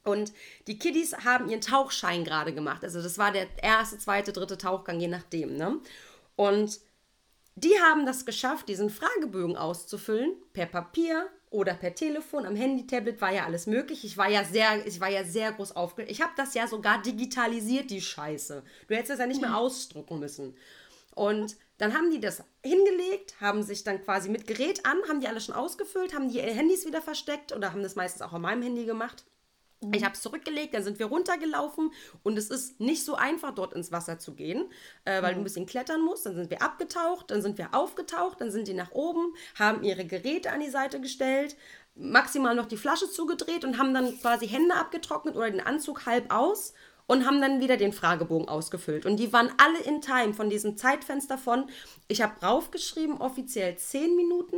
Und 0.04 0.32
die 0.68 0.80
Kiddies 0.80 1.18
haben 1.26 1.50
ihren 1.50 1.60
Tauchschein 1.60 2.24
gerade 2.24 2.54
gemacht. 2.54 2.84
Also 2.84 3.02
das 3.02 3.18
war 3.18 3.32
der 3.32 3.48
erste, 3.62 3.98
zweite, 3.98 4.32
dritte 4.32 4.58
Tauchgang, 4.58 5.02
je 5.02 5.10
nachdem. 5.10 5.58
Ne? 5.58 5.80
Und 6.38 6.80
die 7.58 7.74
haben 7.82 8.06
das 8.06 8.24
geschafft, 8.24 8.70
diesen 8.70 8.92
Fragebögen 8.92 9.58
auszufüllen, 9.58 10.36
per 10.54 10.68
Papier 10.68 11.28
oder 11.50 11.74
per 11.74 11.96
Telefon, 11.96 12.46
am 12.46 12.56
Handy, 12.56 12.86
Tablet 12.86 13.20
war 13.20 13.34
ja 13.34 13.46
alles 13.46 13.66
möglich. 13.66 14.04
Ich 14.04 14.16
war 14.16 14.30
ja 14.30 14.44
sehr, 14.44 14.86
ich 14.86 15.00
war 15.00 15.10
ja 15.10 15.24
sehr 15.24 15.54
groß 15.54 15.76
aufgeregt. 15.76 16.12
Ich 16.12 16.22
habe 16.22 16.34
das 16.38 16.54
ja 16.54 16.68
sogar 16.68 17.02
digitalisiert, 17.02 17.90
die 17.90 18.02
Scheiße. 18.02 18.62
Du 18.88 18.96
hättest 18.96 19.14
es 19.14 19.20
ja 19.20 19.26
nicht 19.26 19.42
mehr 19.42 19.58
ausdrucken 19.58 20.20
müssen. 20.20 20.56
Und 21.16 21.56
dann 21.80 21.96
haben 21.96 22.12
die 22.12 22.20
das 22.20 22.44
hingelegt, 22.64 23.42
haben 23.42 23.64
sich 23.64 23.84
dann 23.84 24.04
quasi 24.04 24.30
mit 24.30 24.46
Gerät 24.46 24.86
an, 24.86 24.98
haben 25.10 25.20
die 25.20 25.28
alle 25.28 25.42
schon 25.42 25.56
ausgefüllt, 25.56 26.14
haben 26.14 26.30
die 26.30 26.42
Handys 26.42 26.86
wieder 26.86 27.02
versteckt 27.02 27.56
oder 27.56 27.72
haben 27.72 27.82
das 27.82 27.96
meistens 27.96 28.22
auch 28.22 28.34
an 28.34 28.42
meinem 28.44 28.62
Handy 28.62 28.86
gemacht. 28.86 29.24
Mhm. 29.82 29.94
Ich 29.94 30.04
habe 30.04 30.16
es 30.16 30.22
zurückgelegt, 30.22 30.74
dann 30.74 30.84
sind 30.84 31.00
wir 31.00 31.08
runtergelaufen 31.08 31.92
und 32.24 32.38
es 32.38 32.50
ist 32.50 32.80
nicht 32.80 33.04
so 33.04 33.16
einfach, 33.16 33.54
dort 33.54 33.74
ins 33.74 33.92
Wasser 33.92 34.20
zu 34.20 34.34
gehen, 34.34 34.66
äh, 35.06 35.22
weil 35.22 35.32
mhm. 35.32 35.36
du 35.36 35.42
ein 35.42 35.44
bisschen 35.44 35.66
klettern 35.66 36.02
musst. 36.02 36.26
Dann 36.26 36.36
sind 36.36 36.50
wir 36.50 36.62
abgetaucht, 36.62 37.32
dann 37.32 37.42
sind 37.42 37.58
wir 37.58 37.74
aufgetaucht, 37.74 38.42
dann 38.42 38.52
sind 38.52 38.68
die 38.68 38.74
nach 38.74 38.92
oben, 38.92 39.34
haben 39.56 39.84
ihre 39.84 40.06
Geräte 40.06 40.52
an 40.52 40.60
die 40.60 40.70
Seite 40.70 41.00
gestellt, 41.00 41.56
maximal 41.96 42.56
noch 42.56 42.66
die 42.66 42.78
Flasche 42.78 43.10
zugedreht 43.10 43.66
und 43.66 43.78
haben 43.78 43.94
dann 43.94 44.20
quasi 44.20 44.48
Hände 44.48 44.76
abgetrocknet 44.76 45.36
oder 45.36 45.50
den 45.50 45.62
Anzug 45.62 46.06
halb 46.06 46.34
aus 46.34 46.74
und 47.08 47.26
haben 47.26 47.42
dann 47.42 47.62
wieder 47.62 47.78
den 47.78 47.94
Fragebogen 47.94 48.50
ausgefüllt. 48.50 49.06
Und 49.06 49.18
die 49.18 49.32
waren 49.34 49.52
alle 49.58 49.80
in 49.80 50.02
Time 50.02 50.34
von 50.34 50.50
diesem 50.50 50.78
Zeitfenster 50.78 51.38
von, 51.38 51.70
ich 52.08 52.22
habe 52.22 52.40
draufgeschrieben, 52.40 53.18
offiziell 53.18 53.78
10 53.78 54.16
Minuten, 54.16 54.58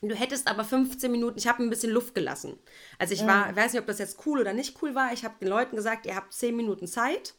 Du 0.00 0.14
hättest 0.14 0.46
aber 0.46 0.64
15 0.64 1.10
Minuten, 1.10 1.38
ich 1.38 1.48
habe 1.48 1.62
ein 1.62 1.70
bisschen 1.70 1.92
Luft 1.92 2.14
gelassen. 2.14 2.56
Also 2.98 3.14
ich 3.14 3.26
war, 3.26 3.50
mhm. 3.50 3.56
weiß 3.56 3.72
nicht, 3.72 3.80
ob 3.80 3.86
das 3.86 3.98
jetzt 3.98 4.24
cool 4.26 4.40
oder 4.40 4.52
nicht 4.52 4.80
cool 4.80 4.94
war. 4.94 5.12
Ich 5.12 5.24
habe 5.24 5.34
den 5.40 5.48
Leuten 5.48 5.74
gesagt, 5.74 6.06
ihr 6.06 6.14
habt 6.14 6.32
10 6.32 6.56
Minuten 6.56 6.86
Zeit. 6.86 7.34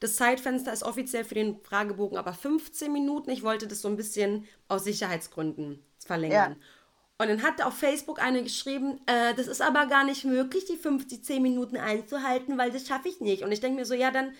Das 0.00 0.16
Zeitfenster 0.16 0.72
ist 0.72 0.84
offiziell 0.84 1.24
für 1.24 1.34
den 1.34 1.60
Fragebogen 1.62 2.16
aber 2.16 2.32
15 2.32 2.92
Minuten. 2.92 3.30
Ich 3.30 3.42
wollte 3.42 3.66
das 3.66 3.82
so 3.82 3.88
ein 3.88 3.96
bisschen 3.96 4.46
aus 4.68 4.84
Sicherheitsgründen 4.84 5.82
verlängern. 5.98 6.56
Ja. 6.58 6.66
Und 7.20 7.28
dann 7.28 7.42
hat 7.42 7.60
auf 7.62 7.74
Facebook 7.76 8.22
eine 8.22 8.44
geschrieben, 8.44 9.00
äh, 9.06 9.34
das 9.34 9.48
ist 9.48 9.60
aber 9.60 9.86
gar 9.86 10.04
nicht 10.04 10.24
möglich, 10.24 10.66
die 10.66 10.76
50, 10.76 11.24
10 11.24 11.42
Minuten 11.42 11.76
einzuhalten, 11.76 12.56
weil 12.58 12.70
das 12.70 12.86
schaffe 12.86 13.08
ich 13.08 13.20
nicht. 13.20 13.42
Und 13.42 13.50
ich 13.50 13.60
denke 13.60 13.76
mir 13.80 13.84
so, 13.84 13.94
ja, 13.94 14.12
dann, 14.12 14.32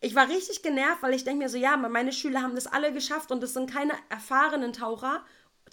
ich 0.00 0.14
war 0.14 0.28
richtig 0.28 0.62
genervt, 0.62 1.02
weil 1.02 1.14
ich 1.14 1.24
denke 1.24 1.42
mir 1.42 1.48
so, 1.48 1.58
ja, 1.58 1.76
meine 1.76 2.12
Schüler 2.12 2.40
haben 2.40 2.54
das 2.54 2.68
alle 2.68 2.92
geschafft 2.92 3.32
und 3.32 3.42
das 3.42 3.52
sind 3.52 3.68
keine 3.68 3.94
erfahrenen 4.10 4.72
Taucher, 4.72 5.24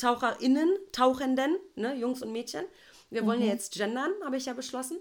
TaucherInnen, 0.01 0.69
Tauchenden, 0.91 1.57
ne, 1.75 1.95
Jungs 1.95 2.21
und 2.21 2.31
Mädchen. 2.31 2.65
Wir 3.09 3.25
wollen 3.25 3.39
mhm. 3.39 3.45
ja 3.45 3.51
jetzt 3.53 3.73
gendern, 3.73 4.11
habe 4.23 4.37
ich 4.37 4.45
ja 4.45 4.53
beschlossen. 4.53 4.97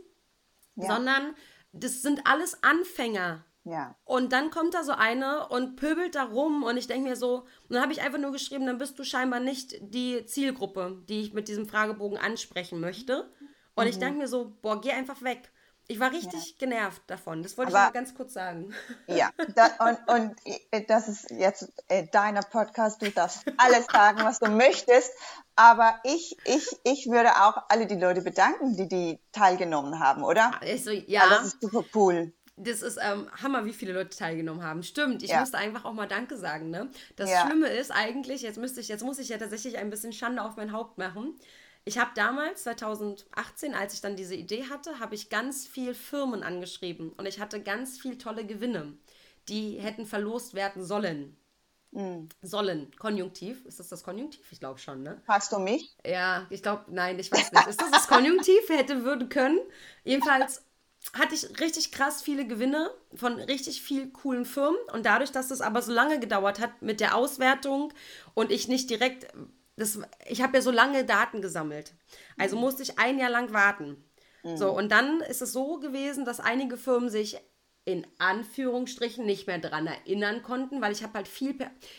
Ja. 0.76 0.94
Sondern 0.94 1.34
das 1.72 2.03
sind 2.03 2.26
alles 2.26 2.62
Anfänger. 2.62 3.44
Ja. 3.64 3.94
Und 4.05 4.32
dann 4.32 4.51
kommt 4.51 4.74
da 4.74 4.82
so 4.82 4.92
eine 4.92 5.48
und 5.48 5.76
pöbelt 5.76 6.14
da 6.14 6.24
rum 6.24 6.62
und 6.62 6.76
ich 6.76 6.86
denke 6.86 7.09
mir 7.09 7.16
so, 7.16 7.40
und 7.68 7.74
dann 7.74 7.82
habe 7.82 7.92
ich 7.92 8.01
einfach 8.01 8.18
nur 8.18 8.32
geschrieben, 8.32 8.66
dann 8.66 8.78
bist 8.78 8.98
du 8.98 9.05
scheinbar 9.05 9.40
nicht 9.40 9.76
die 9.80 10.24
Zielgruppe, 10.26 11.03
die 11.09 11.20
ich 11.20 11.32
mit 11.34 11.48
diesem 11.48 11.68
Fragebogen 11.68 12.18
ansprechen 12.18 12.80
möchte. 12.80 13.30
Und 13.74 13.84
mhm. 13.84 13.90
ich 13.90 13.98
denke 13.98 14.18
mir 14.18 14.28
so, 14.28 14.57
boah, 14.62 14.80
geh 14.80 14.92
einfach 14.92 15.22
weg. 15.22 15.53
Ich 15.91 15.99
war 15.99 16.12
richtig 16.12 16.51
ja. 16.51 16.55
genervt 16.57 17.03
davon. 17.09 17.43
Das 17.43 17.59
wollte 17.59 17.74
Aber, 17.74 17.88
ich 17.88 17.95
mal 17.95 17.99
ganz 17.99 18.14
kurz 18.14 18.34
sagen. 18.34 18.72
Ja, 19.09 19.30
da, 19.57 19.66
und, 19.88 20.09
und 20.09 20.36
äh, 20.70 20.84
das 20.86 21.09
ist 21.09 21.32
jetzt 21.32 21.72
äh, 21.88 22.07
deiner 22.07 22.43
Podcast. 22.43 23.03
Du 23.03 23.11
darfst 23.11 23.45
alles 23.57 23.86
sagen, 23.86 24.20
was 24.22 24.38
du 24.38 24.51
möchtest. 24.51 25.11
Aber 25.57 25.99
ich, 26.05 26.36
ich, 26.45 26.68
ich 26.84 27.11
würde 27.11 27.30
auch 27.43 27.64
alle 27.68 27.88
die 27.88 27.97
Leute 27.97 28.22
bedanken, 28.22 28.76
die 28.76 28.86
die 28.86 29.18
teilgenommen 29.32 29.99
haben, 29.99 30.22
oder? 30.22 30.53
Also, 30.62 30.93
ja. 30.93 31.28
Das 31.28 31.47
ist 31.47 31.61
super 31.61 31.84
cool 31.95 32.32
das 32.62 32.82
ist 32.82 32.99
ähm, 33.03 33.26
Hammer, 33.43 33.64
wie 33.64 33.72
viele 33.72 33.95
Leute 33.95 34.16
teilgenommen 34.16 34.62
haben. 34.62 34.82
Stimmt, 34.82 35.22
ich 35.22 35.30
ja. 35.30 35.41
musste 35.41 35.57
einfach 35.57 35.86
auch 35.86 35.95
mal 35.95 36.07
Danke 36.07 36.36
sagen. 36.36 36.68
Ne? 36.70 36.91
Das 37.16 37.30
ja. 37.30 37.47
Schlimme 37.47 37.68
ist 37.68 37.91
eigentlich, 37.91 38.43
jetzt 38.43 38.59
müsste 38.59 38.80
ich, 38.80 38.88
jetzt 38.88 39.03
muss 39.03 39.18
ich 39.18 39.30
ja 39.30 39.38
tatsächlich 39.38 39.78
ein 39.78 39.88
bisschen 39.88 40.12
Schande 40.12 40.43
auf 40.43 40.57
mein 40.57 40.72
Haupt 40.72 40.99
machen. 40.99 41.36
Ich 41.85 41.99
habe 41.99 42.11
damals, 42.14 42.64
2018, 42.64 43.74
als 43.74 43.95
ich 43.95 44.01
dann 44.01 44.16
diese 44.16 44.35
Idee 44.35 44.64
hatte, 44.68 44.99
habe 44.99 45.14
ich 45.14 45.31
ganz 45.31 45.66
viel 45.66 45.95
Firmen 45.95 46.43
angeschrieben 46.43 47.12
und 47.12 47.26
ich 47.26 47.41
hatte 47.41 47.62
ganz 47.62 47.99
viel 47.99 48.18
tolle 48.18 48.47
Gewinne, 48.47 48.97
die 49.49 49.78
hätten 49.81 50.07
verlost 50.07 50.55
werden 50.55 50.85
sollen. 50.85 51.37
Mhm. 51.93 52.28
Sollen, 52.43 52.95
Konjunktiv. 52.99 53.64
Ist 53.66 53.81
das 53.81 53.89
das 53.89 54.05
Konjunktiv? 54.05 54.47
Ich 54.53 54.61
glaube 54.61 54.78
schon, 54.78 55.03
ne? 55.03 55.20
Hast 55.26 55.53
du 55.53 55.59
mich? 55.59 55.97
Ja, 56.07 56.47
ich 56.51 56.62
glaube, 56.62 56.85
nein, 56.89 57.18
ich 57.18 57.33
weiß 57.33 57.51
nicht. 57.53 57.66
Ist 57.66 57.81
das 57.81 57.91
das 57.91 58.07
Konjunktiv? 58.07 58.68
Hätte, 58.68 59.05
würde, 59.05 59.28
können. 59.28 59.59
Jedenfalls 60.05 60.62
hatte 61.14 61.35
ich 61.35 61.59
richtig 61.61 61.91
krass 61.91 62.22
viele 62.22 62.47
Gewinne 62.47 62.91
von 63.14 63.35
richtig 63.41 63.83
viel 63.83 64.11
coolen 64.11 64.45
Firmen 64.45 64.78
und 64.93 65.07
dadurch, 65.07 65.33
dass 65.33 65.51
es 65.51 65.61
aber 65.61 65.83
so 65.83 65.93
lange 65.93 66.20
gedauert 66.20 66.61
hat 66.61 66.83
mit 66.83 67.01
der 67.01 67.16
Auswertung 67.16 67.93
und 68.35 68.53
ich 68.53 68.68
nicht 68.68 68.91
direkt, 68.91 69.26
das, 69.81 69.99
ich 70.26 70.43
habe 70.43 70.57
ja 70.57 70.62
so 70.62 70.70
lange 70.70 71.05
Daten 71.05 71.43
gesammelt, 71.43 71.95
also 72.39 72.57
mhm. 72.57 72.62
musste 72.62 72.83
ich 72.83 72.99
ein 72.99 73.18
Jahr 73.18 73.31
lang 73.31 73.53
warten. 73.53 74.05
Mhm. 74.43 74.57
So, 74.57 74.70
und 74.70 74.91
dann 74.91 75.20
ist 75.20 75.43
es 75.43 75.53
so 75.53 75.78
gewesen, 75.78 76.24
dass 76.24 76.41
einige 76.41 76.76
Firmen 76.76 77.11
sich 77.11 77.39
in 77.87 78.07
Anführungsstrichen 78.18 79.24
nicht 79.24 79.47
mehr 79.47 79.59
daran 79.59 79.87
erinnern 79.87 80.43
konnten, 80.43 80.81
weil 80.81 80.93
ich 80.93 81.03
habe 81.03 81.14
halt 81.14 81.26
viel, 81.26 81.57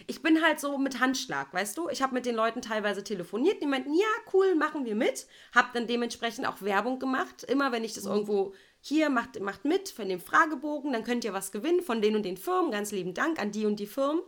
ich 0.08 0.22
bin 0.22 0.42
halt 0.44 0.60
so 0.60 0.78
mit 0.78 1.00
Handschlag, 1.00 1.54
weißt 1.54 1.78
du? 1.78 1.90
Ich 1.90 2.02
habe 2.02 2.14
mit 2.14 2.26
den 2.26 2.36
Leuten 2.36 2.62
teilweise 2.62 3.04
telefoniert, 3.04 3.62
die 3.62 3.66
meinten, 3.68 3.94
ja, 3.94 4.08
cool, 4.32 4.56
machen 4.56 4.86
wir 4.86 4.96
mit, 4.96 5.28
habe 5.54 5.70
dann 5.74 5.88
dementsprechend 5.88 6.48
auch 6.48 6.62
Werbung 6.62 7.00
gemacht, 7.00 7.44
immer 7.44 7.72
wenn 7.72 7.84
ich 7.84 7.94
das 7.94 8.06
mhm. 8.06 8.12
irgendwo 8.12 8.54
hier 8.80 9.10
macht, 9.10 9.40
macht 9.40 9.66
mit 9.66 9.90
von 9.90 10.08
dem 10.08 10.20
Fragebogen, 10.20 10.94
dann 10.94 11.04
könnt 11.04 11.24
ihr 11.24 11.34
was 11.34 11.52
gewinnen 11.52 11.82
von 11.82 12.02
den 12.02 12.16
und 12.16 12.24
den 12.24 12.38
Firmen. 12.38 12.72
Ganz 12.72 12.92
lieben 12.92 13.14
Dank 13.14 13.40
an 13.40 13.52
die 13.52 13.66
und 13.66 13.80
die 13.80 13.88
Firmen. 13.88 14.22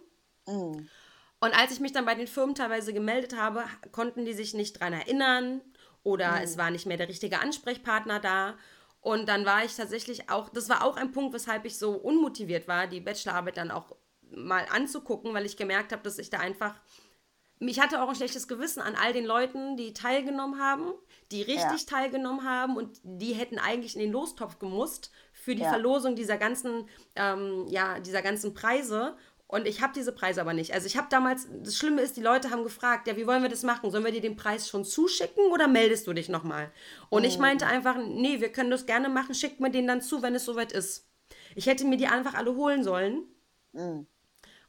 Mhm. 0.48 0.88
Und 1.44 1.54
als 1.54 1.74
ich 1.74 1.82
mich 1.82 1.92
dann 1.92 2.06
bei 2.06 2.16
den 2.16 2.26
Firmen 2.26 2.56
teilweise 2.56 2.94
gemeldet 2.94 3.36
habe, 3.36 3.66
konnten 3.92 4.24
die 4.24 4.32
sich 4.32 4.54
nicht 4.54 4.80
dran 4.80 4.94
erinnern 4.94 5.60
oder 6.02 6.38
mhm. 6.38 6.44
es 6.44 6.58
war 6.58 6.72
nicht 6.72 6.86
mehr 6.86 6.96
der 6.96 7.10
richtige 7.10 7.40
Ansprechpartner 7.40 8.22
da. 8.22 8.58
Und 9.02 9.28
dann 9.28 9.46
war 9.46 9.66
ich 9.66 9.76
tatsächlich 9.76 10.30
auch, 10.30 10.48
das 10.48 10.70
war 10.70 10.86
auch 10.86 10.96
ein 10.96 11.12
Punkt, 11.12 11.34
weshalb 11.34 11.66
ich 11.66 11.78
so 11.78 11.96
unmotiviert 11.96 12.70
war, 12.70 12.88
die 12.88 13.02
Bachelorarbeit 13.02 13.58
dann 13.58 13.72
auch 13.72 13.94
mal 14.22 14.66
anzugucken, 14.72 15.34
weil 15.34 15.46
ich 15.46 15.58
gemerkt 15.58 15.92
habe, 15.92 16.02
dass 16.02 16.18
ich 16.18 16.30
da 16.30 16.40
einfach 16.40 16.80
ich 17.70 17.80
hatte 17.80 18.02
auch 18.02 18.10
ein 18.10 18.16
schlechtes 18.16 18.48
Gewissen 18.48 18.82
an 18.82 18.96
all 18.96 19.14
den 19.14 19.26
Leuten, 19.26 19.78
die 19.78 19.94
teilgenommen 19.94 20.60
haben, 20.60 20.94
die 21.32 21.42
richtig 21.42 21.82
ja. 21.82 21.98
teilgenommen 21.98 22.44
haben 22.44 22.78
und 22.78 23.00
die 23.04 23.34
hätten 23.34 23.60
eigentlich 23.60 23.96
in 23.96 24.02
den 24.02 24.12
Lostopf 24.12 24.60
gemusst 24.60 25.12
für 25.32 25.56
die 25.56 25.62
ja. 25.62 25.70
Verlosung 25.70 26.16
dieser 26.16 26.38
ganzen, 26.38 26.90
ähm, 27.16 27.66
ja, 27.70 28.00
dieser 28.00 28.22
ganzen 28.22 28.54
Preise. 28.54 29.16
Und 29.54 29.68
ich 29.68 29.82
habe 29.82 29.94
diese 29.94 30.12
Preise 30.12 30.42
aber 30.42 30.54
nicht. 30.54 30.74
Also 30.74 30.88
ich 30.88 30.98
habe 30.98 31.08
damals, 31.12 31.48
das 31.64 31.76
Schlimme 31.78 32.02
ist, 32.02 32.18
die 32.18 32.22
Leute 32.22 32.50
haben 32.50 32.64
gefragt, 32.64 33.08
ja, 33.08 33.16
wie 33.16 33.28
wollen 33.28 33.44
wir 33.44 33.50
das 33.50 33.62
machen? 33.62 33.92
Sollen 33.92 34.04
wir 34.04 34.12
dir 34.12 34.22
den 34.22 34.36
Preis 34.36 34.68
schon 34.68 34.84
zuschicken 34.84 35.52
oder 35.52 35.68
meldest 35.68 36.08
du 36.08 36.14
dich 36.14 36.28
nochmal? 36.28 36.72
Und 37.10 37.22
mhm. 37.22 37.28
ich 37.28 37.38
meinte 37.38 37.68
einfach, 37.68 37.96
nee, 37.98 38.42
wir 38.42 38.52
können 38.52 38.72
das 38.72 38.88
gerne 38.88 39.10
machen, 39.10 39.36
schickt 39.36 39.60
mir 39.60 39.70
den 39.70 39.86
dann 39.86 40.02
zu, 40.02 40.24
wenn 40.24 40.34
es 40.34 40.46
soweit 40.46 40.72
ist. 40.72 41.08
Ich 41.54 41.68
hätte 41.68 41.86
mir 41.86 41.98
die 41.98 42.08
einfach 42.08 42.34
alle 42.34 42.56
holen 42.56 42.84
sollen. 42.84 43.24
Mhm 43.74 44.08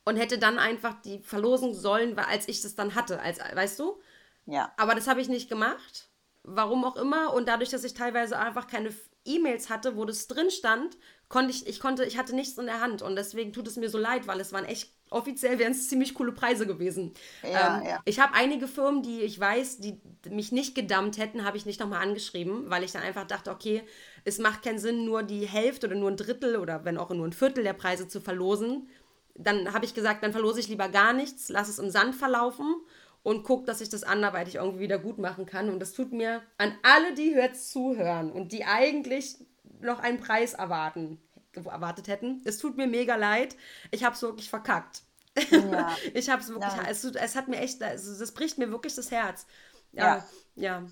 und 0.05 0.17
hätte 0.17 0.39
dann 0.39 0.59
einfach 0.59 1.01
die 1.03 1.21
verlosen 1.21 1.75
sollen, 1.75 2.19
als 2.19 2.49
ich 2.49 2.61
das 2.61 2.75
dann 2.75 2.95
hatte, 2.95 3.21
als 3.21 3.39
weißt 3.39 3.79
du? 3.79 4.01
Ja. 4.47 4.73
Aber 4.77 4.95
das 4.95 5.09
habe 5.09 5.21
ich 5.21 5.29
nicht 5.29 5.49
gemacht, 5.49 6.11
warum 6.43 6.85
auch 6.85 6.97
immer 6.97 7.33
und 7.33 7.49
dadurch, 7.49 7.71
dass 7.71 7.85
ich 7.85 7.95
teilweise 7.95 8.39
einfach 8.39 8.67
keine 8.67 8.95
E-Mails 9.25 9.71
hatte, 9.71 9.97
wo 9.97 10.05
das 10.05 10.27
drin 10.27 10.51
stand, 10.51 10.99
konnte 11.29 11.51
ich 11.51 11.67
ich 11.67 11.81
konnte 11.81 12.05
ich 12.05 12.19
hatte 12.19 12.35
nichts 12.35 12.59
in 12.59 12.67
der 12.67 12.81
Hand 12.81 13.03
und 13.03 13.17
deswegen 13.17 13.53
tut 13.53 13.67
es 13.67 13.77
mir 13.77 13.89
so 13.89 13.99
leid, 13.99 14.27
weil 14.27 14.41
es 14.41 14.53
waren 14.53 14.65
echt 14.65 14.93
offiziell 15.11 15.59
wären 15.59 15.73
es 15.73 15.89
ziemlich 15.89 16.15
coole 16.15 16.33
Preise 16.33 16.67
gewesen. 16.67 17.15
Ja, 17.43 17.79
ähm, 17.79 17.87
ja. 17.87 18.01
Ich 18.05 18.19
habe 18.21 18.35
einige 18.35 18.67
Firmen, 18.67 19.03
die 19.03 19.21
ich 19.21 19.39
weiß, 19.39 19.79
die 19.79 20.01
mich 20.29 20.51
nicht 20.51 20.75
gedammt 20.75 21.19
hätten, 21.19 21.45
habe 21.45 21.57
ich 21.57 21.67
nicht 21.67 21.79
nochmal 21.81 22.03
angeschrieben, 22.03 22.71
weil 22.71 22.83
ich 22.83 22.93
dann 22.93 23.03
einfach 23.03 23.27
dachte, 23.27 23.51
okay, 23.51 23.83
es 24.25 24.39
macht 24.39 24.63
keinen 24.63 24.79
Sinn, 24.79 25.05
nur 25.05 25.23
die 25.23 25.47
Hälfte 25.47 25.87
oder 25.87 25.97
nur 25.97 26.11
ein 26.11 26.17
Drittel 26.17 26.57
oder 26.57 26.85
wenn 26.85 26.99
auch 26.99 27.11
nur 27.11 27.27
ein 27.27 27.33
Viertel 27.33 27.63
der 27.63 27.75
Preise 27.75 28.09
zu 28.09 28.21
verlosen 28.21 28.89
dann 29.35 29.73
habe 29.73 29.85
ich 29.85 29.95
gesagt, 29.95 30.23
dann 30.23 30.33
verlose 30.33 30.61
ich 30.61 30.69
lieber 30.69 30.89
gar 30.89 31.13
nichts, 31.13 31.49
lass 31.49 31.69
es 31.69 31.79
im 31.79 31.91
Sand 31.91 32.15
verlaufen 32.15 32.77
und 33.23 33.43
gucke, 33.43 33.67
dass 33.67 33.81
ich 33.81 33.89
das 33.89 34.05
anderweitig 34.05 34.57
irgendwie 34.57 34.81
wieder 34.81 34.99
gut 34.99 35.19
machen 35.19 35.47
kann. 35.47 35.71
Und 35.71 35.81
das 35.81 35.93
tut 35.93 36.13
mir 36.13 36.43
an 36.59 36.73
alle, 36.83 37.15
die 37.15 37.33
jetzt 37.33 37.71
zuhören 37.73 38.31
und 38.31 38.53
die 38.53 38.65
eigentlich 38.65 39.37
noch 39.81 40.01
einen 40.01 40.21
Preis 40.21 40.55
erwarten, 40.55 41.21
erwartet 41.53 42.09
hätten. 42.09 42.43
Es 42.45 42.59
tut 42.59 42.77
mir 42.77 42.87
mega 42.87 43.17
leid. 43.17 43.57
Ich 43.91 44.05
habe 44.05 44.15
es 44.15 44.23
wirklich 44.23 44.51
verkackt. 44.51 45.03
Ja. 45.51 45.95
ich 46.15 46.31
habe 46.31 46.43
es 46.43 46.49
wirklich, 46.49 46.73
es, 46.89 47.05
es, 47.05 47.37
hat 47.37 47.49
mir 47.49 47.59
echt, 47.59 47.83
also 47.83 48.19
das 48.19 48.33
bricht 48.33 48.59
mir 48.59 48.71
wirklich 48.71 48.95
das 48.95 49.11
Herz. 49.11 49.47
Ja, 49.93 50.25
ja. 50.55 50.81
ja. 50.81 50.87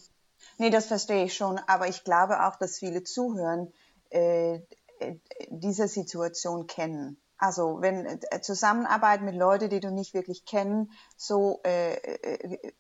Nee, 0.59 0.71
das 0.71 0.87
verstehe 0.87 1.25
ich 1.25 1.35
schon, 1.35 1.59
aber 1.67 1.89
ich 1.89 2.05
glaube 2.05 2.45
auch, 2.45 2.57
dass 2.57 2.79
viele 2.79 3.05
zuhören, 3.05 3.73
äh, 4.11 4.57
äh 4.99 5.17
diese 5.49 5.89
Situation 5.89 6.67
kennen. 6.67 7.21
Also 7.43 7.81
wenn 7.81 8.07
äh, 8.07 8.41
Zusammenarbeit 8.41 9.23
mit 9.23 9.35
Leuten, 9.35 9.69
die 9.69 9.81
du 9.81 9.91
nicht 9.91 10.15
wirklich 10.15 10.45
kennen, 10.45 10.93
so 11.17 11.61
äh, 11.65 11.95
äh, 11.95 12.73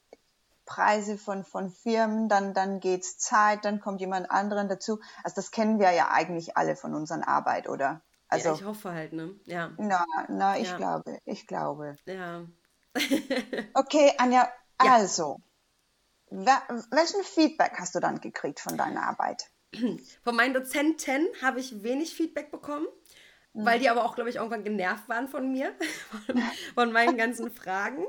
Preise 0.73 1.19
von, 1.19 1.45
von 1.45 1.71
Firmen, 1.71 2.31
dann, 2.31 2.55
dann 2.55 2.81
geht's 2.81 3.19
Zeit, 3.19 3.67
dann 3.67 3.81
kommt 3.81 4.01
jemand 4.01 4.31
anderen 4.31 4.69
dazu. 4.69 5.01
Also 5.23 5.35
das 5.37 5.51
kennen 5.51 5.79
wir 5.79 5.91
ja 5.91 6.11
eigentlich 6.11 6.57
alle 6.57 6.77
von 6.77 6.95
unserer 6.95 7.29
Arbeit, 7.29 7.69
oder? 7.69 8.01
Also, 8.29 8.49
ja, 8.49 8.55
ich 8.55 8.65
hoffe 8.65 8.93
halt, 8.93 9.13
ne? 9.13 9.35
Ja. 9.45 9.73
Na, 9.77 10.07
na 10.29 10.59
ich 10.59 10.71
ja. 10.71 10.77
glaube, 10.79 11.19
ich 11.27 11.47
glaube. 11.47 11.97
Ja. 12.07 12.47
okay, 13.75 14.15
Anja, 14.17 14.49
ja. 14.83 14.95
also, 14.95 15.37
welchen 16.31 17.23
Feedback 17.23 17.75
hast 17.79 17.95
du 17.95 18.01
dann 18.01 18.23
gekriegt 18.23 18.59
von 18.59 18.79
deiner 18.79 19.03
Arbeit? 19.03 19.51
Von 20.25 20.37
meinen 20.37 20.55
Dozenten 20.55 21.27
habe 21.43 21.61
ich 21.61 21.83
wenig 21.83 22.15
Feedback 22.15 22.51
bekommen 22.51 22.87
weil 23.55 23.79
die 23.79 23.89
aber 23.89 24.05
auch, 24.05 24.15
glaube 24.15 24.31
ich, 24.31 24.37
irgendwann 24.37 24.65
genervt 24.65 25.09
waren 25.09 25.29
von 25.29 25.51
mir, 25.51 25.73
von, 26.27 26.43
von 26.75 26.93
meinen 26.93 27.17
ganzen 27.17 27.51
Fragen, 27.55 28.05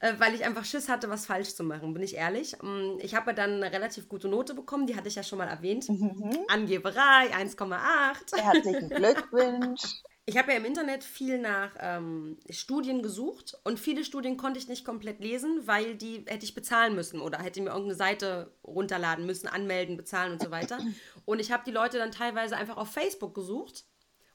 äh, 0.00 0.14
weil 0.18 0.34
ich 0.34 0.44
einfach 0.44 0.64
Schiss 0.64 0.88
hatte, 0.88 1.10
was 1.10 1.26
falsch 1.26 1.54
zu 1.54 1.62
machen, 1.62 1.94
bin 1.94 2.02
ich 2.02 2.16
ehrlich. 2.16 2.56
Mm, 2.60 2.98
ich 3.00 3.14
habe 3.14 3.34
dann 3.34 3.62
eine 3.62 3.72
relativ 3.72 4.08
gute 4.08 4.28
Note 4.28 4.54
bekommen, 4.54 4.86
die 4.86 4.96
hatte 4.96 5.08
ich 5.08 5.14
ja 5.14 5.22
schon 5.22 5.38
mal 5.38 5.48
erwähnt. 5.48 5.88
Mhm. 5.88 6.36
Angeberei, 6.48 7.32
1,8. 7.32 8.36
Herzlichen 8.36 8.88
Glückwunsch. 8.90 10.02
Ich 10.26 10.36
habe 10.36 10.52
ja 10.52 10.58
im 10.58 10.64
Internet 10.64 11.02
viel 11.02 11.38
nach 11.38 11.70
ähm, 11.80 12.38
Studien 12.50 13.02
gesucht 13.02 13.58
und 13.64 13.80
viele 13.80 14.04
Studien 14.04 14.36
konnte 14.36 14.60
ich 14.60 14.68
nicht 14.68 14.84
komplett 14.84 15.18
lesen, 15.18 15.62
weil 15.66 15.96
die 15.96 16.24
hätte 16.26 16.44
ich 16.44 16.54
bezahlen 16.54 16.94
müssen 16.94 17.20
oder 17.20 17.38
hätte 17.38 17.60
mir 17.60 17.70
irgendeine 17.70 17.96
Seite 17.96 18.52
runterladen 18.62 19.26
müssen, 19.26 19.48
anmelden, 19.48 19.96
bezahlen 19.96 20.32
und 20.32 20.42
so 20.42 20.50
weiter. 20.50 20.78
Und 21.24 21.40
ich 21.40 21.52
habe 21.52 21.62
die 21.64 21.70
Leute 21.70 21.98
dann 21.98 22.10
teilweise 22.10 22.56
einfach 22.56 22.76
auf 22.76 22.90
Facebook 22.90 23.34
gesucht 23.34 23.84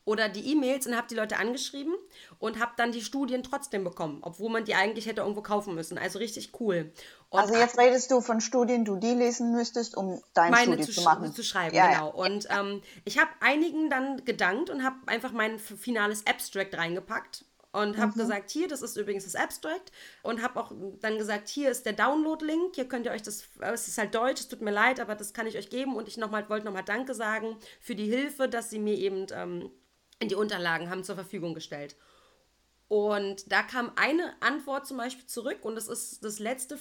oder 0.05 0.29
die 0.29 0.51
E-Mails 0.51 0.85
und 0.87 0.95
habe 0.95 1.07
die 1.07 1.15
Leute 1.15 1.37
angeschrieben 1.37 1.93
und 2.39 2.59
habe 2.59 2.71
dann 2.77 2.91
die 2.91 3.01
Studien 3.01 3.43
trotzdem 3.43 3.83
bekommen, 3.83 4.19
obwohl 4.21 4.51
man 4.51 4.63
die 4.63 4.75
eigentlich 4.75 5.07
hätte 5.07 5.21
irgendwo 5.21 5.41
kaufen 5.41 5.75
müssen. 5.75 5.97
Also 5.97 6.19
richtig 6.19 6.51
cool. 6.59 6.91
Und 7.29 7.39
also 7.39 7.55
jetzt 7.55 7.77
redest 7.77 8.11
du 8.11 8.21
von 8.21 8.39
Studien, 8.39 8.85
du 8.85 8.95
die 8.95 9.13
lesen 9.13 9.51
müsstest, 9.51 9.97
um 9.97 10.21
deine 10.33 10.55
Studie 10.57 10.83
zu, 10.83 10.91
zu 10.93 11.01
machen. 11.01 11.33
zu 11.33 11.43
schreiben, 11.43 11.75
ja, 11.75 11.87
genau. 11.87 12.07
Ja. 12.07 12.13
Und 12.13 12.47
ähm, 12.49 12.81
ich 13.03 13.17
habe 13.17 13.31
einigen 13.41 13.89
dann 13.89 14.23
gedankt 14.23 14.69
und 14.69 14.83
habe 14.83 14.95
einfach 15.07 15.31
mein 15.31 15.57
finales 15.59 16.25
Abstract 16.27 16.77
reingepackt 16.77 17.43
und 17.75 17.97
habe 17.97 18.13
mhm. 18.13 18.19
gesagt, 18.19 18.51
hier, 18.51 18.67
das 18.67 18.81
ist 18.81 18.95
übrigens 18.95 19.25
das 19.25 19.35
Abstract 19.35 19.91
und 20.23 20.41
habe 20.41 20.59
auch 20.59 20.71
dann 21.01 21.17
gesagt, 21.17 21.49
hier 21.49 21.71
ist 21.71 21.85
der 21.85 21.93
Download-Link, 21.93 22.75
hier 22.75 22.87
könnt 22.87 23.05
ihr 23.05 23.11
euch 23.11 23.23
das, 23.23 23.43
es 23.59 23.87
ist 23.87 23.97
halt 23.97 24.15
Deutsch, 24.15 24.41
es 24.41 24.47
tut 24.47 24.61
mir 24.61 24.71
leid, 24.71 24.99
aber 24.99 25.15
das 25.15 25.33
kann 25.33 25.47
ich 25.47 25.57
euch 25.57 25.69
geben 25.69 25.95
und 25.95 26.07
ich 26.07 26.17
nochmal, 26.17 26.47
wollte 26.49 26.65
nochmal 26.65 26.85
Danke 26.85 27.13
sagen 27.13 27.57
für 27.81 27.95
die 27.95 28.05
Hilfe, 28.05 28.47
dass 28.47 28.69
sie 28.69 28.79
mir 28.79 28.95
eben 28.95 29.25
ähm, 29.33 29.71
die 30.21 30.35
Unterlagen 30.35 30.89
haben 30.89 31.03
zur 31.03 31.15
Verfügung 31.15 31.53
gestellt. 31.53 31.95
Und 32.87 33.51
da 33.51 33.63
kam 33.63 33.91
eine 33.95 34.33
Antwort 34.41 34.85
zum 34.85 34.97
Beispiel 34.97 35.25
zurück 35.25 35.59
und 35.63 35.75
das 35.75 35.87
ist 35.87 36.23
das 36.23 36.39
letzte 36.39 36.77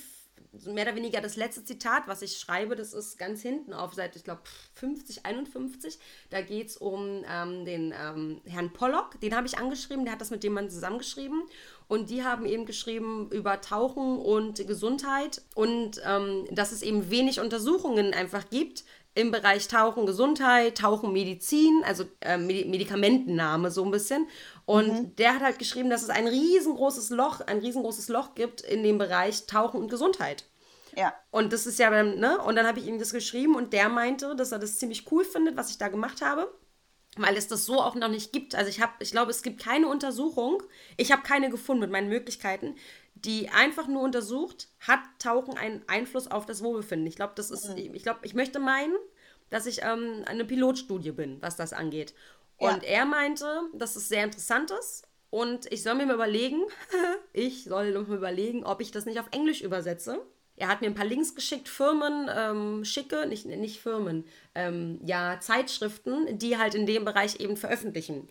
mehr 0.66 0.86
oder 0.86 0.96
weniger 0.96 1.20
das 1.20 1.36
letzte 1.36 1.64
Zitat, 1.64 2.06
was 2.06 2.22
ich 2.22 2.38
schreibe, 2.38 2.76
das 2.76 2.92
ist 2.92 3.18
ganz 3.18 3.42
hinten 3.42 3.72
auf 3.72 3.94
Seite, 3.94 4.18
ich 4.18 4.24
glaube, 4.24 4.42
50, 4.74 5.26
51. 5.26 5.98
Da 6.30 6.40
geht 6.42 6.68
es 6.68 6.76
um 6.76 7.24
ähm, 7.28 7.64
den 7.64 7.92
ähm, 7.98 8.40
Herrn 8.44 8.72
Pollock, 8.72 9.20
den 9.20 9.34
habe 9.34 9.46
ich 9.46 9.58
angeschrieben, 9.58 10.04
der 10.04 10.12
hat 10.12 10.20
das 10.20 10.30
mit 10.30 10.44
dem 10.44 10.54
Mann 10.54 10.70
zusammengeschrieben. 10.70 11.42
Und 11.86 12.08
die 12.08 12.24
haben 12.24 12.46
eben 12.46 12.66
geschrieben 12.66 13.30
über 13.30 13.60
Tauchen 13.60 14.18
und 14.18 14.66
Gesundheit 14.66 15.42
und 15.54 16.00
ähm, 16.04 16.46
dass 16.50 16.72
es 16.72 16.82
eben 16.82 17.10
wenig 17.10 17.40
Untersuchungen 17.40 18.14
einfach 18.14 18.48
gibt 18.48 18.84
im 19.14 19.30
Bereich 19.30 19.68
Tauchen 19.68 20.06
Gesundheit, 20.06 20.78
Tauchen 20.78 21.12
Medizin, 21.12 21.82
also 21.84 22.04
äh, 22.20 22.36
Medikamentenname 22.36 23.70
so 23.70 23.84
ein 23.84 23.90
bisschen. 23.90 24.26
Und 24.66 24.88
mhm. 24.88 25.16
der 25.16 25.34
hat 25.34 25.42
halt 25.42 25.58
geschrieben, 25.58 25.90
dass 25.90 26.02
es 26.02 26.10
ein 26.10 26.26
riesengroßes 26.26 27.10
Loch, 27.10 27.40
ein 27.40 27.58
riesengroßes 27.58 28.08
Loch 28.08 28.34
gibt 28.34 28.60
in 28.60 28.82
dem 28.82 28.98
Bereich 28.98 29.46
Tauchen 29.46 29.80
und 29.80 29.90
Gesundheit. 29.90 30.44
Ja. 30.96 31.14
Und 31.30 31.52
das 31.52 31.66
ist 31.66 31.78
ja 31.78 31.90
dann, 31.90 32.18
ne? 32.18 32.38
Und 32.38 32.56
dann 32.56 32.66
habe 32.66 32.78
ich 32.78 32.86
ihm 32.86 32.98
das 32.98 33.12
geschrieben 33.12 33.54
und 33.54 33.72
der 33.72 33.88
meinte, 33.88 34.34
dass 34.36 34.52
er 34.52 34.58
das 34.58 34.78
ziemlich 34.78 35.10
cool 35.10 35.24
findet, 35.24 35.56
was 35.56 35.70
ich 35.70 35.78
da 35.78 35.88
gemacht 35.88 36.22
habe. 36.22 36.52
Weil 37.16 37.36
es 37.36 37.46
das 37.46 37.64
so 37.64 37.80
auch 37.80 37.94
noch 37.94 38.08
nicht 38.08 38.32
gibt. 38.32 38.56
Also 38.56 38.68
ich 38.68 38.80
habe, 38.80 38.92
ich 38.98 39.12
glaube, 39.12 39.30
es 39.30 39.42
gibt 39.42 39.62
keine 39.62 39.86
Untersuchung. 39.86 40.64
Ich 40.96 41.12
habe 41.12 41.22
keine 41.22 41.48
gefunden 41.48 41.82
mit 41.82 41.90
meinen 41.90 42.08
Möglichkeiten, 42.08 42.74
die 43.24 43.48
einfach 43.48 43.86
nur 43.86 44.02
untersucht, 44.02 44.68
hat 44.80 45.00
Tauchen 45.18 45.56
einen 45.56 45.82
Einfluss 45.86 46.30
auf 46.30 46.46
das 46.46 46.62
Wohlbefinden. 46.62 47.06
Ich 47.06 47.16
glaube, 47.16 47.32
das 47.36 47.50
ist, 47.50 47.70
mhm. 47.70 47.94
ich 47.94 48.02
glaube, 48.02 48.20
ich 48.22 48.34
möchte 48.34 48.58
meinen, 48.58 48.94
dass 49.50 49.66
ich 49.66 49.82
ähm, 49.82 50.22
eine 50.26 50.44
Pilotstudie 50.44 51.12
bin, 51.12 51.40
was 51.40 51.56
das 51.56 51.72
angeht. 51.72 52.14
Und 52.56 52.82
ja. 52.82 52.88
er 52.88 53.04
meinte, 53.06 53.62
dass 53.72 53.96
es 53.96 54.08
sehr 54.08 54.24
interessant 54.24 54.70
ist 54.70 55.06
und 55.30 55.70
ich 55.72 55.82
soll 55.82 55.96
mir 55.96 56.06
mal 56.06 56.14
überlegen, 56.14 56.62
ich 57.32 57.64
soll 57.64 57.90
mir 57.90 58.14
überlegen, 58.14 58.64
ob 58.64 58.80
ich 58.80 58.90
das 58.90 59.06
nicht 59.06 59.18
auf 59.18 59.28
Englisch 59.32 59.62
übersetze. 59.62 60.20
Er 60.56 60.68
hat 60.68 60.80
mir 60.80 60.86
ein 60.86 60.94
paar 60.94 61.04
Links 61.04 61.34
geschickt, 61.34 61.68
Firmen 61.68 62.30
ähm, 62.32 62.84
schicke, 62.84 63.26
nicht, 63.26 63.44
nicht 63.44 63.80
Firmen, 63.80 64.24
ähm, 64.54 65.00
ja, 65.04 65.40
Zeitschriften, 65.40 66.38
die 66.38 66.56
halt 66.56 66.76
in 66.76 66.86
dem 66.86 67.04
Bereich 67.04 67.40
eben 67.40 67.56
veröffentlichen. 67.56 68.28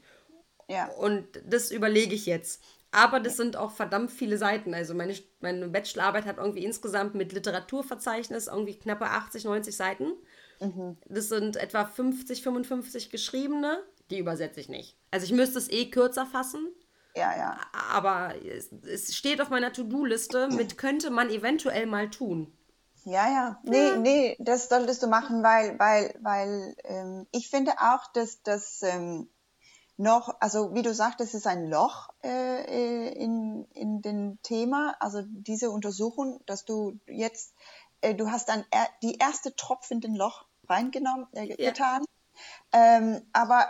Ja. 0.70 0.88
Und 0.91 1.28
das 1.46 1.72
überlege 1.72 2.16
ich 2.16 2.26
jetzt. 2.26 2.64
Aber 2.94 3.20
das 3.20 3.38
sind 3.38 3.58
auch 3.58 3.72
verdammt 3.72 4.12
viele 4.12 4.38
Seiten. 4.38 4.74
Also 4.74 4.94
meine, 4.94 5.16
meine 5.41 5.68
Bachelorarbeit 5.68 6.26
hat 6.26 6.38
irgendwie 6.38 6.64
insgesamt 6.64 7.16
mit 7.16 7.34
Literaturverzeichnis 7.34 8.48
irgendwie 8.48 8.78
knappe 8.78 9.06
80, 9.06 9.46
90 9.46 9.76
Seiten. 9.76 10.14
Mhm. 10.62 10.98
Das 11.08 11.28
sind 11.28 11.58
etwa 11.58 11.86
50, 11.86 12.44
55 12.44 13.10
geschriebene 13.10 13.84
die 14.10 14.20
übersetze 14.20 14.60
ich 14.60 14.70
nicht. 14.70 14.98
Also 15.12 15.26
ich 15.26 15.32
müsste 15.32 15.58
es 15.58 15.70
eh 15.70 15.89
kürzer 15.89 16.26
fassen. 16.26 16.68
Ja, 17.16 17.36
ja. 17.38 17.58
Aber 17.91 18.34
es, 18.44 18.72
es 18.72 19.16
steht 19.16 19.41
auf 19.41 19.50
meiner 19.50 19.72
To-Do-Liste 19.72 20.50
mit 20.50 20.78
könnte 20.78 21.10
man 21.10 21.30
eventuell 21.30 21.86
mal 21.86 22.10
tun. 22.10 22.52
Ja, 23.06 23.28
ja. 23.28 23.60
Nee, 23.64 23.88
ja. 23.89 23.96
nee, 23.98 24.36
das 24.39 24.70
solltest 24.70 25.04
du 25.04 25.08
machen, 25.08 25.44
weil, 25.44 25.78
weil, 25.78 26.16
weil 26.22 26.76
ähm, 26.86 27.28
ich 27.32 27.50
finde 27.50 27.74
auch, 27.80 28.12
dass 28.14 28.41
das 28.44 28.82
ähm, 28.82 29.28
noch, 29.98 30.36
also 30.39 30.74
wie 30.74 30.82
du 30.82 30.94
sagtest, 30.94 31.34
es 31.34 31.41
ist 31.41 31.48
ein 31.48 31.68
Loch 31.68 32.10
äh, 32.24 32.30
äh 32.30 33.10
in, 33.14 33.66
in 33.74 34.02
dem 34.02 34.41
Thema, 34.41 34.96
also 35.00 35.22
diese 35.26 35.70
Untersuchung, 35.70 36.41
dass 36.46 36.66
du 36.66 37.00
jetzt, 37.08 37.54
äh, 38.02 38.16
du 38.16 38.32
hast 38.32 38.50
dann 38.50 38.66
er, 38.72 38.88
die 39.02 39.18
erste 39.18 39.56
Tropf 39.56 39.91
in 39.91 40.02
den 40.02 40.16
Loch 40.16 40.46
reingenommen, 40.68 41.28
äh, 41.34 41.46
ja. 41.46 41.56
getan. 41.56 42.06
Ähm, 42.72 43.22
aber 43.34 43.68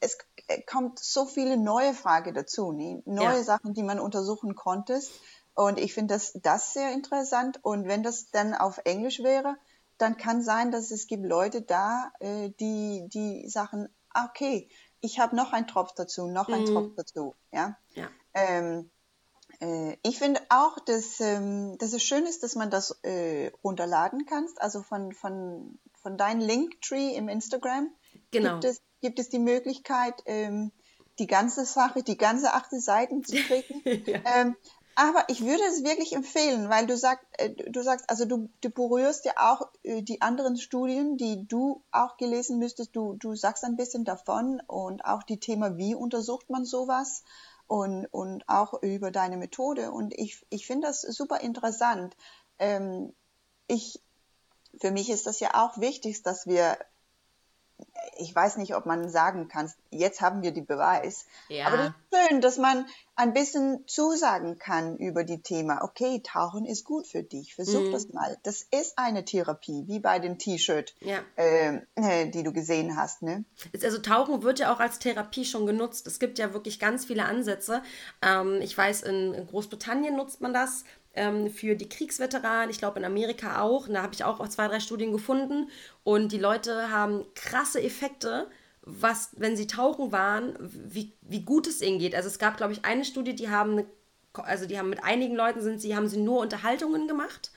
es 0.00 0.18
kommt 0.66 0.98
so 0.98 1.26
viele 1.26 1.56
neue 1.56 1.94
Fragen 1.94 2.34
dazu, 2.34 2.72
ne? 2.72 3.02
neue 3.06 3.38
ja. 3.38 3.44
Sachen, 3.44 3.74
die 3.74 3.82
man 3.82 4.00
untersuchen 4.00 4.54
konnte. 4.54 5.00
Und 5.54 5.78
ich 5.78 5.94
finde 5.94 6.14
das, 6.14 6.32
das 6.42 6.72
sehr 6.72 6.92
interessant. 6.92 7.60
Und 7.62 7.86
wenn 7.86 8.02
das 8.02 8.30
dann 8.30 8.54
auf 8.54 8.80
Englisch 8.84 9.22
wäre, 9.22 9.56
dann 9.98 10.16
kann 10.16 10.42
sein, 10.42 10.72
dass 10.72 10.90
es 10.90 11.06
gibt 11.06 11.24
Leute 11.24 11.62
da, 11.62 12.10
äh, 12.20 12.50
die, 12.58 13.08
die 13.08 13.48
sagen, 13.48 13.88
ah, 14.10 14.26
okay, 14.28 14.68
ich 15.02 15.18
habe 15.18 15.36
noch 15.36 15.52
einen 15.52 15.66
Tropf 15.66 15.92
dazu, 15.94 16.26
noch 16.26 16.48
einen 16.48 16.62
mhm. 16.62 16.72
Tropf 16.72 16.94
dazu. 16.96 17.34
Ja. 17.52 17.76
ja. 17.94 18.08
Ähm, 18.32 18.90
äh, 19.60 19.96
ich 20.02 20.18
finde 20.18 20.40
auch, 20.48 20.78
dass, 20.80 21.20
ähm, 21.20 21.76
dass 21.78 21.92
es 21.92 22.02
schön 22.02 22.24
ist, 22.24 22.42
dass 22.42 22.54
man 22.54 22.70
das 22.70 22.98
äh, 23.02 23.50
runterladen 23.62 24.24
kann. 24.24 24.46
Also 24.56 24.82
von, 24.82 25.12
von, 25.12 25.78
von 26.00 26.16
deinem 26.16 26.40
Linktree 26.40 27.14
im 27.14 27.28
Instagram 27.28 27.92
genau. 28.30 28.54
gibt 28.54 28.64
es 28.64 28.82
gibt 29.02 29.18
es 29.18 29.28
die 29.28 29.38
Möglichkeit, 29.38 30.14
ähm, 30.24 30.72
die 31.18 31.26
ganze 31.26 31.66
Sache, 31.66 32.02
die 32.02 32.16
ganze 32.16 32.54
achte 32.54 32.80
Seiten 32.80 33.22
zu 33.22 33.36
kriegen. 33.36 34.04
ja. 34.06 34.20
ähm, 34.34 34.56
aber 34.94 35.24
ich 35.28 35.44
würde 35.44 35.62
es 35.68 35.84
wirklich 35.84 36.12
empfehlen, 36.12 36.68
weil 36.68 36.86
du 36.86 36.96
sagst, 36.96 37.24
äh, 37.32 37.50
du 37.50 37.82
sagst, 37.82 38.08
also 38.08 38.24
du, 38.24 38.48
du 38.60 38.70
berührst 38.70 39.24
ja 39.24 39.32
auch 39.36 39.68
äh, 39.82 40.02
die 40.02 40.20
anderen 40.20 40.56
Studien, 40.56 41.16
die 41.16 41.46
du 41.46 41.82
auch 41.90 42.16
gelesen 42.16 42.58
müsstest. 42.58 42.94
Du, 42.94 43.14
du 43.14 43.34
sagst 43.34 43.64
ein 43.64 43.76
bisschen 43.76 44.04
davon 44.04 44.60
und 44.66 45.04
auch 45.04 45.22
die 45.22 45.40
Thema, 45.40 45.76
wie 45.76 45.94
untersucht 45.94 46.50
man 46.50 46.64
sowas 46.64 47.22
und, 47.66 48.06
und 48.06 48.48
auch 48.48 48.82
über 48.82 49.10
deine 49.10 49.36
Methode. 49.36 49.90
Und 49.92 50.12
ich, 50.14 50.44
ich 50.50 50.66
finde 50.66 50.88
das 50.88 51.02
super 51.02 51.40
interessant. 51.40 52.16
Ähm, 52.58 53.14
ich, 53.66 54.02
für 54.80 54.90
mich 54.90 55.10
ist 55.10 55.26
das 55.26 55.40
ja 55.40 55.50
auch 55.54 55.78
wichtig, 55.78 56.22
dass 56.22 56.46
wir 56.46 56.76
ich 58.18 58.34
weiß 58.34 58.56
nicht, 58.56 58.74
ob 58.74 58.86
man 58.86 59.08
sagen 59.08 59.48
kann, 59.48 59.70
jetzt 59.90 60.20
haben 60.20 60.42
wir 60.42 60.52
die 60.52 60.62
Beweis. 60.62 61.26
Ja. 61.48 61.66
Aber 61.66 61.76
das 61.76 61.86
ist 61.88 62.28
schön, 62.28 62.40
dass 62.40 62.58
man 62.58 62.86
ein 63.14 63.32
bisschen 63.32 63.86
zusagen 63.86 64.58
kann 64.58 64.96
über 64.96 65.24
die 65.24 65.42
Thema. 65.42 65.82
Okay, 65.82 66.20
Tauchen 66.24 66.64
ist 66.64 66.84
gut 66.84 67.06
für 67.06 67.22
dich. 67.22 67.54
Versuch 67.54 67.82
mhm. 67.82 67.92
das 67.92 68.08
mal. 68.08 68.38
Das 68.42 68.66
ist 68.70 68.98
eine 68.98 69.24
Therapie, 69.24 69.84
wie 69.86 70.00
bei 70.00 70.18
dem 70.18 70.38
T-Shirt, 70.38 70.94
ja. 71.00 71.20
Ähm, 71.36 71.82
äh, 71.94 72.28
die 72.28 72.42
du 72.42 72.52
gesehen 72.52 72.96
hast. 72.96 73.22
Ne? 73.22 73.44
Also 73.82 73.98
Tauchen 73.98 74.42
wird 74.42 74.58
ja 74.58 74.72
auch 74.72 74.80
als 74.80 74.98
Therapie 74.98 75.44
schon 75.44 75.66
genutzt. 75.66 76.06
Es 76.06 76.18
gibt 76.18 76.38
ja 76.38 76.52
wirklich 76.52 76.78
ganz 76.78 77.04
viele 77.04 77.24
Ansätze. 77.24 77.82
Ähm, 78.22 78.60
ich 78.60 78.76
weiß, 78.76 79.02
in 79.02 79.46
Großbritannien 79.46 80.16
nutzt 80.16 80.40
man 80.40 80.52
das 80.52 80.84
ähm, 81.14 81.50
für 81.50 81.74
die 81.74 81.88
Kriegsveteranen, 81.88 82.70
ich 82.70 82.78
glaube 82.78 82.98
in 82.98 83.04
Amerika 83.04 83.60
auch. 83.60 83.88
Und 83.88 83.94
da 83.94 84.02
habe 84.02 84.14
ich 84.14 84.24
auch 84.24 84.46
zwei, 84.48 84.68
drei 84.68 84.80
Studien 84.80 85.12
gefunden. 85.12 85.68
Und 86.04 86.32
die 86.32 86.38
Leute 86.38 86.90
haben 86.90 87.24
krasse 87.34 87.82
Effekte, 87.82 88.48
was, 88.82 89.30
wenn 89.36 89.56
sie 89.56 89.66
tauchen 89.66 90.12
waren, 90.12 90.56
wie, 90.60 91.12
wie 91.22 91.42
gut 91.42 91.66
es 91.66 91.82
ihnen 91.82 91.98
geht. 91.98 92.14
Also 92.14 92.28
es 92.28 92.38
gab, 92.38 92.56
glaube 92.56 92.72
ich, 92.72 92.84
eine 92.84 93.04
Studie, 93.04 93.34
die 93.34 93.48
haben, 93.48 93.72
eine, 93.72 93.86
also 94.34 94.66
die 94.66 94.78
haben 94.78 94.88
mit 94.90 95.04
einigen 95.04 95.36
Leuten 95.36 95.60
sind 95.60 95.80
sie, 95.80 95.94
haben 95.94 96.08
sie 96.08 96.20
nur 96.20 96.40
Unterhaltungen 96.40 97.06
gemacht. 97.06 97.50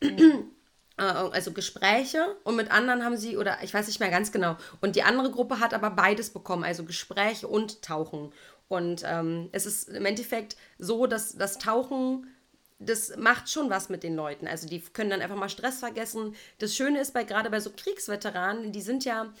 Mhm. 0.00 0.44
also 0.96 1.52
Gespräche 1.52 2.36
und 2.44 2.56
mit 2.56 2.70
anderen 2.70 3.04
haben 3.04 3.16
sie, 3.16 3.36
oder 3.38 3.58
ich 3.62 3.72
weiß 3.72 3.86
nicht 3.86 4.00
mehr 4.00 4.10
ganz 4.10 4.32
genau, 4.32 4.56
und 4.82 4.96
die 4.96 5.02
andere 5.02 5.30
Gruppe 5.30 5.58
hat 5.58 5.72
aber 5.72 5.90
beides 5.90 6.28
bekommen, 6.30 6.62
also 6.62 6.84
Gespräche 6.84 7.48
und 7.48 7.80
Tauchen. 7.80 8.32
Und 8.68 9.02
ähm, 9.04 9.48
es 9.52 9.66
ist 9.66 9.88
im 9.88 10.04
Endeffekt 10.04 10.56
so, 10.78 11.06
dass 11.06 11.36
das 11.36 11.58
Tauchen 11.58 12.26
das 12.80 13.14
macht 13.16 13.50
schon 13.50 13.70
was 13.70 13.90
mit 13.90 14.02
den 14.02 14.16
Leuten. 14.16 14.48
Also 14.48 14.66
die 14.66 14.80
können 14.80 15.10
dann 15.10 15.20
einfach 15.20 15.36
mal 15.36 15.50
Stress 15.50 15.78
vergessen. 15.78 16.34
Das 16.58 16.74
Schöne 16.74 17.00
ist 17.00 17.12
bei 17.12 17.24
gerade 17.24 17.50
bei 17.50 17.60
so 17.60 17.70
Kriegsveteranen, 17.70 18.72
die 18.72 18.80
sind 18.80 19.04
ja, 19.04 19.32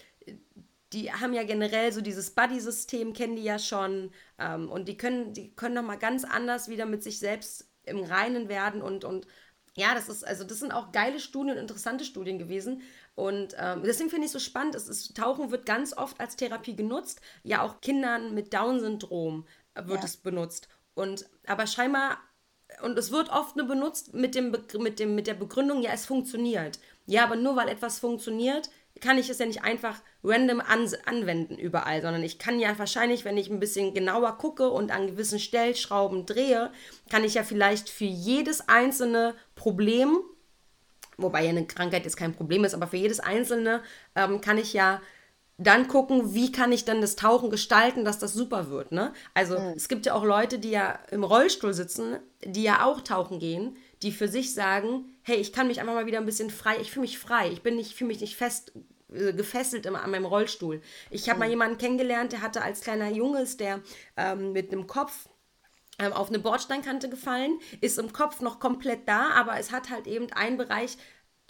die 0.92 1.10
haben 1.10 1.32
ja 1.32 1.42
generell 1.42 1.90
so 1.92 2.02
dieses 2.02 2.32
Buddy-System, 2.32 3.14
kennen 3.14 3.36
die 3.36 3.42
ja 3.42 3.58
schon. 3.58 4.12
Ähm, 4.38 4.70
und 4.70 4.88
die 4.88 4.98
können, 4.98 5.32
die 5.32 5.54
können 5.54 5.74
nochmal 5.74 5.98
ganz 5.98 6.24
anders 6.24 6.68
wieder 6.68 6.84
mit 6.84 7.02
sich 7.02 7.18
selbst 7.18 7.66
im 7.84 8.04
Reinen 8.04 8.48
werden 8.48 8.82
und, 8.82 9.04
und 9.04 9.26
ja, 9.74 9.94
das 9.94 10.08
ist, 10.08 10.26
also 10.26 10.44
das 10.44 10.58
sind 10.58 10.72
auch 10.72 10.92
geile 10.92 11.20
Studien 11.20 11.54
und 11.54 11.62
interessante 11.62 12.04
Studien 12.04 12.38
gewesen. 12.38 12.82
Und 13.14 13.54
ähm, 13.56 13.82
deswegen 13.84 14.10
finde 14.10 14.26
ich 14.26 14.34
es 14.34 14.42
so 14.42 14.50
spannend. 14.50 14.74
Es 14.74 14.88
ist, 14.88 15.16
Tauchen 15.16 15.50
wird 15.50 15.64
ganz 15.64 15.96
oft 15.96 16.20
als 16.20 16.36
Therapie 16.36 16.74
genutzt. 16.74 17.20
Ja, 17.44 17.62
auch 17.62 17.80
Kindern 17.80 18.34
mit 18.34 18.52
Down-Syndrom 18.52 19.46
wird 19.74 20.00
ja. 20.00 20.04
es 20.04 20.16
benutzt. 20.16 20.68
Und 20.94 21.30
aber 21.46 21.66
scheinbar 21.66 22.18
und 22.82 22.98
es 22.98 23.10
wird 23.10 23.30
oft 23.30 23.56
nur 23.56 23.66
benutzt 23.66 24.14
mit, 24.14 24.34
dem, 24.34 24.54
mit, 24.78 24.98
dem, 24.98 25.14
mit 25.14 25.26
der 25.26 25.34
Begründung, 25.34 25.82
ja, 25.82 25.90
es 25.92 26.06
funktioniert. 26.06 26.78
Ja, 27.06 27.24
aber 27.24 27.36
nur 27.36 27.56
weil 27.56 27.68
etwas 27.68 27.98
funktioniert, 27.98 28.70
kann 29.00 29.18
ich 29.18 29.30
es 29.30 29.38
ja 29.38 29.46
nicht 29.46 29.62
einfach 29.64 30.00
random 30.22 30.60
an, 30.60 30.88
anwenden 31.06 31.56
überall, 31.56 32.02
sondern 32.02 32.22
ich 32.22 32.38
kann 32.38 32.60
ja 32.60 32.78
wahrscheinlich, 32.78 33.24
wenn 33.24 33.38
ich 33.38 33.50
ein 33.50 33.60
bisschen 33.60 33.94
genauer 33.94 34.36
gucke 34.38 34.70
und 34.70 34.90
an 34.90 35.06
gewissen 35.06 35.38
Stellschrauben 35.38 36.26
drehe, 36.26 36.70
kann 37.08 37.24
ich 37.24 37.34
ja 37.34 37.42
vielleicht 37.42 37.88
für 37.88 38.04
jedes 38.04 38.68
einzelne 38.68 39.34
Problem, 39.54 40.20
wobei 41.16 41.44
ja 41.44 41.50
eine 41.50 41.66
Krankheit 41.66 42.04
jetzt 42.04 42.16
kein 42.16 42.34
Problem 42.34 42.64
ist, 42.64 42.74
aber 42.74 42.86
für 42.86 42.96
jedes 42.96 43.20
einzelne 43.20 43.82
ähm, 44.14 44.40
kann 44.40 44.58
ich 44.58 44.72
ja 44.72 45.00
dann 45.60 45.88
gucken, 45.88 46.34
wie 46.34 46.50
kann 46.50 46.72
ich 46.72 46.86
dann 46.86 47.02
das 47.02 47.16
Tauchen 47.16 47.50
gestalten, 47.50 48.04
dass 48.04 48.18
das 48.18 48.32
super 48.32 48.70
wird. 48.70 48.92
Ne? 48.92 49.12
Also 49.34 49.58
mhm. 49.58 49.74
es 49.76 49.88
gibt 49.88 50.06
ja 50.06 50.14
auch 50.14 50.24
Leute, 50.24 50.58
die 50.58 50.70
ja 50.70 50.98
im 51.10 51.22
Rollstuhl 51.22 51.74
sitzen, 51.74 52.18
die 52.42 52.62
ja 52.62 52.84
auch 52.84 53.02
tauchen 53.02 53.38
gehen, 53.38 53.76
die 54.02 54.10
für 54.10 54.26
sich 54.26 54.54
sagen, 54.54 55.04
hey, 55.22 55.36
ich 55.36 55.52
kann 55.52 55.66
mich 55.66 55.78
einfach 55.80 55.92
mal 55.92 56.06
wieder 56.06 56.18
ein 56.18 56.26
bisschen 56.26 56.48
frei, 56.48 56.78
ich 56.80 56.90
fühle 56.90 57.02
mich 57.02 57.18
frei, 57.18 57.50
ich 57.50 57.62
bin 57.62 57.76
nicht, 57.76 57.94
fühle 57.94 58.08
mich 58.08 58.22
nicht 58.22 58.36
fest 58.36 58.72
äh, 59.12 59.34
gefesselt 59.34 59.84
immer 59.84 60.02
an 60.02 60.10
meinem 60.10 60.24
Rollstuhl. 60.24 60.80
Ich 61.10 61.28
habe 61.28 61.36
mhm. 61.36 61.40
mal 61.40 61.50
jemanden 61.50 61.78
kennengelernt, 61.78 62.32
der 62.32 62.40
hatte 62.40 62.62
als 62.62 62.80
kleiner 62.80 63.10
Junge, 63.10 63.44
der 63.58 63.80
ähm, 64.16 64.52
mit 64.52 64.72
einem 64.72 64.86
Kopf 64.86 65.28
ähm, 65.98 66.14
auf 66.14 66.30
eine 66.30 66.38
Bordsteinkante 66.38 67.10
gefallen, 67.10 67.58
ist 67.82 67.98
im 67.98 68.14
Kopf 68.14 68.40
noch 68.40 68.60
komplett 68.60 69.06
da, 69.06 69.32
aber 69.32 69.58
es 69.58 69.72
hat 69.72 69.90
halt 69.90 70.06
eben 70.06 70.32
einen 70.32 70.56
Bereich 70.56 70.96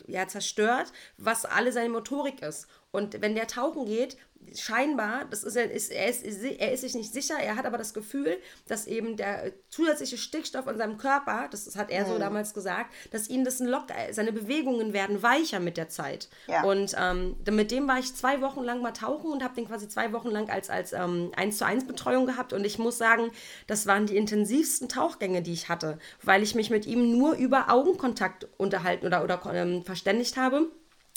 ja, 0.06 0.26
zerstört, 0.26 0.92
was 1.16 1.44
alle 1.44 1.70
seine 1.72 1.90
Motorik 1.90 2.42
ist. 2.42 2.66
Und 2.92 3.20
wenn 3.22 3.34
der 3.34 3.46
tauchen 3.46 3.86
geht, 3.86 4.16
scheinbar, 4.54 5.26
das 5.30 5.44
ist, 5.44 5.56
ist, 5.56 5.90
er, 5.92 6.08
ist, 6.08 6.24
er 6.24 6.72
ist 6.72 6.80
sich 6.80 6.94
nicht 6.94 7.12
sicher, 7.12 7.34
er 7.38 7.56
hat 7.56 7.66
aber 7.66 7.78
das 7.78 7.94
Gefühl, 7.94 8.38
dass 8.66 8.86
eben 8.86 9.16
der 9.16 9.52
zusätzliche 9.68 10.18
Stickstoff 10.18 10.66
in 10.66 10.78
seinem 10.78 10.96
Körper, 10.96 11.48
das 11.50 11.76
hat 11.76 11.90
er 11.90 12.06
so 12.06 12.14
mhm. 12.14 12.20
damals 12.20 12.54
gesagt, 12.54 12.92
dass 13.12 13.28
ihn 13.28 13.44
das 13.44 13.60
ein 13.60 13.68
Lock, 13.68 13.86
seine 14.10 14.32
Bewegungen 14.32 14.92
werden 14.92 15.22
weicher 15.22 15.60
mit 15.60 15.76
der 15.76 15.88
Zeit. 15.88 16.28
Ja. 16.48 16.64
Und 16.64 16.96
ähm, 16.98 17.36
mit 17.50 17.70
dem 17.70 17.86
war 17.86 17.98
ich 17.98 18.14
zwei 18.14 18.40
Wochen 18.40 18.64
lang 18.64 18.82
mal 18.82 18.92
tauchen 18.92 19.30
und 19.30 19.44
habe 19.44 19.54
den 19.54 19.68
quasi 19.68 19.88
zwei 19.88 20.12
Wochen 20.12 20.30
lang 20.30 20.48
als, 20.50 20.70
als 20.70 20.92
ähm, 20.92 21.30
1 21.36 21.58
zu 21.58 21.66
1 21.66 21.86
Betreuung 21.86 22.26
gehabt. 22.26 22.52
Und 22.52 22.64
ich 22.64 22.78
muss 22.78 22.98
sagen, 22.98 23.30
das 23.66 23.86
waren 23.86 24.06
die 24.06 24.16
intensivsten 24.16 24.88
Tauchgänge, 24.88 25.42
die 25.42 25.52
ich 25.52 25.68
hatte, 25.68 25.98
weil 26.22 26.42
ich 26.42 26.54
mich 26.54 26.70
mit 26.70 26.86
ihm 26.86 27.16
nur 27.16 27.34
über 27.34 27.70
Augenkontakt 27.70 28.48
unterhalten 28.56 29.06
oder, 29.06 29.22
oder 29.22 29.40
ähm, 29.54 29.84
verständigt 29.84 30.36
habe 30.36 30.70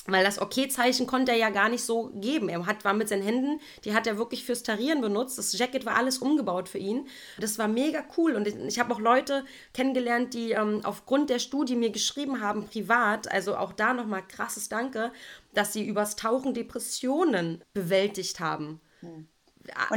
weil 0.05 0.23
das 0.23 0.39
Okay-Zeichen 0.39 1.07
konnte 1.07 1.31
er 1.31 1.37
ja 1.37 1.49
gar 1.49 1.69
nicht 1.69 1.83
so 1.85 2.11
geben. 2.15 2.49
Er 2.49 2.65
hat, 2.65 2.83
war 2.83 2.93
mit 2.93 3.07
seinen 3.07 3.23
Händen, 3.23 3.61
die 3.85 3.93
hat 3.93 4.05
er 4.05 4.17
wirklich 4.17 4.45
fürs 4.45 4.63
Tarieren 4.63 5.01
benutzt. 5.01 5.37
Das 5.37 5.57
Jacket 5.57 5.85
war 5.85 5.95
alles 5.95 6.17
umgebaut 6.17 6.67
für 6.67 6.77
ihn. 6.77 7.07
Das 7.39 7.57
war 7.57 7.67
mega 7.67 8.03
cool. 8.17 8.35
Und 8.35 8.47
ich 8.47 8.79
habe 8.79 8.93
auch 8.93 8.99
Leute 8.99 9.45
kennengelernt, 9.73 10.33
die 10.33 10.51
ähm, 10.51 10.81
aufgrund 10.83 11.29
der 11.29 11.39
Studie 11.39 11.75
mir 11.75 11.89
geschrieben 11.89 12.41
haben, 12.41 12.67
privat, 12.67 13.31
also 13.31 13.55
auch 13.55 13.71
da 13.71 13.93
nochmal 13.93 14.27
krasses 14.27 14.67
Danke, 14.67 15.13
dass 15.53 15.71
sie 15.71 15.85
übers 15.87 16.15
Tauchen 16.15 16.53
Depressionen 16.53 17.63
bewältigt 17.73 18.39
haben. 18.39 18.81
Hm. 18.99 19.27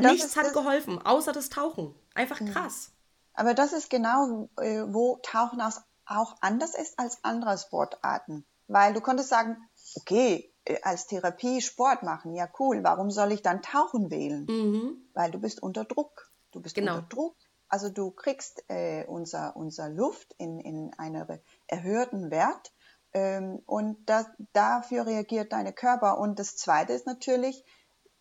Nichts 0.01 0.37
hat 0.37 0.53
geholfen, 0.53 1.03
außer 1.03 1.33
das 1.33 1.49
Tauchen. 1.49 1.95
Einfach 2.15 2.39
hm. 2.39 2.53
krass. 2.53 2.93
Aber 3.35 3.55
das 3.55 3.73
ist 3.73 3.91
genau, 3.91 4.49
äh, 4.59 4.85
wo 4.87 5.19
Tauchen 5.23 5.61
auch 6.07 6.37
anders 6.41 6.75
ist 6.75 6.99
als 6.99 7.23
andere 7.25 7.59
Sportarten. 7.59 8.47
Weil 8.69 8.95
du 8.95 9.01
konntest 9.01 9.29
sagen, 9.29 9.57
okay, 9.97 10.53
äh, 10.65 10.79
als 10.83 11.07
Therapie 11.07 11.61
Sport 11.61 12.03
machen, 12.03 12.35
ja 12.35 12.49
cool, 12.59 12.83
warum 12.83 13.11
soll 13.11 13.33
ich 13.33 13.43
dann 13.43 13.63
Tauchen 13.63 14.11
wählen? 14.11 14.47
Mhm. 14.49 15.09
Weil 15.15 15.31
du 15.31 15.39
bist 15.39 15.63
unter 15.63 15.85
Druck. 15.85 16.31
Du 16.53 16.61
bist 16.61 16.75
genau. 16.75 16.97
unter 16.97 17.09
Druck. 17.09 17.37
Also 17.69 17.89
du 17.89 18.11
kriegst 18.13 18.65
äh, 18.69 19.05
unser, 19.07 19.57
unser 19.57 19.89
Luft 19.89 20.35
in, 20.39 20.61
in 20.61 20.93
einem 20.99 21.27
erhöhten 21.67 22.31
Wert 22.31 22.73
ähm, 23.13 23.63
und 23.67 24.09
das, 24.09 24.27
dafür 24.53 25.07
reagiert 25.07 25.53
deine 25.53 25.73
Körper. 25.73 26.19
Und 26.19 26.39
das 26.39 26.57
Zweite 26.57 26.93
ist 26.93 27.07
natürlich, 27.07 27.65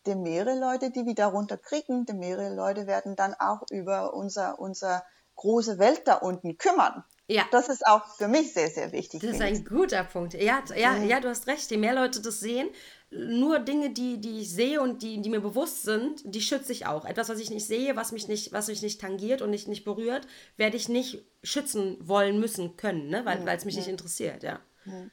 die 0.06 0.16
mehrere 0.16 0.58
Leute, 0.58 0.92
die 0.92 1.06
wir 1.06 1.16
darunter 1.16 1.58
kriegen, 1.58 2.06
die 2.06 2.14
mehrere 2.14 2.54
Leute 2.56 2.88
werden 2.88 3.16
dann 3.16 3.34
auch 3.34 3.64
über 3.72 4.14
unser, 4.14 4.60
unser 4.60 5.04
große 5.36 5.80
Welt 5.80 6.04
da 6.08 6.16
unten 6.16 6.58
kümmern. 6.58 7.04
Ja. 7.28 7.44
Das 7.52 7.70
ist 7.70 7.86
auch 7.88 8.06
für 8.18 8.28
mich 8.28 8.54
sehr, 8.54 8.70
sehr 8.70 8.92
wichtig. 8.92 9.22
Das 9.22 9.32
ist 9.32 9.42
ein 9.42 9.66
guter 9.66 10.04
Punkt. 10.04 10.36
Ja, 10.36 10.64
ja, 10.76 10.98
ja, 10.98 11.20
du 11.20 11.30
hast 11.30 11.48
recht. 11.48 11.72
Je 11.72 11.78
mehr 11.78 11.96
Leute 11.96 12.22
das 12.22 12.40
sehen, 12.40 12.70
nur 13.10 13.60
Dinge, 13.60 13.92
die, 13.92 14.20
die 14.20 14.42
ich 14.42 14.52
sehe 14.52 14.82
und 14.82 15.02
die, 15.02 15.22
die 15.22 15.30
mir 15.30 15.42
bewusst 15.42 15.84
sind, 15.84 16.22
die 16.24 16.42
schütze 16.42 16.72
ich 16.72 16.86
auch. 16.86 17.06
Etwas, 17.06 17.30
was 17.30 17.40
ich 17.40 17.50
nicht 17.50 17.66
sehe, 17.66 17.96
was 17.96 18.12
mich 18.12 18.28
nicht, 18.28 18.52
was 18.52 18.68
mich 18.68 18.82
nicht 18.82 19.02
tangiert 19.02 19.42
und 19.42 19.50
nicht, 19.50 19.68
nicht 19.68 19.86
berührt, 19.86 20.28
werde 20.58 20.78
ich 20.78 20.90
nicht 20.90 21.24
schützen 21.44 21.98
wollen 22.02 22.40
müssen 22.40 22.78
können, 22.78 23.10
ne? 23.10 23.26
weil 23.26 23.48
es 23.48 23.66
mich 23.66 23.76
nicht 23.76 23.88
interessiert, 23.88 24.44
ja. 24.44 24.60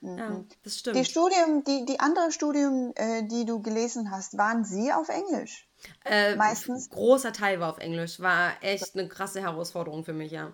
Ja, 0.02 0.44
das 0.64 0.78
stimmt. 0.78 0.96
Die 0.96 1.04
Studium, 1.04 1.64
die, 1.64 1.86
die 1.86 1.98
andere 1.98 2.30
Studium, 2.30 2.92
äh, 2.94 3.22
die 3.22 3.46
du 3.46 3.62
gelesen 3.62 4.10
hast, 4.10 4.36
waren 4.36 4.64
sie 4.64 4.92
auf 4.92 5.08
Englisch? 5.08 5.66
Äh, 6.04 6.36
Meistens. 6.36 6.90
Großer 6.90 7.32
Teil 7.32 7.58
war 7.58 7.70
auf 7.70 7.78
Englisch. 7.78 8.20
War 8.20 8.52
echt 8.60 8.94
eine 8.94 9.08
krasse 9.08 9.40
Herausforderung 9.40 10.04
für 10.04 10.12
mich, 10.12 10.32
ja. 10.32 10.52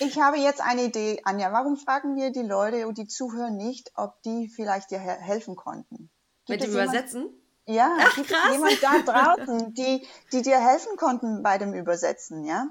Ich 0.00 0.18
habe 0.18 0.38
jetzt 0.38 0.60
eine 0.60 0.84
Idee, 0.84 1.20
Anja. 1.24 1.52
Warum 1.52 1.76
fragen 1.76 2.16
wir 2.16 2.30
die 2.30 2.42
Leute 2.42 2.86
und 2.86 2.98
die 2.98 3.06
zuhören 3.06 3.56
nicht, 3.56 3.92
ob 3.94 4.22
die 4.22 4.48
vielleicht 4.48 4.90
dir 4.90 4.98
helfen 4.98 5.56
konnten? 5.56 6.10
Gibt 6.46 6.60
Mit 6.60 6.62
dem 6.62 6.70
Übersetzen? 6.70 7.28
Ja, 7.66 7.96
Ach, 7.98 8.14
gibt 8.14 8.28
krass. 8.28 8.40
es 8.46 8.52
jemand 8.52 8.82
da 8.82 8.98
draußen, 9.36 9.74
die, 9.74 10.06
die 10.32 10.42
dir 10.42 10.58
helfen 10.58 10.96
konnten 10.96 11.42
bei 11.42 11.58
dem 11.58 11.74
Übersetzen, 11.74 12.44
ja? 12.44 12.68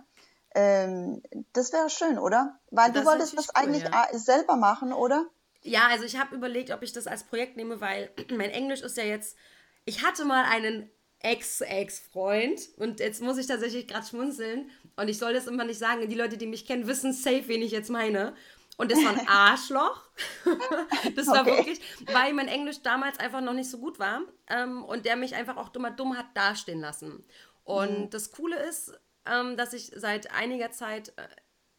Ähm, 0.55 1.21
das 1.51 1.73
wäre 1.73 1.89
schön, 1.89 2.17
oder? 2.17 2.57
Weil 2.71 2.91
das 2.93 3.03
du 3.03 3.09
wolltest 3.09 3.37
das 3.37 3.49
cool, 3.49 3.53
eigentlich 3.55 3.83
ja. 3.83 4.07
selber 4.13 4.55
machen, 4.55 4.93
oder? 4.93 5.25
Ja, 5.61 5.87
also 5.89 6.05
ich 6.05 6.17
habe 6.17 6.35
überlegt, 6.35 6.71
ob 6.71 6.81
ich 6.81 6.93
das 6.93 7.07
als 7.07 7.25
Projekt 7.25 7.57
nehme, 7.57 7.81
weil 7.81 8.09
mein 8.31 8.51
Englisch 8.51 8.81
ist 8.81 8.97
ja 8.97 9.03
jetzt. 9.03 9.35
Ich 9.83 10.03
hatte 10.03 10.23
mal 10.23 10.45
einen 10.45 10.89
Ex-Ex-Freund 11.25 12.69
und 12.77 12.99
jetzt 12.99 13.21
muss 13.21 13.37
ich 13.37 13.47
tatsächlich 13.47 13.87
gerade 13.87 14.05
schmunzeln 14.05 14.69
und 14.95 15.07
ich 15.07 15.17
soll 15.17 15.33
das 15.33 15.47
immer 15.47 15.63
nicht 15.65 15.79
sagen. 15.79 16.07
Die 16.07 16.15
Leute, 16.15 16.37
die 16.37 16.45
mich 16.45 16.65
kennen, 16.65 16.87
wissen 16.87 17.13
safe, 17.13 17.47
wen 17.47 17.61
ich 17.61 17.71
jetzt 17.71 17.89
meine. 17.89 18.35
Und 18.77 18.91
das 18.91 19.03
war 19.03 19.11
ein 19.11 19.27
Arschloch. 19.27 20.01
das 21.15 21.27
war 21.27 21.41
okay. 21.41 21.57
wirklich, 21.57 21.81
weil 22.11 22.33
mein 22.33 22.47
Englisch 22.47 22.81
damals 22.83 23.19
einfach 23.19 23.41
noch 23.41 23.53
nicht 23.53 23.69
so 23.69 23.79
gut 23.79 23.99
war 23.99 24.21
ähm, 24.47 24.83
und 24.83 25.05
der 25.05 25.15
mich 25.15 25.33
einfach 25.33 25.57
auch 25.57 25.69
dummer 25.69 25.91
dumm 25.91 26.17
hat 26.17 26.27
dastehen 26.35 26.81
lassen. 26.81 27.25
Und 27.63 27.99
mhm. 27.99 28.09
das 28.11 28.31
Coole 28.31 28.57
ist, 28.57 28.93
ähm, 29.25 29.57
dass 29.57 29.73
ich 29.73 29.91
seit 29.95 30.31
einiger 30.31 30.71
Zeit 30.71 31.09
äh, 31.17 31.27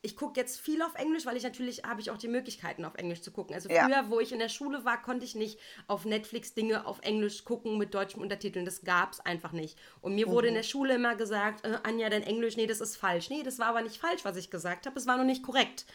ich 0.06 0.14
gucke 0.14 0.38
jetzt 0.38 0.60
viel 0.60 0.82
auf 0.82 0.94
Englisch, 0.94 1.26
weil 1.26 1.36
ich 1.36 1.42
natürlich 1.42 1.82
habe 1.82 2.00
ich 2.00 2.12
auch 2.12 2.16
die 2.16 2.28
Möglichkeiten 2.28 2.84
auf 2.84 2.94
Englisch 2.94 3.22
zu 3.22 3.32
gucken. 3.32 3.56
Also 3.56 3.68
früher, 3.68 3.88
ja. 3.88 4.08
wo 4.08 4.20
ich 4.20 4.30
in 4.30 4.38
der 4.38 4.48
Schule 4.48 4.84
war, 4.84 5.02
konnte 5.02 5.24
ich 5.24 5.34
nicht 5.34 5.58
auf 5.88 6.04
Netflix 6.04 6.54
Dinge 6.54 6.86
auf 6.86 7.00
Englisch 7.02 7.44
gucken 7.44 7.76
mit 7.76 7.92
deutschen 7.92 8.22
Untertiteln. 8.22 8.64
Das 8.64 8.82
gab 8.82 9.14
es 9.14 9.20
einfach 9.20 9.50
nicht. 9.50 9.76
Und 10.00 10.14
mir 10.14 10.28
mhm. 10.28 10.30
wurde 10.30 10.46
in 10.46 10.54
mhm. 10.54 10.58
der 10.58 10.62
Schule 10.62 10.94
immer 10.94 11.16
gesagt, 11.16 11.66
äh, 11.66 11.78
Anja, 11.82 12.08
dein 12.08 12.22
Englisch, 12.22 12.56
nee, 12.56 12.68
das 12.68 12.80
ist 12.80 12.96
falsch. 12.96 13.30
Nee, 13.30 13.42
das 13.42 13.58
war 13.58 13.66
aber 13.66 13.82
nicht 13.82 13.98
falsch, 13.98 14.24
was 14.24 14.36
ich 14.36 14.48
gesagt 14.48 14.86
habe. 14.86 14.96
Es 14.96 15.08
war 15.08 15.16
nur 15.16 15.26
nicht 15.26 15.42
korrekt. 15.42 15.86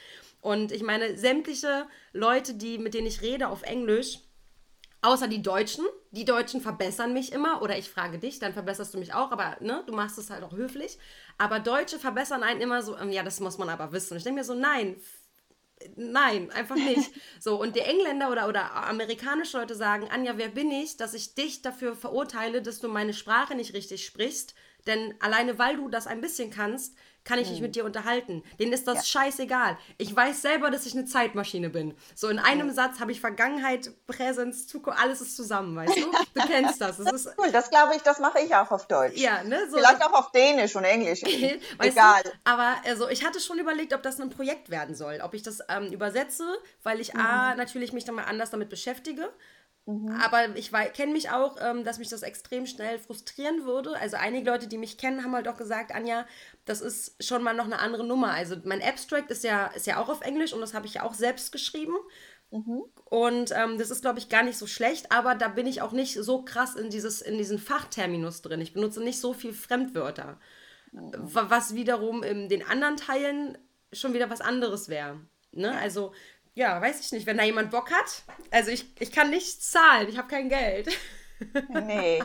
Und 0.41 0.73
ich 0.73 0.83
meine, 0.83 1.17
sämtliche 1.17 1.87
Leute, 2.11 2.53
die, 2.53 2.79
mit 2.79 2.93
denen 2.93 3.07
ich 3.07 3.21
rede 3.21 3.47
auf 3.47 3.63
Englisch, 3.63 4.19
Außer 5.03 5.27
die 5.27 5.41
Deutschen. 5.41 5.85
Die 6.11 6.25
Deutschen 6.25 6.61
verbessern 6.61 7.13
mich 7.13 7.31
immer 7.31 7.61
oder 7.61 7.77
ich 7.77 7.89
frage 7.89 8.19
dich, 8.19 8.37
dann 8.37 8.53
verbesserst 8.53 8.93
du 8.93 8.99
mich 8.99 9.13
auch, 9.13 9.31
aber 9.31 9.57
ne, 9.61 9.83
du 9.87 9.93
machst 9.93 10.17
es 10.17 10.29
halt 10.29 10.43
auch 10.43 10.51
höflich. 10.51 10.99
Aber 11.41 11.59
Deutsche 11.59 11.97
verbessern 11.97 12.43
einen 12.43 12.61
immer 12.61 12.83
so, 12.83 12.95
ähm, 12.99 13.09
ja, 13.09 13.23
das 13.23 13.39
muss 13.39 13.57
man 13.57 13.67
aber 13.67 13.91
wissen. 13.91 14.15
Ich 14.15 14.21
denke 14.21 14.41
mir 14.41 14.43
so, 14.43 14.53
nein, 14.53 14.95
nein, 15.95 16.51
einfach 16.51 16.75
nicht. 16.75 17.09
So, 17.39 17.59
und 17.59 17.75
die 17.75 17.79
Engländer 17.79 18.29
oder, 18.29 18.47
oder 18.47 18.75
amerikanische 18.75 19.57
Leute 19.57 19.73
sagen, 19.73 20.07
Anja, 20.11 20.37
wer 20.37 20.49
bin 20.49 20.69
ich, 20.69 20.97
dass 20.97 21.15
ich 21.15 21.33
dich 21.33 21.63
dafür 21.63 21.95
verurteile, 21.95 22.61
dass 22.61 22.79
du 22.79 22.89
meine 22.89 23.15
Sprache 23.15 23.55
nicht 23.55 23.73
richtig 23.73 24.05
sprichst? 24.05 24.53
Denn 24.87 25.13
alleine 25.19 25.59
weil 25.59 25.77
du 25.77 25.89
das 25.89 26.07
ein 26.07 26.21
bisschen 26.21 26.49
kannst, 26.51 26.95
kann 27.23 27.39
ich 27.39 27.49
mich 27.49 27.61
mit 27.61 27.75
dir 27.75 27.85
unterhalten. 27.85 28.43
Denen 28.59 28.73
ist 28.73 28.87
das 28.87 28.97
ja. 28.97 29.03
scheißegal. 29.03 29.77
Ich 29.97 30.15
weiß 30.15 30.41
selber, 30.41 30.71
dass 30.71 30.85
ich 30.85 30.93
eine 30.93 31.05
Zeitmaschine 31.05 31.69
bin. 31.69 31.93
So 32.15 32.29
in 32.29 32.39
einem 32.39 32.69
ja. 32.69 32.73
Satz 32.73 32.99
habe 32.99 33.11
ich 33.11 33.19
Vergangenheit, 33.21 33.91
Präsenz, 34.07 34.67
Zukunft, 34.67 34.99
alles 34.99 35.21
ist 35.21 35.35
zusammen, 35.35 35.75
weißt 35.75 35.97
du? 35.97 36.11
Du 36.33 36.47
kennst 36.47 36.81
das. 36.81 36.97
Das 36.97 37.11
ist 37.11 37.29
cool, 37.37 37.51
das 37.51 37.69
glaube 37.69 37.95
ich, 37.95 38.01
das 38.01 38.19
mache 38.19 38.39
ich 38.39 38.55
auch 38.55 38.71
auf 38.71 38.87
Deutsch. 38.87 39.17
Ja, 39.17 39.43
ne? 39.43 39.67
So 39.69 39.77
Vielleicht 39.77 40.03
auch 40.03 40.13
auf 40.13 40.31
Dänisch 40.31 40.75
und 40.75 40.83
Englisch. 40.83 41.21
Egal. 41.79 42.23
Du? 42.23 42.29
Aber 42.45 42.75
also, 42.85 43.09
ich 43.09 43.25
hatte 43.25 43.39
schon 43.39 43.59
überlegt, 43.59 43.93
ob 43.93 44.01
das 44.01 44.19
ein 44.19 44.29
Projekt 44.29 44.69
werden 44.69 44.95
soll. 44.95 45.19
Ob 45.21 45.33
ich 45.33 45.43
das 45.43 45.59
ähm, 45.69 45.91
übersetze, 45.91 46.45
weil 46.83 46.99
ich 46.99 47.13
mhm. 47.13 47.19
A, 47.19 47.55
natürlich 47.55 47.93
mich 47.93 48.05
dann 48.05 48.15
mal 48.15 48.23
anders 48.23 48.49
damit 48.49 48.69
beschäftige 48.69 49.29
Mhm. 49.85 50.11
Aber 50.11 50.55
ich 50.55 50.71
kenne 50.93 51.11
mich 51.11 51.31
auch, 51.31 51.57
ähm, 51.59 51.83
dass 51.83 51.97
mich 51.97 52.09
das 52.09 52.21
extrem 52.21 52.65
schnell 52.65 52.99
frustrieren 52.99 53.65
würde. 53.65 53.97
Also 53.97 54.17
einige 54.17 54.49
Leute, 54.49 54.67
die 54.67 54.77
mich 54.77 54.97
kennen, 54.97 55.23
haben 55.23 55.33
halt 55.33 55.47
auch 55.47 55.57
gesagt, 55.57 55.93
Anja, 55.93 56.25
das 56.65 56.81
ist 56.81 57.23
schon 57.23 57.43
mal 57.43 57.53
noch 57.53 57.65
eine 57.65 57.79
andere 57.79 58.05
Nummer. 58.05 58.31
Also 58.31 58.55
mein 58.63 58.81
Abstract 58.81 59.31
ist 59.31 59.43
ja, 59.43 59.67
ist 59.67 59.87
ja 59.87 59.97
auch 59.97 60.09
auf 60.09 60.21
Englisch 60.21 60.53
und 60.53 60.61
das 60.61 60.73
habe 60.73 60.85
ich 60.85 60.95
ja 60.95 61.03
auch 61.03 61.13
selbst 61.13 61.51
geschrieben. 61.51 61.95
Mhm. 62.51 62.83
Und 63.05 63.51
ähm, 63.55 63.77
das 63.77 63.91
ist, 63.91 64.01
glaube 64.01 64.19
ich, 64.19 64.29
gar 64.29 64.43
nicht 64.43 64.57
so 64.57 64.67
schlecht, 64.67 65.11
aber 65.11 65.35
da 65.35 65.47
bin 65.47 65.65
ich 65.65 65.81
auch 65.81 65.93
nicht 65.93 66.13
so 66.13 66.43
krass 66.43 66.75
in, 66.75 66.89
dieses, 66.89 67.21
in 67.21 67.37
diesen 67.37 67.57
Fachterminus 67.57 68.41
drin. 68.41 68.61
Ich 68.61 68.73
benutze 68.73 69.01
nicht 69.01 69.19
so 69.19 69.33
viel 69.33 69.53
Fremdwörter. 69.53 70.39
Mhm. 70.91 71.11
Was 71.23 71.73
wiederum 71.73 72.23
in 72.23 72.49
den 72.49 72.63
anderen 72.63 72.97
Teilen 72.97 73.57
schon 73.93 74.13
wieder 74.13 74.29
was 74.29 74.41
anderes 74.41 74.89
wäre. 74.89 75.21
Ne? 75.51 75.77
Also 75.77 76.13
ja, 76.61 76.79
weiß 76.79 76.99
ich 76.99 77.11
nicht, 77.11 77.25
wenn 77.25 77.37
da 77.37 77.43
jemand 77.43 77.71
Bock 77.71 77.91
hat. 77.91 78.23
Also 78.51 78.69
ich, 78.69 78.85
ich 78.99 79.11
kann 79.11 79.31
nichts 79.31 79.71
zahlen, 79.71 80.07
ich 80.07 80.17
habe 80.17 80.27
kein 80.27 80.47
Geld. 80.47 80.89
Nee, 81.69 82.21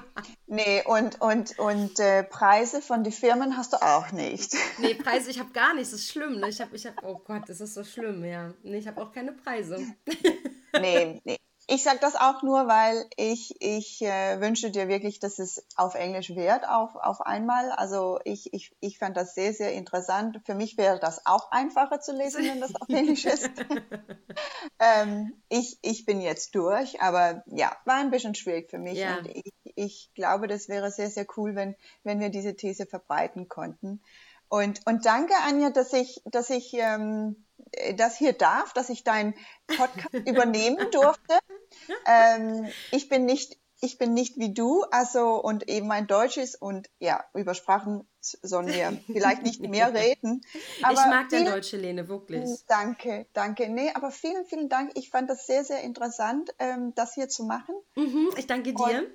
nee, 0.47 0.83
und, 0.85 1.23
und, 1.23 1.59
und 1.59 1.99
äh, 2.01 2.23
Preise 2.23 2.83
von 2.83 3.03
den 3.03 3.15
Firmen 3.15 3.57
hast 3.57 3.73
du 3.73 3.79
auch 3.81 4.13
nicht. 4.13 4.55
Nee, 4.77 4.93
Preise, 4.93 5.31
ich 5.31 5.39
habe 5.39 5.53
gar 5.53 5.73
nichts, 5.73 5.93
das 5.93 6.01
ist 6.01 6.11
schlimm. 6.11 6.39
Ne? 6.39 6.51
Ich 6.51 6.61
habe, 6.61 6.77
ich 6.77 6.87
hab, 6.87 7.03
oh 7.03 7.23
Gott, 7.25 7.45
das 7.49 7.63
ist 7.63 7.73
so 7.73 7.83
schlimm, 7.83 8.27
ja. 8.27 8.53
Nee, 8.63 8.77
ich 8.77 8.87
habe 8.87 9.01
auch 9.01 9.13
keine 9.13 9.33
Preise. 9.33 9.79
Nee, 10.79 11.23
nee, 11.25 11.39
ich 11.69 11.83
sage 11.83 11.99
das 12.01 12.15
auch 12.15 12.43
nur, 12.43 12.69
weil 12.69 13.07
ich, 13.17 13.57
ich 13.61 14.01
äh, 14.03 14.41
wünsche 14.41 14.71
dir 14.71 14.87
wirklich, 14.87 15.19
dass 15.19 15.41
es 15.41 15.67
auf 15.75 15.97
Englisch 15.97 16.31
wird, 16.37 16.69
auf, 16.69 16.95
auf 16.95 17.21
einmal. 17.23 17.73
Also 17.73 18.21
ich, 18.25 18.53
ich, 18.55 18.77
ich 18.81 18.99
fand 18.99 19.17
das 19.17 19.35
sehr, 19.35 19.53
sehr 19.53 19.73
interessant. 19.73 20.41
Für 20.45 20.55
mich 20.55 20.79
wäre 20.79 21.01
das 21.01 21.27
auch 21.27 21.51
einfacher 21.51 21.99
zu 22.01 22.13
lesen, 22.13 22.45
wenn 22.45 22.61
das 22.61 22.75
auf 22.77 22.89
Englisch 22.89 23.25
ist. 23.25 23.51
ähm, 24.79 25.33
ich, 25.49 25.79
ich 25.83 26.05
bin 26.05 26.21
jetzt 26.21 26.55
durch, 26.55 27.01
aber 27.03 27.43
ja, 27.47 27.77
war 27.85 27.97
ein 27.97 28.13
bisschen 28.13 28.37
schwierig 28.37 28.71
für 28.71 28.79
mich. 28.79 28.99
Ja. 28.99 29.19
Und 29.19 29.27
ich, 29.27 29.53
ich 29.75 30.11
glaube, 30.15 30.47
das 30.47 30.69
wäre 30.69 30.93
sehr, 30.93 31.11
sehr 31.11 31.27
cool, 31.37 31.57
wenn, 31.57 31.75
wenn 32.05 32.21
wir 32.21 32.31
diese 32.31 32.55
These 32.55 32.87
verbreiten 32.87 33.49
konnten. 33.49 34.01
Und, 34.49 34.87
und 34.87 35.05
danke, 35.05 35.35
Anja, 35.45 35.71
dass 35.71 35.93
ich, 35.93 36.23
dass 36.25 36.51
ich 36.51 36.75
ähm, 36.75 37.45
das 37.97 38.17
hier 38.17 38.33
darf, 38.33 38.73
dass 38.73 38.89
ich 38.89 39.03
deinen 39.03 39.35
Podcast 39.67 40.15
übernehmen 40.29 40.91
durfte. 40.93 41.39
Ähm, 42.07 42.69
ich 42.93 43.09
bin 43.09 43.25
nicht 43.27 43.59
ich 43.81 43.99
bin 43.99 44.15
nicht 44.15 44.39
wie 44.39 44.55
du, 44.55 44.85
also 44.91 45.43
und 45.43 45.69
eben 45.69 45.87
mein 45.87 46.07
Deutsch 46.07 46.39
ist 46.39 46.61
und 46.61 46.89
ja, 46.99 47.25
über 47.35 47.55
Sprachen 47.55 48.09
sollen 48.21 48.69
wir 48.69 48.99
vielleicht 49.07 49.43
nicht 49.43 49.61
mehr 49.69 49.93
reden. 49.93 50.43
Aber 50.83 50.95
ich 50.95 51.07
mag 51.07 51.29
dein 51.29 51.45
Deutsch, 51.45 51.73
Helene, 51.73 52.09
wirklich. 52.09 52.49
Danke, 52.67 53.27
danke. 53.35 53.69
Nee, 53.69 53.91
aber 53.95 54.11
vielen, 54.11 54.47
vielen 54.47 54.69
Dank. 54.69 54.93
Ich 54.95 55.11
fand 55.11 55.29
das 55.29 55.47
sehr, 55.47 55.65
sehr 55.65 55.83
interessant, 55.83 56.55
ähm, 56.59 56.95
das 56.95 57.15
hier 57.15 57.29
zu 57.29 57.45
machen. 57.45 57.75
Mhm, 57.97 58.31
ich 58.37 58.47
danke 58.47 58.73
dir. 58.73 58.83
Und 58.83 59.09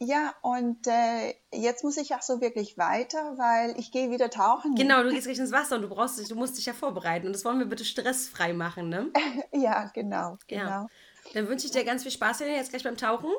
ja, 0.00 0.32
und 0.42 0.86
äh, 0.86 1.34
jetzt 1.52 1.82
muss 1.82 1.96
ich 1.96 2.14
auch 2.14 2.22
so 2.22 2.40
wirklich 2.40 2.78
weiter, 2.78 3.36
weil 3.36 3.74
ich 3.78 3.90
gehe 3.90 4.10
wieder 4.10 4.30
tauchen. 4.30 4.76
Genau, 4.76 5.02
du 5.02 5.10
gehst 5.14 5.26
gleich 5.26 5.38
ins 5.38 5.50
Wasser 5.50 5.76
und 5.76 5.82
du 5.82 5.88
brauchst 5.88 6.18
dich, 6.18 6.28
du 6.28 6.36
musst 6.36 6.56
dich 6.56 6.66
ja 6.66 6.72
vorbereiten. 6.72 7.26
Und 7.26 7.32
das 7.32 7.44
wollen 7.44 7.58
wir 7.58 7.66
bitte 7.66 7.84
stressfrei 7.84 8.52
machen, 8.52 8.88
ne? 8.88 9.10
ja, 9.52 9.90
genau, 9.94 10.38
genau. 10.46 10.64
Ja. 10.64 10.86
Dann 11.34 11.48
wünsche 11.48 11.66
ich 11.66 11.72
dir 11.72 11.84
ganz 11.84 12.02
viel 12.02 12.12
Spaß 12.12 12.40
jetzt 12.40 12.70
gleich 12.70 12.84
beim 12.84 12.96
Tauchen. 12.96 13.30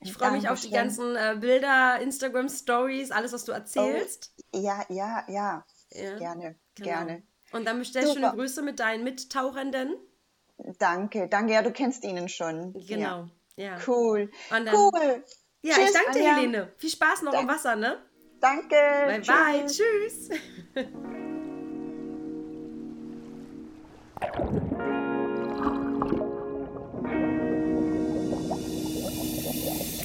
Ich 0.00 0.12
freue 0.12 0.32
mich 0.32 0.48
auf 0.48 0.60
die 0.60 0.70
ganzen 0.70 1.16
äh, 1.16 1.36
Bilder, 1.40 2.00
Instagram-Stories, 2.00 3.10
alles, 3.10 3.32
was 3.32 3.44
du 3.44 3.52
erzählst. 3.52 4.32
Oh, 4.54 4.58
ja, 4.58 4.84
ja, 4.88 5.24
ja, 5.28 5.64
ja. 5.90 6.16
Gerne, 6.16 6.54
genau. 6.76 6.88
gerne. 6.88 7.22
Und 7.52 7.64
dann 7.64 7.78
bestellst 7.78 8.10
du 8.10 8.14
schöne 8.14 8.32
Grüße 8.32 8.62
mit 8.62 8.78
deinen 8.78 9.02
Mittauchenden. 9.02 9.96
Danke, 10.78 11.28
danke. 11.28 11.54
Ja, 11.54 11.62
du 11.62 11.72
kennst 11.72 12.04
ihnen 12.04 12.28
schon. 12.28 12.74
Genau, 12.86 13.28
ja. 13.56 13.64
ja. 13.64 13.78
Cool. 13.86 14.30
Dann, 14.50 14.68
cool. 14.72 15.24
Ja, 15.62 15.74
Tschüss, 15.74 15.88
ich 15.88 15.92
danke 15.92 16.12
dir, 16.12 16.36
Helene. 16.36 16.72
Viel 16.76 16.90
Spaß 16.90 17.22
noch 17.22 17.32
da 17.32 17.40
im 17.40 17.48
Wasser, 17.48 17.74
ne? 17.74 17.98
Danke. 18.40 18.76
Bye, 19.06 19.20
Tschüss. 19.66 20.28
bye. 20.28 20.86
Tschüss. 24.46 24.62